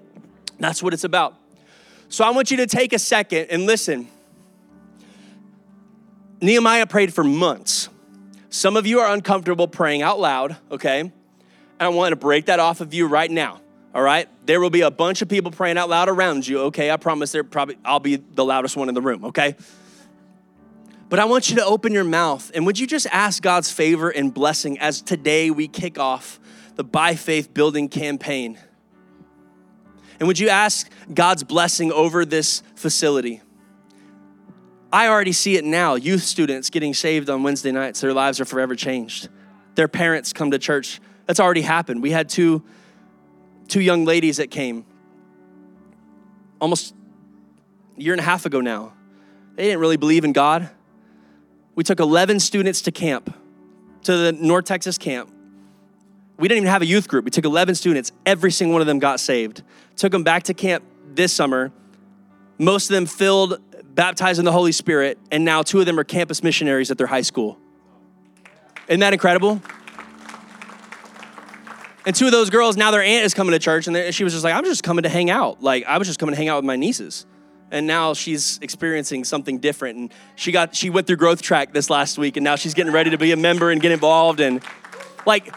That's 0.59 0.83
what 0.83 0.95
it's 0.95 1.05
about. 1.05 1.35
So 2.09 2.25
I 2.25 2.31
want 2.31 2.51
you 2.51 2.57
to 2.57 2.67
take 2.67 2.95
a 2.95 2.99
second 2.99 3.49
and 3.51 3.67
listen. 3.67 4.09
Nehemiah 6.41 6.87
prayed 6.87 7.13
for 7.13 7.23
months. 7.23 7.91
Some 8.49 8.79
of 8.79 8.87
you 8.87 9.01
are 9.01 9.13
uncomfortable 9.13 9.69
praying 9.69 10.01
out 10.01 10.19
loud, 10.19 10.57
okay? 10.71 11.01
And 11.01 11.13
I 11.79 11.89
want 11.89 12.13
to 12.13 12.17
break 12.17 12.47
that 12.47 12.61
off 12.61 12.81
of 12.81 12.95
you 12.95 13.07
right 13.07 13.31
now 13.31 13.61
all 13.97 14.03
right? 14.03 14.29
There 14.45 14.61
will 14.61 14.69
be 14.69 14.83
a 14.83 14.91
bunch 14.91 15.23
of 15.23 15.29
people 15.31 15.51
praying 15.51 15.79
out 15.79 15.89
loud 15.89 16.11
around 16.11 16.47
you, 16.47 16.61
okay? 16.65 16.91
I 16.91 16.99
promise 16.99 17.33
there 17.33 17.43
probably 17.43 17.79
I'll 17.83 17.99
be 17.99 18.17
the 18.17 18.45
loudest 18.45 18.77
one 18.77 18.91
in 18.91 18.95
the 18.95 19.01
room, 19.01 19.25
okay? 19.25 19.57
But 21.09 21.19
I 21.19 21.25
want 21.25 21.49
you 21.49 21.57
to 21.57 21.65
open 21.65 21.95
your 21.95 22.05
mouth 22.05 22.51
and 22.55 22.67
would 22.67 22.79
you 22.79 22.87
just 22.87 23.07
ask 23.11 23.43
God's 23.43 23.73
favor 23.73 24.11
and 24.11 24.35
blessing 24.35 24.79
as 24.81 25.01
today 25.01 25.51
we 25.51 25.67
kick 25.67 25.99
off 25.99 26.39
the 26.75 26.85
by 26.85 27.15
faith 27.15 27.55
building 27.55 27.89
campaign? 27.89 28.59
And 30.21 30.29
would 30.29 30.39
you 30.39 30.51
ask 30.51 30.91
God's 31.15 31.43
blessing 31.43 31.91
over 31.91 32.27
this 32.27 32.63
facility? 32.75 33.41
I 34.93 35.09
already 35.09 35.33
see 35.33 35.57
it 35.57 35.65
now. 35.65 35.95
Youth 35.95 36.23
students 36.23 36.69
getting 36.69 36.93
saved 36.93 37.31
on 37.31 37.43
Wednesday 37.43 37.73
nights, 37.73 38.03
their 38.03 38.13
lives 38.13 38.43
are 38.43 38.45
forever 38.45 38.77
changed. 38.77 39.31
Their 39.75 39.89
parents 39.89 40.35
come 40.35 40.51
to 40.51 40.59
church. 40.59 41.01
That's 41.25 41.41
already 41.41 41.63
happened. 41.63 42.03
We 42.03 42.11
had 42.11 42.29
two 42.29 42.63
two 43.69 43.81
young 43.81 44.05
ladies 44.05 44.39
that 44.39 44.51
came 44.51 44.85
almost 46.61 46.95
a 47.97 48.01
year 48.01 48.13
and 48.13 48.21
a 48.21 48.25
half 48.25 48.47
ago 48.47 48.61
now. 48.61 48.93
They 49.55 49.65
didn't 49.65 49.81
really 49.81 49.97
believe 49.97 50.25
in 50.25 50.33
God. 50.33 50.71
We 51.75 51.85
took 51.85 52.01
11 52.01 52.41
students 52.41 52.83
to 52.83 52.93
camp, 52.93 53.35
to 54.05 54.17
the 54.17 54.33
North 54.33 54.65
Texas 54.65 54.99
camp. 54.99 55.31
We 56.39 56.49
didn't 56.49 56.59
even 56.59 56.71
have 56.71 56.83
a 56.83 56.87
youth 56.87 57.09
group. 57.09 57.25
We 57.25 57.31
took 57.31 57.45
11 57.45 57.75
students. 57.75 58.13
Every 58.25 58.53
single 58.53 58.75
one 58.75 58.83
of 58.83 58.87
them 58.87 58.99
got 58.99 59.21
saved. 59.21 59.63
Took 59.97 60.13
them 60.13 60.23
back 60.23 60.45
to 60.45 60.55
camp 60.55 60.85
this 61.15 61.33
summer. 61.33 61.73
Most 62.59 62.91
of 62.91 62.95
them 62.95 63.07
filled, 63.07 63.59
baptized 63.95 64.39
in 64.39 64.45
the 64.45 64.53
Holy 64.53 64.73
Spirit, 64.73 65.19
and 65.31 65.45
now 65.45 65.63
two 65.63 65.81
of 65.81 65.87
them 65.87 65.99
are 65.99 66.05
campus 66.05 66.43
missionaries 66.43 66.91
at 66.91 66.99
their 66.99 67.07
high 67.07 67.23
school. 67.23 67.59
Isn't 68.89 69.01
that 69.01 69.13
incredible? 69.13 69.61
And 72.07 72.15
two 72.15 72.27
of 72.27 72.33
those 72.33 72.51
girls, 72.51 72.77
now 72.77 72.93
their 72.93 73.03
aunt 73.03 73.25
is 73.25 73.35
coming 73.35 73.51
to 73.51 73.59
church, 73.59 73.89
and 73.89 74.15
she 74.15 74.23
was 74.23 74.33
just 74.33 74.45
like, 74.45 74.55
I'm 74.55 74.65
just 74.65 74.85
coming 74.85 75.03
to 75.03 75.09
hang 75.09 75.29
out. 75.29 75.61
Like, 75.61 75.85
I 75.87 75.99
was 75.99 76.07
just 76.07 76.21
coming 76.21 76.35
to 76.35 76.37
hang 76.37 76.49
out 76.49 76.57
with 76.57 76.65
my 76.65 76.77
nieces. 76.77 77.27
And 77.73 77.89
now 77.89 78.15
she's 78.15 78.61
experiencing 78.63 79.25
something 79.25 79.59
different. 79.59 79.99
And 79.99 80.15
she 80.37 80.53
got 80.53 80.77
she 80.77 80.89
went 80.89 81.09
through 81.09 81.17
growth 81.17 81.43
track 81.43 81.73
this 81.73 81.91
last 81.91 82.17
week, 82.17 82.37
and 82.37 82.45
now 82.45 82.55
she's 82.55 82.75
getting 82.75 82.93
ready 82.93 83.11
to 83.11 83.19
be 83.19 83.33
a 83.33 83.37
member 83.37 83.73
and 83.73 83.83
get 83.83 83.91
involved. 83.91 84.39
And 84.39 84.63
like 85.27 85.53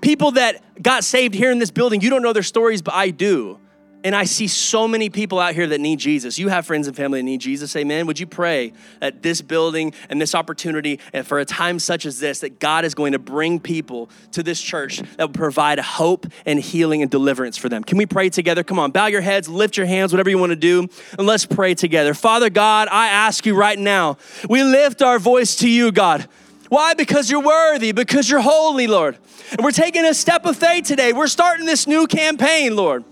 people 0.00 0.30
that 0.32 0.62
got 0.80 1.02
saved 1.02 1.34
here 1.34 1.50
in 1.50 1.58
this 1.58 1.72
building, 1.72 2.00
you 2.00 2.10
don't 2.10 2.22
know 2.22 2.32
their 2.32 2.44
stories, 2.44 2.80
but 2.80 2.94
I 2.94 3.10
do. 3.10 3.58
And 4.04 4.14
I 4.14 4.24
see 4.24 4.46
so 4.46 4.86
many 4.86 5.10
people 5.10 5.40
out 5.40 5.54
here 5.54 5.66
that 5.66 5.80
need 5.80 5.98
Jesus. 5.98 6.38
You 6.38 6.48
have 6.48 6.64
friends 6.64 6.86
and 6.86 6.96
family 6.96 7.18
that 7.18 7.24
need 7.24 7.40
Jesus. 7.40 7.74
Amen. 7.74 8.06
Would 8.06 8.20
you 8.20 8.28
pray 8.28 8.72
that 9.00 9.22
this 9.22 9.42
building 9.42 9.92
and 10.08 10.20
this 10.20 10.36
opportunity, 10.36 11.00
and 11.12 11.26
for 11.26 11.40
a 11.40 11.44
time 11.44 11.80
such 11.80 12.06
as 12.06 12.20
this, 12.20 12.38
that 12.40 12.60
God 12.60 12.84
is 12.84 12.94
going 12.94 13.12
to 13.12 13.18
bring 13.18 13.58
people 13.58 14.08
to 14.32 14.42
this 14.44 14.62
church 14.62 14.98
that 15.16 15.26
will 15.26 15.28
provide 15.34 15.80
hope 15.80 16.26
and 16.46 16.60
healing 16.60 17.02
and 17.02 17.10
deliverance 17.10 17.56
for 17.56 17.68
them? 17.68 17.82
Can 17.82 17.98
we 17.98 18.06
pray 18.06 18.30
together? 18.30 18.62
Come 18.62 18.78
on, 18.78 18.92
bow 18.92 19.06
your 19.06 19.20
heads, 19.20 19.48
lift 19.48 19.76
your 19.76 19.86
hands, 19.86 20.12
whatever 20.12 20.30
you 20.30 20.38
want 20.38 20.50
to 20.50 20.56
do, 20.56 20.86
and 21.18 21.26
let's 21.26 21.44
pray 21.44 21.74
together. 21.74 22.14
Father 22.14 22.50
God, 22.50 22.86
I 22.92 23.08
ask 23.08 23.44
you 23.46 23.56
right 23.56 23.78
now, 23.78 24.16
we 24.48 24.62
lift 24.62 25.02
our 25.02 25.18
voice 25.18 25.56
to 25.56 25.68
you, 25.68 25.90
God. 25.90 26.28
Why? 26.68 26.94
Because 26.94 27.30
you're 27.30 27.42
worthy, 27.42 27.92
because 27.92 28.30
you're 28.30 28.40
holy, 28.40 28.86
Lord. 28.86 29.18
And 29.50 29.62
we're 29.64 29.72
taking 29.72 30.04
a 30.04 30.14
step 30.14 30.44
of 30.44 30.56
faith 30.56 30.84
today. 30.84 31.12
We're 31.12 31.26
starting 31.26 31.66
this 31.66 31.86
new 31.86 32.06
campaign, 32.06 32.76
Lord. 32.76 33.04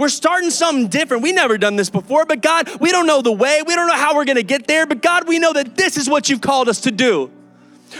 We're 0.00 0.08
starting 0.08 0.48
something 0.48 0.88
different. 0.88 1.22
We 1.22 1.32
never 1.32 1.58
done 1.58 1.76
this 1.76 1.90
before, 1.90 2.24
but 2.24 2.40
God, 2.40 2.70
we 2.80 2.90
don't 2.90 3.06
know 3.06 3.20
the 3.20 3.30
way. 3.30 3.60
We 3.66 3.74
don't 3.74 3.86
know 3.86 3.98
how 3.98 4.16
we're 4.16 4.24
going 4.24 4.36
to 4.36 4.42
get 4.42 4.66
there, 4.66 4.86
but 4.86 5.02
God, 5.02 5.28
we 5.28 5.38
know 5.38 5.52
that 5.52 5.76
this 5.76 5.98
is 5.98 6.08
what 6.08 6.30
you've 6.30 6.40
called 6.40 6.70
us 6.70 6.80
to 6.80 6.90
do. 6.90 7.30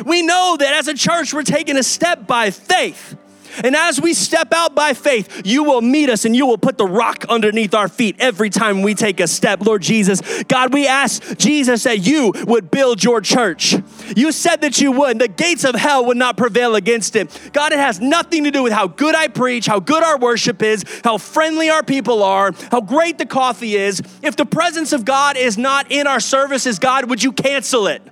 We 0.06 0.22
know 0.22 0.56
that 0.58 0.72
as 0.72 0.88
a 0.88 0.94
church, 0.94 1.34
we're 1.34 1.42
taking 1.42 1.76
a 1.76 1.82
step 1.82 2.26
by 2.26 2.52
faith. 2.52 3.18
And 3.62 3.76
as 3.76 4.00
we 4.00 4.14
step 4.14 4.52
out 4.52 4.74
by 4.74 4.94
faith, 4.94 5.42
you 5.44 5.64
will 5.64 5.80
meet 5.80 6.08
us 6.08 6.24
and 6.24 6.34
you 6.34 6.46
will 6.46 6.58
put 6.58 6.78
the 6.78 6.86
rock 6.86 7.24
underneath 7.28 7.74
our 7.74 7.88
feet 7.88 8.16
every 8.18 8.50
time 8.50 8.82
we 8.82 8.94
take 8.94 9.20
a 9.20 9.26
step. 9.26 9.64
Lord 9.64 9.82
Jesus, 9.82 10.20
God, 10.44 10.72
we 10.72 10.86
ask 10.86 11.36
Jesus 11.38 11.84
that 11.84 12.06
you 12.06 12.32
would 12.46 12.70
build 12.70 13.02
your 13.02 13.20
church. 13.20 13.76
You 14.16 14.32
said 14.32 14.60
that 14.62 14.80
you 14.80 14.92
would. 14.92 15.18
The 15.18 15.28
gates 15.28 15.64
of 15.64 15.74
hell 15.74 16.06
would 16.06 16.16
not 16.16 16.36
prevail 16.36 16.74
against 16.74 17.16
it. 17.16 17.50
God, 17.52 17.72
it 17.72 17.78
has 17.78 18.00
nothing 18.00 18.44
to 18.44 18.50
do 18.50 18.62
with 18.62 18.72
how 18.72 18.86
good 18.86 19.14
I 19.14 19.28
preach, 19.28 19.66
how 19.66 19.80
good 19.80 20.02
our 20.02 20.18
worship 20.18 20.62
is, 20.62 20.84
how 21.04 21.18
friendly 21.18 21.70
our 21.70 21.82
people 21.82 22.22
are, 22.22 22.52
how 22.70 22.80
great 22.80 23.18
the 23.18 23.26
coffee 23.26 23.76
is. 23.76 24.02
If 24.22 24.36
the 24.36 24.46
presence 24.46 24.92
of 24.92 25.04
God 25.04 25.36
is 25.36 25.58
not 25.58 25.90
in 25.90 26.06
our 26.06 26.20
services, 26.20 26.78
God, 26.78 27.08
would 27.08 27.22
you 27.22 27.32
cancel 27.32 27.86
it? 27.86 28.02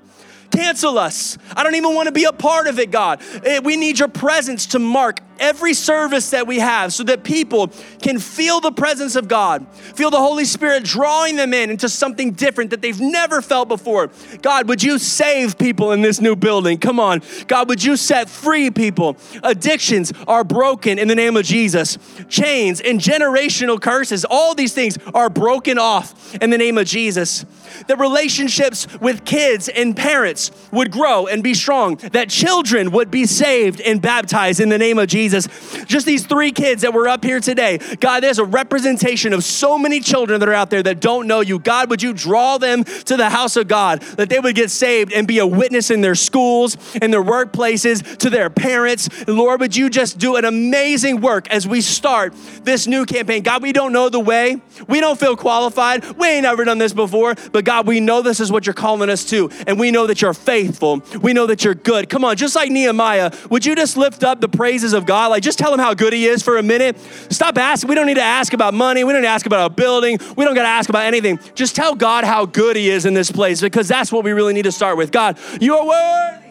Cancel 0.51 0.98
us. 0.98 1.37
I 1.55 1.62
don't 1.62 1.74
even 1.74 1.94
want 1.94 2.07
to 2.07 2.12
be 2.12 2.24
a 2.24 2.33
part 2.33 2.66
of 2.66 2.79
it, 2.79 2.90
God. 2.90 3.20
Eh, 3.44 3.61
we 3.62 3.77
need 3.77 3.98
your 3.98 4.09
presence 4.09 4.66
to 4.68 4.79
mark 4.79 5.20
every 5.38 5.74
service 5.74 6.31
that 6.31 6.46
we 6.46 6.59
have 6.59 6.92
so 6.92 7.05
that 7.05 7.24
people 7.24 7.70
can 8.03 8.18
feel 8.18 8.61
the 8.61 8.72
presence 8.72 9.16
of 9.16 9.29
God, 9.29 9.66
feel 9.94 10.11
the 10.11 10.18
Holy 10.18 10.44
Spirit 10.44 10.85
drawing 10.85 11.37
them 11.37 11.55
in 11.55 11.70
into 11.70 11.88
something 11.88 12.33
different 12.33 12.70
that 12.70 12.83
they've 12.83 13.01
never 13.01 13.40
felt 13.42 13.68
before. 13.68 14.11
God, 14.42 14.68
would 14.68 14.83
you 14.83 14.98
save 14.98 15.59
people 15.59 15.92
in 15.92 16.03
this 16.03 16.20
new 16.20 16.37
building? 16.37 16.79
Come 16.79 16.98
on. 16.98 17.22
God, 17.46 17.68
would 17.68 17.85
you 17.85 17.96
set 17.96 18.29
free 18.29 18.70
people? 18.70 19.16
Addictions 19.42 20.12
are 20.27 20.44
broken 20.44 20.98
in 20.98 21.09
the 21.09 21.14
name 21.14 21.37
of 21.37 21.44
Jesus. 21.44 21.98
Chains 22.29 22.81
and 22.81 23.01
generational 23.01 23.81
curses, 23.81 24.24
all 24.24 24.55
these 24.55 24.72
things 24.72 24.98
are 25.14 25.31
broken 25.31 25.79
off 25.79 26.35
in 26.37 26.51
the 26.51 26.59
name 26.59 26.79
of 26.79 26.87
Jesus. 26.87 27.44
That 27.87 27.98
relationships 27.98 28.87
with 29.01 29.24
kids 29.24 29.68
and 29.68 29.96
parents 29.96 30.51
would 30.72 30.90
grow 30.90 31.27
and 31.27 31.42
be 31.42 31.55
strong, 31.55 31.96
that 32.12 32.29
children 32.29 32.90
would 32.92 33.11
be 33.11 33.27
saved 33.27 33.81
and 33.81 34.01
baptized 34.01 34.61
in 34.61 34.68
the 34.68 34.79
name 34.79 34.98
of 34.98 35.09
Jesus. 35.09 35.28
Just 35.33 36.07
these 36.07 36.27
three 36.27 36.53
kids 36.53 36.83
that 36.83 36.93
were 36.93 37.09
up 37.09 37.25
here 37.25 37.41
today, 37.41 37.79
God, 38.01 38.23
there's 38.23 38.38
a 38.38 38.45
representation 38.45 39.33
of 39.33 39.45
so 39.45 39.79
many 39.79 40.01
children 40.01 40.41
that 40.41 40.49
are 40.49 40.55
out 40.55 40.71
there 40.71 40.83
that 40.83 41.01
don't 41.01 41.27
know 41.27 41.41
you. 41.41 41.59
God, 41.59 41.91
would 41.91 42.03
you 42.03 42.12
draw 42.12 42.59
them 42.59 42.85
to 42.85 43.17
the 43.17 43.31
house 43.31 43.57
of 43.57 43.69
God, 43.69 44.03
that 44.17 44.29
they 44.29 44.41
would 44.41 44.55
get 44.55 44.71
saved 44.71 45.12
and 45.12 45.27
be 45.27 45.38
a 45.38 45.47
witness 45.47 45.91
in 45.91 46.01
their 46.01 46.14
schools, 46.14 46.77
in 46.97 47.11
their 47.11 47.23
workplaces, 47.23 48.17
to 48.19 48.31
their 48.31 48.51
parents. 48.51 49.09
Lord, 49.27 49.61
would 49.61 49.77
you 49.77 49.91
just 49.91 50.19
do 50.19 50.37
an 50.37 50.45
amazing 50.45 51.21
work 51.21 51.49
as 51.51 51.67
we 51.67 51.81
start 51.81 52.35
this 52.62 52.87
new 52.87 53.05
campaign? 53.05 53.43
God, 53.43 53.62
we 53.62 53.73
don't 53.73 53.93
know 53.93 54.09
the 54.09 54.21
way, 54.21 54.61
we 54.87 55.01
don't 55.01 55.19
feel 55.19 55.37
qualified, 55.37 56.05
we 56.17 56.29
ain't 56.29 56.43
never 56.43 56.64
done 56.64 56.79
this 56.79 56.93
before, 56.93 57.35
but 57.53 57.64
God, 57.64 57.87
we 57.87 58.01
know 58.01 58.23
this 58.23 58.41
is 58.41 58.51
what 58.53 58.67
you're 58.67 58.75
calling 58.75 59.11
us 59.11 59.25
to, 59.31 59.51
and 59.67 59.79
we 59.79 59.91
know 59.91 60.07
that 60.07 60.23
you're 60.23 60.35
faithful. 60.35 61.03
We 61.21 61.33
know 61.33 61.47
that 61.47 61.64
you're 61.64 61.75
good. 61.75 62.09
Come 62.09 62.25
on, 62.25 62.37
just 62.37 62.55
like 62.55 62.71
Nehemiah, 62.71 63.33
would 63.51 63.67
you 63.67 63.75
just 63.75 63.97
lift 63.97 64.25
up 64.25 64.41
the 64.41 64.49
praises 64.49 64.93
of 64.93 65.07
God? 65.07 65.17
Like, 65.26 65.42
just 65.42 65.59
tell 65.59 65.72
him 65.72 65.81
how 65.81 65.94
good 65.94 66.12
he 66.12 66.26
is 66.26 66.42
for 66.42 66.59
a 66.59 66.62
minute. 66.62 66.96
Stop 67.31 67.59
asking. 67.59 67.88
We 67.88 67.94
don't 67.94 68.07
need 68.07 68.14
to 68.14 68.22
ask 68.22 68.52
about 68.52 68.74
money. 68.74 69.04
We 69.04 69.12
don't 69.12 69.22
need 69.22 69.26
to 69.26 69.33
ask 69.33 69.46
about 69.46 69.70
a 69.70 69.74
building. 69.74 70.18
We 70.37 70.44
don't 70.44 70.54
got 70.54 70.62
to 70.62 70.68
ask 70.68 70.88
about 70.88 71.04
anything. 71.04 71.38
Just 71.54 71.74
tell 71.76 71.94
God 71.94 72.24
how 72.24 72.46
good 72.46 72.76
he 72.76 72.90
is 72.90 73.07
in 73.07 73.14
this 73.14 73.31
place 73.31 73.61
because 73.61 73.88
that's 73.88 74.12
what 74.12 74.24
we 74.24 74.33
really 74.33 74.52
need 74.52 74.64
to 74.64 74.72
start 74.72 74.96
with. 74.96 75.11
God, 75.11 75.38
you 75.61 75.76
are 75.76 75.87
worthy. 75.87 76.48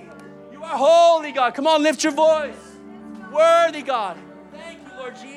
You 0.51 0.63
are 0.63 0.77
holy, 0.77 1.31
God. 1.31 1.53
Come 1.53 1.67
on, 1.67 1.83
lift 1.83 2.03
your 2.03 2.13
voice. 2.13 2.55
Worthy, 3.31 3.81
God. 3.81 4.17
Thank 4.51 4.79
you, 4.79 4.97
Lord 4.97 5.15
Jesus, 5.15 5.36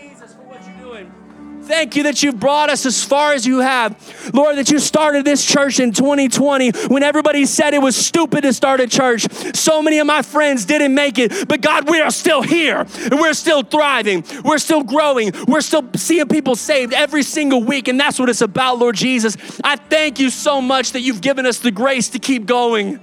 Thank 1.71 1.95
you 1.95 2.03
that 2.03 2.21
you've 2.25 2.41
brought 2.41 2.69
us 2.69 2.85
as 2.85 3.05
far 3.05 3.33
as 3.33 3.47
you 3.47 3.61
have. 3.61 4.35
Lord, 4.35 4.57
that 4.57 4.73
you 4.73 4.81
started 4.81 5.25
this 5.25 5.47
church 5.47 5.79
in 5.79 5.93
2020 5.93 6.71
when 6.89 7.05
everybody 7.05 7.47
said 7.47 7.75
it 7.75 7.81
was 7.81 7.95
stupid 7.95 8.41
to 8.41 8.53
start 8.53 8.81
a 8.81 8.89
church. 8.89 9.33
So 9.55 9.81
many 9.81 10.01
of 10.01 10.07
my 10.09 10.23
friends 10.23 10.65
didn't 10.65 10.93
make 10.93 11.21
it, 11.21 11.47
but 11.47 11.61
God, 11.61 11.89
we 11.89 12.01
are 12.01 12.11
still 12.11 12.43
here 12.43 12.81
and 12.81 13.21
we're 13.21 13.35
still 13.35 13.63
thriving. 13.63 14.25
We're 14.45 14.59
still 14.59 14.83
growing. 14.83 15.31
We're 15.47 15.61
still 15.61 15.89
seeing 15.95 16.27
people 16.27 16.57
saved 16.57 16.93
every 16.93 17.23
single 17.23 17.63
week, 17.63 17.87
and 17.87 18.01
that's 18.01 18.19
what 18.19 18.29
it's 18.29 18.41
about, 18.41 18.81
Lord 18.81 18.97
Jesus. 18.97 19.37
I 19.63 19.77
thank 19.77 20.19
you 20.19 20.29
so 20.29 20.61
much 20.61 20.91
that 20.93 21.03
you've 21.03 21.21
given 21.21 21.47
us 21.47 21.61
the 21.61 21.71
grace 21.71 22.09
to 22.11 22.19
keep 22.19 22.47
going. 22.47 22.99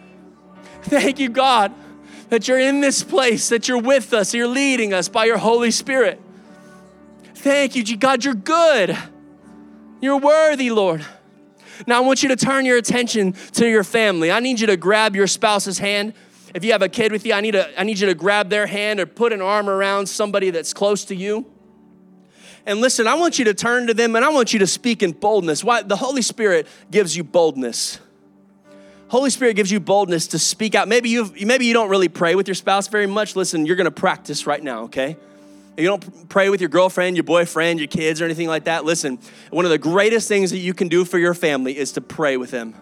Thank 0.82 1.20
you, 1.20 1.30
God, 1.30 1.74
that 2.28 2.50
you're 2.50 2.60
in 2.60 2.82
this 2.82 3.02
place, 3.02 3.48
that 3.48 3.70
you're 3.70 3.82
with 3.82 4.14
us, 4.14 4.34
you're 4.34 4.46
leading 4.46 4.94
us 4.94 5.08
by 5.08 5.24
your 5.24 5.38
Holy 5.38 5.72
Spirit. 5.72 6.22
Thank 7.38 7.76
you, 7.76 7.98
God, 7.98 8.26
you're 8.26 8.34
good. 8.34 8.98
You're 10.02 10.18
worthy, 10.18 10.72
Lord. 10.72 11.06
Now, 11.86 11.98
I 11.98 12.00
want 12.00 12.24
you 12.24 12.30
to 12.30 12.36
turn 12.36 12.66
your 12.66 12.78
attention 12.78 13.34
to 13.54 13.70
your 13.70 13.84
family. 13.84 14.32
I 14.32 14.40
need 14.40 14.60
you 14.60 14.68
to 14.68 14.78
grab 14.78 15.16
your 15.16 15.28
spouse's 15.28 15.78
hand. 15.78 16.14
If 16.56 16.64
you 16.64 16.72
have 16.72 16.82
a 16.82 16.90
kid 16.90 17.12
with 17.12 17.26
you, 17.26 17.34
I 17.34 17.42
need, 17.42 17.54
a, 17.54 17.80
I 17.80 17.84
need 17.84 18.00
you 18.00 18.08
to 18.08 18.16
grab 18.16 18.50
their 18.50 18.66
hand 18.66 19.00
or 19.00 19.06
put 19.06 19.34
an 19.34 19.42
arm 19.42 19.70
around 19.70 20.08
somebody 20.08 20.50
that's 20.50 20.74
close 20.74 21.06
to 21.06 21.16
you. 21.16 21.46
And 22.66 22.82
listen, 22.82 23.08
I 23.08 23.14
want 23.14 23.38
you 23.38 23.46
to 23.46 23.54
turn 23.54 23.88
to 23.88 23.94
them 23.94 24.16
and 24.16 24.26
I 24.26 24.30
want 24.30 24.52
you 24.52 24.60
to 24.60 24.68
speak 24.68 25.04
in 25.04 25.12
boldness. 25.12 25.64
Why? 25.64 25.84
The 25.84 25.96
Holy 25.96 26.24
Spirit 26.24 26.68
gives 26.90 27.16
you 27.16 27.24
boldness. 27.24 28.00
Holy 29.10 29.30
Spirit 29.30 29.56
gives 29.56 29.72
you 29.72 29.80
boldness 29.80 30.28
to 30.28 30.40
speak 30.40 30.76
out. 30.76 30.88
Maybe 30.88 31.10
you 31.10 31.32
maybe 31.46 31.66
you 31.66 31.74
don't 31.74 31.90
really 31.90 32.10
pray 32.10 32.36
with 32.36 32.48
your 32.48 32.56
spouse 32.56 32.90
very 32.90 33.08
much. 33.08 33.38
Listen, 33.38 33.66
you're 33.66 33.78
going 33.78 33.86
to 33.86 33.92
practice 33.92 34.46
right 34.46 34.62
now, 34.62 34.84
okay? 34.84 35.16
You 35.78 35.88
don't 35.88 36.30
pray 36.30 36.50
with 36.50 36.62
your 36.62 36.70
girlfriend, 36.70 37.16
your 37.16 37.24
boyfriend, 37.24 37.80
your 37.80 37.88
kids, 37.88 38.22
or 38.22 38.26
anything 38.26 38.48
like 38.48 38.66
that, 38.66 38.86
listen, 38.86 39.20
one 39.52 39.66
of 39.66 39.72
the 39.72 39.78
greatest 39.78 40.28
things 40.28 40.52
that 40.52 40.58
you 40.58 40.74
can 40.74 40.88
do 40.88 41.06
for 41.06 41.20
your 41.20 41.34
family 41.34 41.78
is 41.78 41.92
to 41.94 42.02
pray 42.02 42.38
with 42.38 42.52
them. 42.52 42.74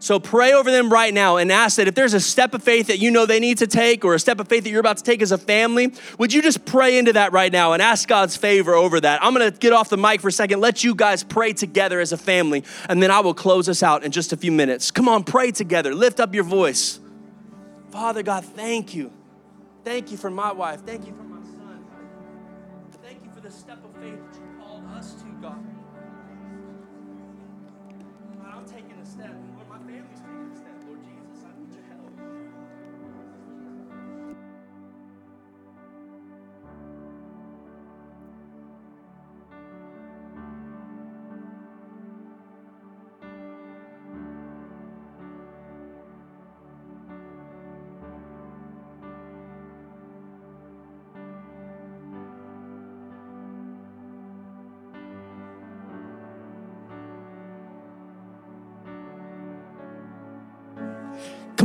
So 0.00 0.20
pray 0.20 0.52
over 0.52 0.70
them 0.70 0.90
right 0.92 1.12
now 1.12 1.38
and 1.38 1.50
ask 1.50 1.76
that 1.76 1.88
if 1.88 1.94
there's 1.94 2.14
a 2.14 2.20
step 2.20 2.54
of 2.54 2.62
faith 2.62 2.86
that 2.86 2.98
you 2.98 3.10
know 3.10 3.26
they 3.26 3.40
need 3.40 3.58
to 3.58 3.66
take 3.66 4.04
or 4.04 4.14
a 4.14 4.18
step 4.18 4.38
of 4.38 4.46
faith 4.46 4.62
that 4.64 4.70
you're 4.70 4.80
about 4.80 4.98
to 4.98 5.02
take 5.02 5.22
as 5.22 5.32
a 5.32 5.38
family, 5.38 5.92
would 6.18 6.32
you 6.32 6.40
just 6.40 6.64
pray 6.64 6.98
into 6.98 7.12
that 7.14 7.32
right 7.32 7.50
now 7.50 7.72
and 7.72 7.82
ask 7.82 8.08
God's 8.08 8.36
favor 8.36 8.74
over 8.74 9.00
that? 9.00 9.22
I'm 9.22 9.32
gonna 9.32 9.50
get 9.50 9.72
off 9.72 9.88
the 9.88 9.96
mic 9.96 10.20
for 10.20 10.28
a 10.28 10.32
second, 10.32 10.60
let 10.60 10.84
you 10.84 10.94
guys 10.94 11.24
pray 11.24 11.52
together 11.52 11.98
as 11.98 12.12
a 12.12 12.16
family, 12.16 12.62
and 12.88 13.02
then 13.02 13.10
I 13.10 13.20
will 13.20 13.34
close 13.34 13.68
us 13.68 13.82
out 13.82 14.04
in 14.04 14.12
just 14.12 14.32
a 14.32 14.36
few 14.36 14.52
minutes. 14.52 14.92
Come 14.92 15.08
on, 15.08 15.24
pray 15.24 15.50
together, 15.50 15.92
lift 15.94 16.20
up 16.20 16.32
your 16.32 16.44
voice. 16.44 17.00
Father 17.90 18.22
God, 18.22 18.44
thank 18.44 18.94
you. 18.94 19.10
Thank 19.84 20.12
you 20.12 20.16
for 20.16 20.30
my 20.30 20.52
wife. 20.52 20.82
Thank 20.82 21.06
you 21.06 21.14
for 21.14 21.27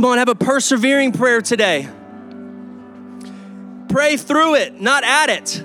Come 0.04 0.10
on, 0.10 0.18
have 0.18 0.28
a 0.28 0.34
persevering 0.34 1.12
prayer 1.12 1.40
today. 1.40 1.88
pray 3.88 4.18
through 4.18 4.56
it, 4.56 4.78
not 4.78 5.02
at 5.02 5.30
it. 5.30 5.64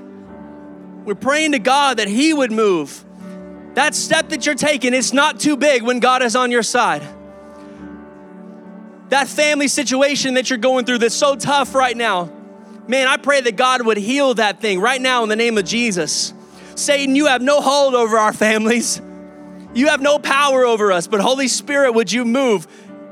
We're 1.04 1.16
praying 1.16 1.52
to 1.52 1.60
God 1.60 1.98
that 1.98 2.08
He 2.08 2.34
would 2.34 2.50
move. 2.50 3.04
That 3.74 3.94
step 3.94 4.30
that 4.30 4.46
you're 4.46 4.56
taking 4.56 4.94
it's 4.94 5.12
not 5.12 5.42
too 5.42 5.58
big 5.58 5.84
when 5.84 6.00
God 6.00 6.24
is 6.24 6.38
on 6.38 6.52
your 6.52 6.64
side. 6.64 7.02
That 9.10 9.28
family 9.28 9.68
situation 9.68 10.36
that 10.36 10.50
you're 10.50 10.58
going 10.58 10.86
through 10.86 11.00
that's 11.00 11.14
so 11.14 11.36
tough 11.36 11.76
right 11.76 11.98
now, 11.98 12.32
man, 12.88 13.10
I 13.10 13.18
pray 13.18 13.42
that 13.42 13.58
God 13.58 13.86
would 13.86 13.98
heal 13.98 14.36
that 14.36 14.62
thing 14.62 14.80
right 14.80 15.02
now 15.02 15.22
in 15.24 15.28
the 15.28 15.36
name 15.36 15.58
of 15.58 15.66
Jesus. 15.66 16.34
Satan, 16.76 17.14
you 17.18 17.26
have 17.26 17.42
no 17.42 17.60
hold 17.60 17.94
over 17.94 18.18
our 18.18 18.32
families. 18.48 19.02
You 19.74 19.88
have 19.90 20.02
no 20.02 20.18
power 20.18 20.64
over 20.64 20.94
us, 20.94 21.08
but 21.08 21.20
Holy 21.20 21.50
Spirit, 21.50 21.92
would 21.92 22.10
you 22.10 22.24
move 22.24 22.68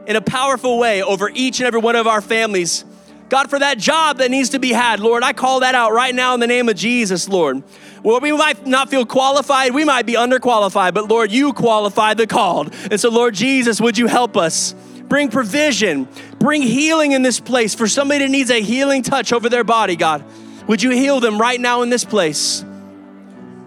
in 0.07 0.15
a 0.15 0.21
powerful 0.21 0.79
way 0.79 1.03
over 1.03 1.29
each 1.29 1.59
and 1.59 1.67
every 1.67 1.79
one 1.79 1.95
of 1.95 2.07
our 2.07 2.21
families? 2.21 2.83
God, 3.29 3.49
for 3.49 3.59
that 3.59 3.77
job 3.77 4.19
that 4.19 4.31
needs 4.31 4.49
to 4.49 4.59
be 4.59 4.71
had, 4.71 5.01
Lord, 5.01 5.21
I 5.21 5.33
call 5.33 5.59
that 5.59 5.75
out 5.75 5.91
right 5.91 6.15
now 6.15 6.33
in 6.33 6.39
the 6.39 6.47
name 6.47 6.69
of 6.69 6.77
Jesus, 6.77 7.27
Lord. 7.27 7.61
Well, 8.01 8.21
we 8.21 8.31
might 8.31 8.65
not 8.65 8.89
feel 8.89 9.05
qualified, 9.05 9.73
we 9.73 9.83
might 9.83 10.05
be 10.05 10.13
underqualified, 10.13 10.93
but 10.93 11.09
Lord, 11.09 11.29
you 11.29 11.51
qualify 11.51 12.13
the 12.13 12.25
called. 12.25 12.73
And 12.89 12.99
so, 12.99 13.09
Lord 13.09 13.33
Jesus, 13.35 13.81
would 13.81 13.97
you 13.97 14.07
help 14.07 14.37
us? 14.37 14.73
Bring 15.09 15.29
provision, 15.29 16.07
bring 16.39 16.61
healing 16.61 17.11
in 17.11 17.21
this 17.21 17.39
place 17.39 17.75
for 17.75 17.87
somebody 17.87 18.25
that 18.25 18.31
needs 18.31 18.49
a 18.49 18.61
healing 18.61 19.03
touch 19.03 19.33
over 19.33 19.49
their 19.49 19.63
body, 19.63 19.97
God. 19.97 20.23
Would 20.67 20.81
you 20.81 20.91
heal 20.91 21.19
them 21.19 21.39
right 21.39 21.59
now 21.59 21.81
in 21.81 21.89
this 21.89 22.05
place? 22.05 22.63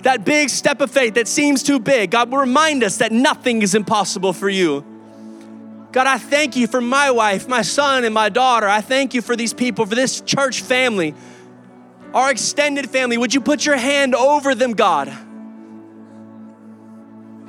That 0.03 0.24
big 0.24 0.49
step 0.49 0.80
of 0.80 0.91
faith 0.91 1.14
that 1.14 1.28
seems 1.28 1.62
too 1.62 1.78
big, 1.78 2.11
God 2.11 2.30
will 2.30 2.38
remind 2.38 2.82
us 2.82 2.99
that 2.99 3.12
nothing 3.12 3.61
is 3.61 3.74
impossible 3.74 4.32
for 4.32 4.49
you. 4.49 4.84
God, 5.93 6.07
I 6.07 6.18
thank 6.18 6.55
you 6.55 6.66
for 6.66 6.80
my 6.80 7.11
wife, 7.11 7.49
my 7.49 7.62
son, 7.62 8.05
and 8.05 8.14
my 8.14 8.28
daughter. 8.28 8.68
I 8.68 8.80
thank 8.80 9.12
you 9.12 9.22
for 9.22 9.34
these 9.34 9.53
people, 9.53 9.86
for 9.86 9.95
this 9.95 10.20
church 10.20 10.62
family, 10.62 11.14
our 12.14 12.30
extended 12.30 12.88
family. 12.88 13.18
Would 13.18 13.34
you 13.34 13.41
put 13.41 13.66
your 13.66 13.76
hand 13.76 14.14
over 14.14 14.55
them, 14.55 14.72
God? 14.74 15.12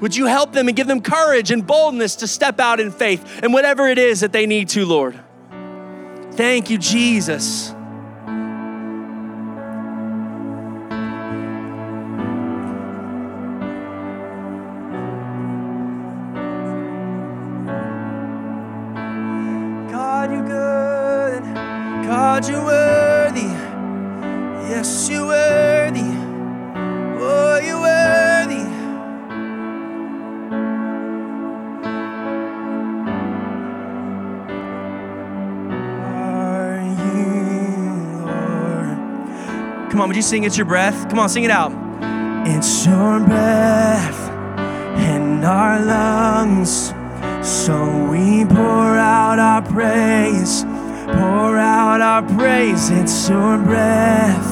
Would 0.01 0.15
you 0.15 0.25
help 0.25 0.53
them 0.53 0.67
and 0.67 0.75
give 0.75 0.87
them 0.87 1.01
courage 1.01 1.51
and 1.51 1.65
boldness 1.65 2.17
to 2.17 2.27
step 2.27 2.59
out 2.59 2.79
in 2.79 2.89
faith 2.89 3.41
and 3.43 3.53
whatever 3.53 3.87
it 3.87 3.99
is 3.99 4.21
that 4.21 4.31
they 4.31 4.47
need 4.47 4.69
to, 4.69 4.85
Lord? 4.85 5.19
Thank 6.31 6.71
you, 6.71 6.79
Jesus. 6.79 7.75
God, 22.33 22.47
you're 22.47 22.63
worthy. 22.63 23.51
Yes, 24.71 25.09
you're 25.09 25.27
worthy. 25.27 25.99
Oh, 27.19 27.59
you're 27.61 27.77
worthy. 27.77 28.63
Are 36.07 36.79
you, 37.03 38.23
Lord? 38.25 39.91
Come 39.91 39.99
on, 39.99 40.07
would 40.07 40.15
you 40.15 40.21
sing 40.21 40.45
It's 40.45 40.55
Your 40.55 40.65
Breath? 40.65 41.09
Come 41.09 41.19
on, 41.19 41.27
sing 41.27 41.43
it 41.43 41.51
out. 41.51 41.73
It's 42.47 42.85
your 42.85 43.19
breath 43.19 44.29
in 44.97 45.43
our 45.43 45.81
lungs. 45.81 46.93
So 47.41 48.07
we 48.09 48.45
pour 48.45 48.97
out 48.97 49.37
our 49.37 49.61
praise, 49.63 50.63
pour 51.13 51.57
out 51.57 52.01
our 52.01 52.23
praise. 52.37 52.89
It's 52.89 53.29
your 53.29 53.57
breath 53.57 54.51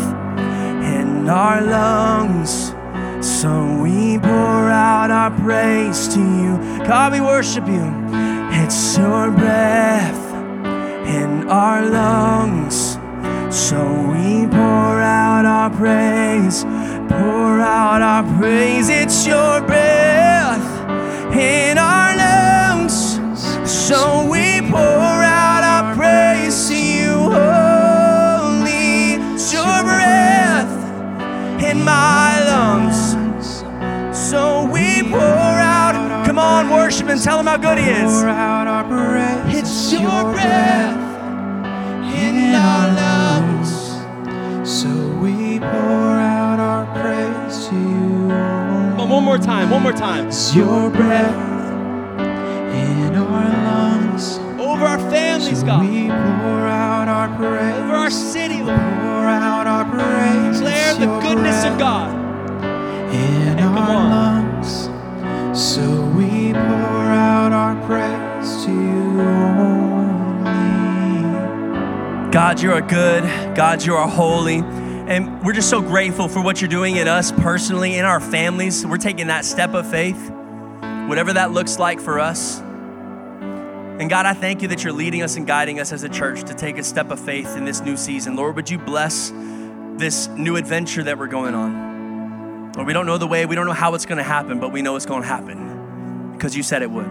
in 0.84 1.30
our 1.30 1.62
lungs. 1.62 2.74
So 3.22 3.82
we 3.82 4.18
pour 4.20 4.70
out 4.70 5.12
our 5.12 5.32
praise 5.42 6.08
to 6.16 6.20
you. 6.20 6.58
God, 6.86 7.12
we 7.14 7.22
worship 7.22 7.68
you. 7.68 7.86
It's 8.62 8.98
your 8.98 9.32
breath 9.32 10.24
in 11.08 11.48
our 11.50 11.86
lungs. 11.86 12.98
So 13.50 13.80
we 14.12 14.48
pour 14.48 15.02
out 15.02 15.46
our 15.46 15.70
praise, 15.72 16.64
pour 17.10 17.60
out 17.60 18.02
our 18.02 18.24
praise. 18.38 18.90
It's 18.90 19.26
your 19.26 19.62
breath 19.62 20.68
in 21.36 21.78
our 21.78 22.16
lungs. 22.16 23.20
So 23.70 24.28
we 24.30 24.39
my 31.90 32.32
lungs. 32.52 33.00
So 34.30 34.42
we 34.76 34.86
pour 35.04 35.56
out. 35.78 35.96
Come 36.26 36.38
on, 36.40 36.70
worship 36.70 37.08
and 37.10 37.22
tell 37.22 37.40
him 37.40 37.48
how 37.48 37.58
good 37.58 37.78
he 37.80 37.90
is. 37.90 38.12
Pour 38.22 38.30
out 38.30 38.68
our 38.76 38.84
praise. 38.84 39.58
It's 39.60 39.92
your 39.94 40.22
breath 40.34 40.98
in 42.26 42.54
our 42.70 42.86
lungs. 43.02 43.72
So 44.78 44.90
we 45.24 45.60
pour 45.60 46.14
out 46.40 46.60
our 46.72 46.86
praise 47.00 47.68
to 47.68 47.76
you. 47.76 48.28
Come 48.98 49.00
on, 49.02 49.10
one 49.10 49.24
more 49.24 49.40
time, 49.52 49.70
one 49.72 49.84
more 49.88 49.98
time. 50.08 50.28
It's 50.28 50.56
your 50.56 50.90
breath 50.92 51.40
in 52.84 53.16
our 53.16 53.48
lungs. 53.70 54.38
Over 54.60 54.86
our 54.86 55.00
families, 55.10 55.62
So 55.62 55.66
God. 55.66 55.82
we 55.90 56.08
pour 56.08 56.64
out 56.86 57.08
our 57.18 57.30
praise. 57.38 57.76
Over 57.82 57.96
our 58.04 58.12
city, 58.12 58.62
Lord. 58.62 58.99
God. 61.80 62.14
in 63.14 63.58
come 63.58 63.78
our 63.78 63.96
lungs. 63.96 64.90
So 65.58 65.82
we 66.08 66.52
pour 66.52 66.60
out 66.60 67.54
our 67.54 67.76
praise 67.88 68.66
to 68.66 68.72
you 68.72 69.22
only. 69.22 70.52
God, 72.32 72.62
you 72.62 72.74
are 72.74 72.82
good. 72.82 73.24
God, 73.56 73.82
you 73.86 73.96
are 73.96 74.10
holy. 74.10 74.58
And 74.58 75.42
we're 75.42 75.54
just 75.54 75.70
so 75.70 75.82
grateful 75.82 76.28
for 76.28 76.44
what 76.44 76.60
you're 76.62 76.68
doing 76.68 76.98
in 76.98 77.08
us 77.08 77.32
personally, 77.32 77.96
in 77.96 78.04
our 78.04 78.20
families. 78.20 78.86
We're 78.86 78.98
taking 78.98 79.28
that 79.28 79.46
step 79.46 79.74
of 79.74 79.90
faith, 79.90 80.30
whatever 81.08 81.32
that 81.32 81.52
looks 81.52 81.80
like 81.80 82.02
for 82.02 82.20
us. 82.20 82.60
And 82.60 84.10
God, 84.10 84.26
I 84.26 84.34
thank 84.34 84.62
you 84.62 84.68
that 84.68 84.84
you're 84.84 84.92
leading 84.92 85.22
us 85.22 85.38
and 85.38 85.48
guiding 85.48 85.80
us 85.80 85.94
as 85.94 86.04
a 86.04 86.10
church 86.10 86.44
to 86.44 86.54
take 86.54 86.78
a 86.78 86.84
step 86.84 87.10
of 87.10 87.22
faith 87.22 87.56
in 87.56 87.64
this 87.64 87.80
new 87.80 87.96
season. 87.96 88.36
Lord, 88.36 88.58
would 88.58 88.70
you 88.70 88.78
bless 88.78 89.32
this 90.00 90.28
new 90.30 90.56
adventure 90.56 91.04
that 91.04 91.18
we're 91.18 91.28
going 91.28 91.54
on? 91.54 92.72
Lord, 92.74 92.88
we 92.88 92.94
don't 92.94 93.06
know 93.06 93.18
the 93.18 93.28
way, 93.28 93.46
we 93.46 93.56
don't 93.56 93.66
know 93.66 93.74
how 93.74 93.94
it's 93.94 94.06
going 94.06 94.18
to 94.18 94.24
happen, 94.24 94.60
but 94.60 94.72
we 94.72 94.82
know 94.82 94.96
it's 94.96 95.06
going 95.06 95.22
to 95.22 95.28
happen 95.28 96.32
because 96.34 96.56
you 96.56 96.64
said 96.64 96.82
it 96.82 96.90
would. 96.90 97.10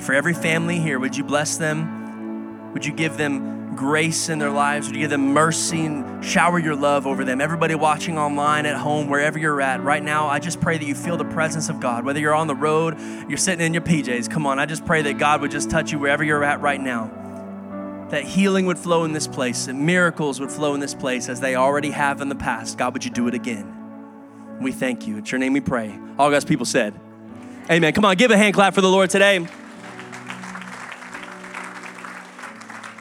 For 0.00 0.12
every 0.12 0.34
family 0.34 0.80
here, 0.80 0.98
would 0.98 1.16
you 1.16 1.24
bless 1.24 1.56
them? 1.56 2.72
Would 2.72 2.84
you 2.84 2.92
give 2.92 3.16
them 3.16 3.76
grace 3.76 4.28
in 4.28 4.38
their 4.38 4.50
lives? 4.50 4.88
Would 4.88 4.96
you 4.96 5.02
give 5.02 5.10
them 5.10 5.32
mercy 5.32 5.86
and 5.86 6.24
shower 6.24 6.58
your 6.58 6.74
love 6.74 7.06
over 7.06 7.24
them? 7.24 7.40
Everybody 7.40 7.74
watching 7.74 8.18
online, 8.18 8.66
at 8.66 8.76
home, 8.76 9.08
wherever 9.08 9.38
you're 9.38 9.60
at, 9.60 9.82
right 9.82 10.02
now, 10.02 10.26
I 10.26 10.40
just 10.40 10.60
pray 10.60 10.78
that 10.78 10.84
you 10.84 10.94
feel 10.94 11.16
the 11.16 11.24
presence 11.24 11.68
of 11.68 11.78
God. 11.80 12.04
Whether 12.04 12.18
you're 12.18 12.34
on 12.34 12.48
the 12.48 12.56
road, 12.56 12.98
you're 13.28 13.38
sitting 13.38 13.64
in 13.64 13.72
your 13.72 13.82
PJs, 13.82 14.28
come 14.28 14.46
on, 14.46 14.58
I 14.58 14.66
just 14.66 14.84
pray 14.84 15.02
that 15.02 15.18
God 15.18 15.40
would 15.40 15.50
just 15.50 15.70
touch 15.70 15.92
you 15.92 15.98
wherever 15.98 16.24
you're 16.24 16.42
at 16.42 16.60
right 16.60 16.80
now. 16.80 17.21
That 18.12 18.24
healing 18.24 18.66
would 18.66 18.78
flow 18.78 19.04
in 19.04 19.14
this 19.14 19.26
place, 19.26 19.64
that 19.64 19.72
miracles 19.72 20.38
would 20.38 20.50
flow 20.50 20.74
in 20.74 20.80
this 20.80 20.92
place 20.92 21.30
as 21.30 21.40
they 21.40 21.56
already 21.56 21.92
have 21.92 22.20
in 22.20 22.28
the 22.28 22.34
past. 22.34 22.76
God, 22.76 22.92
would 22.92 23.06
you 23.06 23.10
do 23.10 23.26
it 23.26 23.32
again? 23.32 24.58
We 24.60 24.70
thank 24.70 25.06
you. 25.06 25.16
It's 25.16 25.32
your 25.32 25.38
name 25.38 25.54
we 25.54 25.62
pray. 25.62 25.98
All 26.18 26.30
God's 26.30 26.44
people 26.44 26.66
said, 26.66 26.92
Amen. 27.70 27.94
Come 27.94 28.04
on, 28.04 28.14
give 28.16 28.30
a 28.30 28.36
hand 28.36 28.52
clap 28.52 28.74
for 28.74 28.82
the 28.82 28.90
Lord 28.90 29.08
today. 29.08 29.38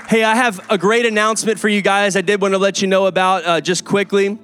Hey, 0.07 0.23
I 0.23 0.33
have 0.33 0.65
a 0.69 0.77
great 0.77 1.05
announcement 1.05 1.59
for 1.59 1.67
you 1.67 1.81
guys. 1.81 2.15
I 2.15 2.21
did 2.21 2.41
want 2.41 2.53
to 2.53 2.57
let 2.57 2.81
you 2.81 2.87
know 2.87 3.05
about 3.05 3.43
uh, 3.43 3.59
just 3.59 3.83
quickly. 3.83 4.39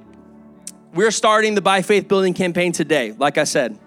We're 0.94 1.12
starting 1.12 1.56
the 1.56 1.62
By 1.62 1.82
Faith 1.82 2.10
Building 2.10 2.34
campaign 2.34 2.74
today, 2.74 3.14
like 3.18 3.38
I 3.38 3.46
said. 3.46 3.80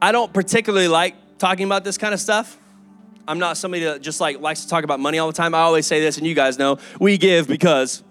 I 0.00 0.10
don't 0.10 0.32
particularly 0.32 0.88
like 0.88 1.36
talking 1.36 1.66
about 1.66 1.84
this 1.84 1.98
kind 1.98 2.14
of 2.14 2.20
stuff. 2.20 2.56
I'm 3.26 3.38
not 3.38 3.56
somebody 3.56 3.84
that 3.84 4.02
just 4.02 4.20
like 4.20 4.40
likes 4.40 4.62
to 4.62 4.68
talk 4.68 4.84
about 4.84 5.00
money 5.00 5.18
all 5.18 5.26
the 5.26 5.32
time. 5.32 5.54
I 5.54 5.60
always 5.60 5.86
say 5.86 6.00
this, 6.00 6.18
and 6.18 6.26
you 6.26 6.34
guys 6.34 6.58
know 6.58 6.78
we 6.98 7.18
give 7.18 7.46
because 7.46 8.02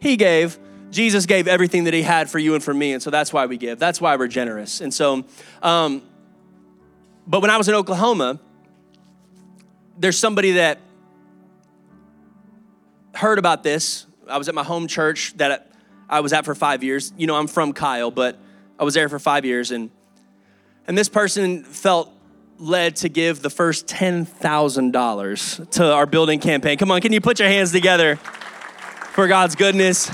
He 0.00 0.16
gave. 0.16 0.58
Jesus 0.90 1.26
gave 1.26 1.48
everything 1.48 1.84
that 1.84 1.94
He 1.94 2.02
had 2.02 2.30
for 2.30 2.38
you 2.38 2.54
and 2.54 2.62
for 2.62 2.72
me, 2.72 2.92
and 2.92 3.02
so 3.02 3.10
that's 3.10 3.32
why 3.32 3.46
we 3.46 3.56
give. 3.56 3.78
That's 3.78 4.00
why 4.00 4.16
we're 4.16 4.28
generous. 4.28 4.80
And 4.80 4.94
so, 4.94 5.24
um, 5.62 6.02
but 7.26 7.42
when 7.42 7.50
I 7.50 7.58
was 7.58 7.68
in 7.68 7.74
Oklahoma, 7.74 8.40
there's 9.98 10.18
somebody 10.18 10.52
that 10.52 10.78
heard 13.14 13.38
about 13.38 13.62
this. 13.62 14.06
I 14.28 14.38
was 14.38 14.48
at 14.48 14.54
my 14.54 14.64
home 14.64 14.86
church 14.86 15.34
that 15.36 15.70
I 16.08 16.20
was 16.20 16.32
at 16.32 16.44
for 16.44 16.54
five 16.54 16.82
years. 16.82 17.12
You 17.16 17.26
know, 17.26 17.36
I'm 17.36 17.46
from 17.46 17.72
Kyle, 17.72 18.10
but 18.10 18.38
I 18.78 18.84
was 18.84 18.94
there 18.94 19.08
for 19.08 19.18
five 19.18 19.44
years, 19.44 19.70
and 19.70 19.90
and 20.86 20.96
this 20.96 21.08
person 21.08 21.64
felt 21.64 22.10
led 22.64 22.96
to 22.96 23.08
give 23.08 23.42
the 23.42 23.50
first 23.50 23.86
ten 23.86 24.24
thousand 24.24 24.92
dollars 24.92 25.60
to 25.72 25.92
our 25.92 26.06
building 26.06 26.40
campaign. 26.40 26.78
Come 26.78 26.90
on, 26.90 27.00
can 27.00 27.12
you 27.12 27.20
put 27.20 27.38
your 27.38 27.48
hands 27.48 27.72
together 27.72 28.18
for 29.14 29.28
God's 29.28 29.54
goodness. 29.54 30.10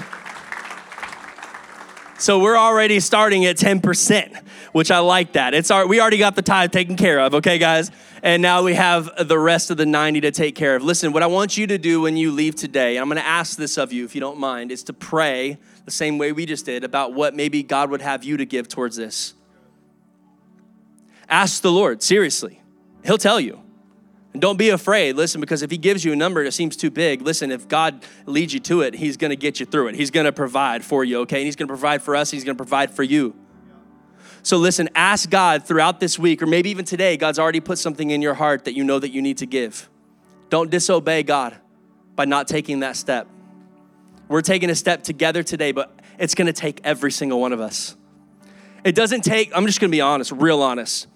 So 2.19 2.39
we're 2.39 2.59
already 2.59 3.01
starting 3.01 3.47
at 3.47 3.57
10%, 3.57 4.37
which 4.73 4.91
I 4.91 4.99
like 4.99 5.33
that. 5.33 5.55
It's 5.55 5.71
our, 5.71 5.87
we 5.87 6.03
already 6.03 6.19
got 6.19 6.37
the 6.37 6.43
tithe 6.43 6.71
taken 6.71 6.97
care 6.97 7.19
of, 7.19 7.33
okay, 7.37 7.57
guys? 7.57 7.91
And 8.23 8.43
now 8.43 8.63
we 8.63 8.75
have 8.75 9.27
the 9.27 9.39
rest 9.39 9.71
of 9.71 9.79
the 9.79 9.87
90 9.87 10.21
to 10.21 10.31
take 10.31 10.55
care 10.55 10.77
of. 10.77 10.83
Listen, 10.83 11.15
what 11.15 11.23
I 11.23 11.29
want 11.29 11.57
you 11.57 11.67
to 11.69 11.79
do 11.79 12.03
when 12.03 12.19
you 12.19 12.31
leave 12.31 12.57
today, 12.57 12.99
I'm 12.99 13.09
gonna 13.09 13.23
ask 13.23 13.57
this 13.57 13.79
of 13.79 13.91
you 13.91 14.05
if 14.05 14.15
you 14.15 14.21
don't 14.21 14.39
mind, 14.39 14.71
is 14.71 14.83
to 14.85 14.93
pray 14.93 15.57
the 15.87 15.91
same 15.91 16.19
way 16.19 16.33
we 16.33 16.45
just 16.45 16.67
did 16.67 16.85
about 16.85 17.15
what 17.15 17.35
maybe 17.35 17.63
God 17.63 17.89
would 17.89 18.03
have 18.03 18.23
you 18.23 18.37
to 18.37 18.45
give 18.45 18.69
towards 18.69 18.97
this. 18.97 19.33
Ask 21.31 21.63
the 21.63 21.71
Lord, 21.71 22.03
seriously. 22.03 22.61
He'll 23.05 23.19
tell 23.19 23.39
you. 23.39 23.63
And 24.33 24.43
don't 24.43 24.59
be 24.59 24.71
afraid. 24.71 25.17
Listen, 25.17 25.41
because 25.41 25.63
if 25.63 25.71
He 25.71 25.79
gives 25.79 26.05
you 26.05 26.13
a 26.13 26.17
number 26.17 26.45
that 26.45 26.53
seems 26.53 26.77
too 26.77 26.91
big, 26.91 27.23
listen, 27.23 27.51
if 27.51 27.69
God 27.69 28.05
leads 28.27 28.53
you 28.53 28.61
to 28.61 28.83
it, 28.83 28.95
He's 28.95 29.17
going 29.17 29.31
to 29.31 29.37
get 29.37 29.59
you 29.61 29.67
through 29.67 29.89
it. 29.89 29.95
He's 29.95 30.11
going 30.11 30.27
to 30.27 30.33
provide 30.33 30.85
for 30.85 31.05
you, 31.05 31.21
okay? 31.21 31.39
And 31.39 31.47
He's 31.47 31.57
going 31.57 31.69
to 31.69 31.73
provide 31.73 32.03
for 32.03 32.15
us, 32.15 32.31
He's 32.31 32.45
going 32.45 32.57
to 32.57 32.63
provide 32.63 32.91
for 32.91 33.03
you. 33.03 33.35
So 34.43 34.57
listen, 34.57 34.89
ask 34.95 35.29
God 35.29 35.65
throughout 35.67 36.01
this 36.01 36.19
week, 36.19 36.43
or 36.43 36.47
maybe 36.47 36.71
even 36.71 36.85
today, 36.85 37.17
God's 37.17 37.39
already 37.39 37.61
put 37.61 37.79
something 37.79 38.11
in 38.11 38.23
your 38.23 38.35
heart 38.35 38.65
that 38.65 38.75
you 38.75 38.85
know 38.85 38.99
that 38.99 39.11
you 39.11 39.21
need 39.21 39.39
to 39.39 39.47
give. 39.47 39.89
Don't 40.49 40.71
disobey 40.71 41.23
God 41.23 41.57
by 42.17 42.25
not 42.25 42.49
taking 42.49 42.81
that 42.81 42.97
step. 42.97 43.29
We're 44.29 44.41
taking 44.41 44.71
a 44.71 44.75
step 44.75 45.03
together 45.03 45.43
today, 45.43 45.73
but 45.73 46.01
it's 46.19 46.35
going 46.35 46.47
to 46.47 46.53
take 46.53 46.81
every 46.85 47.13
single 47.13 47.41
one 47.41 47.53
of 47.53 47.61
us. 47.61 47.97
It 48.83 48.95
doesn't 48.95 49.23
take, 49.23 49.51
I'm 49.55 49.67
just 49.67 49.81
going 49.81 49.91
to 49.91 49.95
be 49.95 50.01
honest, 50.01 50.33
real 50.33 50.63
honest 50.63 51.09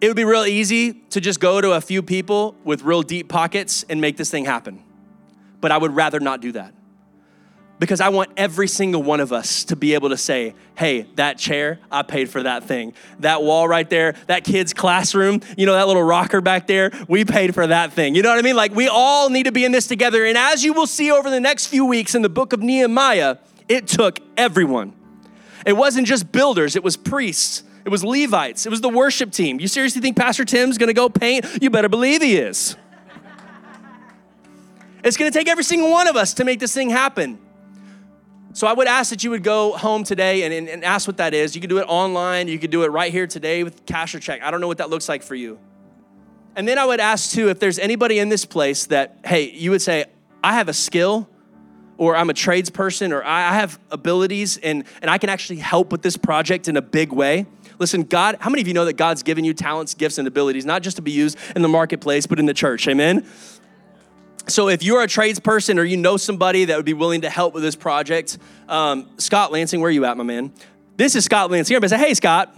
it 0.00 0.08
would 0.08 0.16
be 0.16 0.24
real 0.24 0.44
easy 0.44 0.92
to 1.10 1.20
just 1.20 1.40
go 1.40 1.60
to 1.60 1.72
a 1.72 1.80
few 1.80 2.02
people 2.02 2.54
with 2.64 2.82
real 2.82 3.02
deep 3.02 3.28
pockets 3.28 3.84
and 3.88 4.00
make 4.00 4.16
this 4.16 4.30
thing 4.30 4.44
happen. 4.44 4.82
But 5.60 5.72
I 5.72 5.78
would 5.78 5.94
rather 5.94 6.20
not 6.20 6.40
do 6.40 6.52
that. 6.52 6.74
Because 7.78 8.00
I 8.00 8.08
want 8.08 8.30
every 8.38 8.68
single 8.68 9.02
one 9.02 9.20
of 9.20 9.34
us 9.34 9.64
to 9.64 9.76
be 9.76 9.92
able 9.92 10.08
to 10.08 10.16
say, 10.16 10.54
hey, 10.76 11.02
that 11.16 11.36
chair, 11.36 11.78
I 11.90 12.02
paid 12.02 12.30
for 12.30 12.42
that 12.42 12.64
thing. 12.64 12.94
That 13.20 13.42
wall 13.42 13.68
right 13.68 13.88
there, 13.88 14.14
that 14.28 14.44
kid's 14.44 14.72
classroom, 14.72 15.40
you 15.58 15.66
know, 15.66 15.74
that 15.74 15.86
little 15.86 16.02
rocker 16.02 16.40
back 16.40 16.66
there, 16.66 16.90
we 17.06 17.26
paid 17.26 17.54
for 17.54 17.66
that 17.66 17.92
thing. 17.92 18.14
You 18.14 18.22
know 18.22 18.30
what 18.30 18.38
I 18.38 18.42
mean? 18.42 18.56
Like, 18.56 18.74
we 18.74 18.88
all 18.88 19.28
need 19.28 19.44
to 19.44 19.52
be 19.52 19.66
in 19.66 19.72
this 19.72 19.86
together. 19.86 20.24
And 20.24 20.38
as 20.38 20.64
you 20.64 20.72
will 20.72 20.86
see 20.86 21.10
over 21.10 21.28
the 21.28 21.40
next 21.40 21.66
few 21.66 21.84
weeks 21.84 22.14
in 22.14 22.22
the 22.22 22.30
book 22.30 22.54
of 22.54 22.60
Nehemiah, 22.62 23.36
it 23.68 23.86
took 23.86 24.20
everyone. 24.38 24.94
It 25.66 25.74
wasn't 25.74 26.06
just 26.06 26.32
builders, 26.32 26.76
it 26.76 26.84
was 26.84 26.96
priests, 26.96 27.62
it 27.86 27.88
was 27.88 28.02
Levites. 28.02 28.66
It 28.66 28.70
was 28.70 28.80
the 28.80 28.88
worship 28.88 29.30
team. 29.30 29.60
You 29.60 29.68
seriously 29.68 30.02
think 30.02 30.16
Pastor 30.16 30.44
Tim's 30.44 30.76
gonna 30.76 30.92
go 30.92 31.08
paint? 31.08 31.46
You 31.62 31.70
better 31.70 31.88
believe 31.88 32.20
he 32.20 32.36
is. 32.36 32.74
It's 35.04 35.16
gonna 35.16 35.30
take 35.30 35.46
every 35.46 35.62
single 35.62 35.92
one 35.92 36.08
of 36.08 36.16
us 36.16 36.34
to 36.34 36.44
make 36.44 36.58
this 36.58 36.74
thing 36.74 36.90
happen. 36.90 37.38
So 38.54 38.66
I 38.66 38.72
would 38.72 38.88
ask 38.88 39.10
that 39.10 39.22
you 39.22 39.30
would 39.30 39.44
go 39.44 39.76
home 39.76 40.02
today 40.02 40.42
and, 40.42 40.52
and, 40.52 40.68
and 40.68 40.84
ask 40.84 41.06
what 41.06 41.18
that 41.18 41.32
is. 41.32 41.54
You 41.54 41.60
can 41.60 41.70
do 41.70 41.78
it 41.78 41.84
online, 41.84 42.48
you 42.48 42.58
could 42.58 42.72
do 42.72 42.82
it 42.82 42.88
right 42.88 43.12
here 43.12 43.28
today 43.28 43.62
with 43.62 43.86
cash 43.86 44.16
or 44.16 44.18
check. 44.18 44.42
I 44.42 44.50
don't 44.50 44.60
know 44.60 44.66
what 44.66 44.78
that 44.78 44.90
looks 44.90 45.08
like 45.08 45.22
for 45.22 45.36
you. 45.36 45.56
And 46.56 46.66
then 46.66 46.78
I 46.78 46.86
would 46.86 46.98
ask 46.98 47.30
too 47.30 47.50
if 47.50 47.60
there's 47.60 47.78
anybody 47.78 48.18
in 48.18 48.30
this 48.30 48.44
place 48.44 48.86
that, 48.86 49.18
hey, 49.24 49.48
you 49.50 49.70
would 49.70 49.82
say, 49.82 50.06
I 50.42 50.54
have 50.54 50.68
a 50.68 50.72
skill 50.72 51.28
or 51.98 52.16
I'm 52.16 52.30
a 52.30 52.34
tradesperson 52.34 53.12
or 53.12 53.24
I 53.24 53.54
have 53.54 53.78
abilities 53.92 54.56
and, 54.56 54.84
and 55.02 55.08
I 55.08 55.18
can 55.18 55.30
actually 55.30 55.58
help 55.58 55.92
with 55.92 56.02
this 56.02 56.16
project 56.16 56.66
in 56.66 56.76
a 56.76 56.82
big 56.82 57.12
way. 57.12 57.46
Listen, 57.78 58.02
God, 58.02 58.36
how 58.40 58.50
many 58.50 58.62
of 58.62 58.68
you 58.68 58.74
know 58.74 58.84
that 58.86 58.94
God's 58.94 59.22
given 59.22 59.44
you 59.44 59.52
talents, 59.52 59.94
gifts, 59.94 60.18
and 60.18 60.26
abilities, 60.26 60.64
not 60.64 60.82
just 60.82 60.96
to 60.96 61.02
be 61.02 61.10
used 61.10 61.36
in 61.54 61.62
the 61.62 61.68
marketplace, 61.68 62.26
but 62.26 62.38
in 62.38 62.46
the 62.46 62.54
church? 62.54 62.88
Amen? 62.88 63.26
So 64.48 64.68
if 64.68 64.82
you're 64.82 65.02
a 65.02 65.06
tradesperson 65.06 65.78
or 65.78 65.84
you 65.84 65.96
know 65.96 66.16
somebody 66.16 66.66
that 66.66 66.76
would 66.76 66.86
be 66.86 66.94
willing 66.94 67.22
to 67.22 67.30
help 67.30 67.52
with 67.52 67.62
this 67.62 67.76
project, 67.76 68.38
um, 68.68 69.08
Scott 69.18 69.50
Lansing, 69.52 69.80
where 69.80 69.88
are 69.88 69.92
you 69.92 70.04
at, 70.04 70.16
my 70.16 70.24
man? 70.24 70.52
This 70.96 71.16
is 71.16 71.24
Scott 71.24 71.50
Lansing. 71.50 71.74
Everybody 71.74 72.00
say, 72.00 72.08
hey, 72.08 72.14
Scott. 72.14 72.56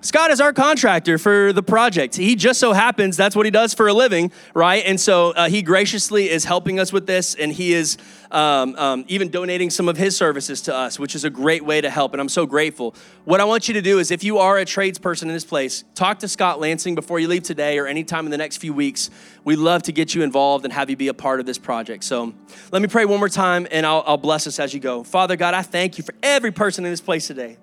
Scott 0.00 0.30
is 0.30 0.40
our 0.40 0.52
contractor 0.52 1.18
for 1.18 1.52
the 1.52 1.62
project. 1.62 2.14
He 2.14 2.36
just 2.36 2.60
so 2.60 2.72
happens 2.72 3.16
that's 3.16 3.34
what 3.34 3.46
he 3.46 3.50
does 3.50 3.74
for 3.74 3.88
a 3.88 3.92
living, 3.92 4.30
right? 4.54 4.84
And 4.86 5.00
so 5.00 5.32
uh, 5.32 5.48
he 5.48 5.60
graciously 5.60 6.30
is 6.30 6.44
helping 6.44 6.78
us 6.78 6.92
with 6.92 7.08
this, 7.08 7.34
and 7.34 7.52
he 7.52 7.74
is 7.74 7.98
um, 8.30 8.76
um, 8.76 9.04
even 9.08 9.28
donating 9.28 9.70
some 9.70 9.88
of 9.88 9.96
his 9.96 10.16
services 10.16 10.60
to 10.62 10.74
us, 10.74 11.00
which 11.00 11.16
is 11.16 11.24
a 11.24 11.30
great 11.30 11.64
way 11.64 11.80
to 11.80 11.90
help. 11.90 12.12
And 12.12 12.20
I'm 12.20 12.28
so 12.28 12.46
grateful. 12.46 12.94
What 13.24 13.40
I 13.40 13.44
want 13.44 13.66
you 13.66 13.74
to 13.74 13.82
do 13.82 13.98
is, 13.98 14.12
if 14.12 14.22
you 14.22 14.38
are 14.38 14.58
a 14.58 14.64
tradesperson 14.64 15.22
in 15.22 15.28
this 15.28 15.44
place, 15.44 15.82
talk 15.96 16.20
to 16.20 16.28
Scott 16.28 16.60
Lansing 16.60 16.94
before 16.94 17.18
you 17.18 17.26
leave 17.26 17.42
today 17.42 17.76
or 17.76 17.88
anytime 17.88 18.24
in 18.24 18.30
the 18.30 18.38
next 18.38 18.58
few 18.58 18.72
weeks. 18.72 19.10
We'd 19.42 19.56
love 19.56 19.82
to 19.84 19.92
get 19.92 20.14
you 20.14 20.22
involved 20.22 20.64
and 20.64 20.72
have 20.72 20.90
you 20.90 20.96
be 20.96 21.08
a 21.08 21.14
part 21.14 21.40
of 21.40 21.46
this 21.46 21.58
project. 21.58 22.04
So 22.04 22.34
let 22.70 22.82
me 22.82 22.88
pray 22.88 23.04
one 23.04 23.18
more 23.18 23.28
time, 23.28 23.66
and 23.72 23.84
I'll, 23.84 24.04
I'll 24.06 24.16
bless 24.16 24.46
us 24.46 24.60
as 24.60 24.72
you 24.72 24.78
go. 24.78 25.02
Father 25.02 25.34
God, 25.34 25.54
I 25.54 25.62
thank 25.62 25.98
you 25.98 26.04
for 26.04 26.14
every 26.22 26.52
person 26.52 26.84
in 26.84 26.92
this 26.92 27.00
place 27.00 27.26
today. 27.26 27.56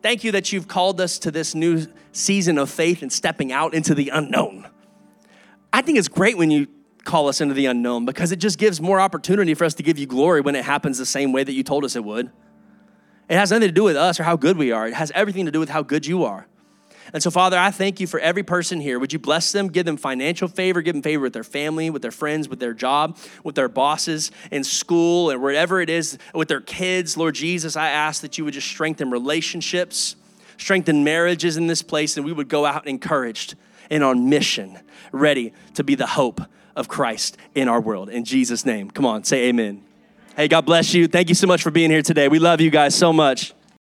Thank 0.00 0.22
you 0.22 0.32
that 0.32 0.52
you've 0.52 0.68
called 0.68 1.00
us 1.00 1.18
to 1.20 1.30
this 1.30 1.54
new 1.54 1.86
season 2.12 2.58
of 2.58 2.70
faith 2.70 3.02
and 3.02 3.12
stepping 3.12 3.52
out 3.52 3.74
into 3.74 3.94
the 3.94 4.10
unknown. 4.10 4.68
I 5.72 5.82
think 5.82 5.98
it's 5.98 6.08
great 6.08 6.38
when 6.38 6.50
you 6.50 6.68
call 7.04 7.28
us 7.28 7.40
into 7.40 7.54
the 7.54 7.66
unknown 7.66 8.04
because 8.04 8.32
it 8.32 8.36
just 8.36 8.58
gives 8.58 8.80
more 8.80 9.00
opportunity 9.00 9.54
for 9.54 9.64
us 9.64 9.74
to 9.74 9.82
give 9.82 9.98
you 9.98 10.06
glory 10.06 10.40
when 10.40 10.54
it 10.54 10.64
happens 10.64 10.98
the 10.98 11.06
same 11.06 11.32
way 11.32 11.42
that 11.42 11.52
you 11.52 11.62
told 11.62 11.84
us 11.84 11.96
it 11.96 12.04
would. 12.04 12.30
It 13.28 13.36
has 13.36 13.50
nothing 13.50 13.68
to 13.68 13.72
do 13.72 13.82
with 13.82 13.96
us 13.96 14.20
or 14.20 14.22
how 14.22 14.36
good 14.36 14.56
we 14.56 14.72
are, 14.72 14.86
it 14.86 14.94
has 14.94 15.10
everything 15.14 15.46
to 15.46 15.50
do 15.52 15.60
with 15.60 15.68
how 15.68 15.82
good 15.82 16.06
you 16.06 16.24
are. 16.24 16.46
And 17.12 17.22
so, 17.22 17.30
Father, 17.30 17.58
I 17.58 17.70
thank 17.70 18.00
you 18.00 18.06
for 18.06 18.20
every 18.20 18.42
person 18.42 18.80
here. 18.80 18.98
Would 18.98 19.12
you 19.12 19.18
bless 19.18 19.52
them, 19.52 19.68
give 19.68 19.86
them 19.86 19.96
financial 19.96 20.48
favor, 20.48 20.82
give 20.82 20.94
them 20.94 21.02
favor 21.02 21.22
with 21.22 21.32
their 21.32 21.44
family, 21.44 21.90
with 21.90 22.02
their 22.02 22.10
friends, 22.10 22.48
with 22.48 22.60
their 22.60 22.74
job, 22.74 23.16
with 23.44 23.54
their 23.54 23.68
bosses 23.68 24.30
in 24.50 24.64
school, 24.64 25.30
and 25.30 25.42
wherever 25.42 25.80
it 25.80 25.88
is, 25.90 26.18
with 26.34 26.48
their 26.48 26.60
kids. 26.60 27.16
Lord 27.16 27.34
Jesus, 27.34 27.76
I 27.76 27.88
ask 27.90 28.22
that 28.22 28.38
you 28.38 28.44
would 28.44 28.54
just 28.54 28.68
strengthen 28.68 29.10
relationships, 29.10 30.16
strengthen 30.58 31.04
marriages 31.04 31.56
in 31.56 31.66
this 31.66 31.82
place, 31.82 32.16
and 32.16 32.26
we 32.26 32.32
would 32.32 32.48
go 32.48 32.66
out 32.66 32.86
encouraged 32.86 33.54
and 33.90 34.04
on 34.04 34.28
mission, 34.28 34.78
ready 35.12 35.52
to 35.74 35.84
be 35.84 35.94
the 35.94 36.06
hope 36.06 36.40
of 36.76 36.88
Christ 36.88 37.36
in 37.54 37.68
our 37.68 37.80
world. 37.80 38.08
In 38.10 38.24
Jesus' 38.24 38.66
name. 38.66 38.90
Come 38.90 39.06
on, 39.06 39.24
say 39.24 39.48
amen. 39.48 39.82
Hey, 40.36 40.46
God 40.46 40.66
bless 40.66 40.94
you. 40.94 41.08
Thank 41.08 41.28
you 41.28 41.34
so 41.34 41.46
much 41.46 41.62
for 41.62 41.70
being 41.70 41.90
here 41.90 42.02
today. 42.02 42.28
We 42.28 42.38
love 42.38 42.60
you 42.60 42.70
guys 42.70 42.94
so 42.94 43.12
much. 43.12 43.54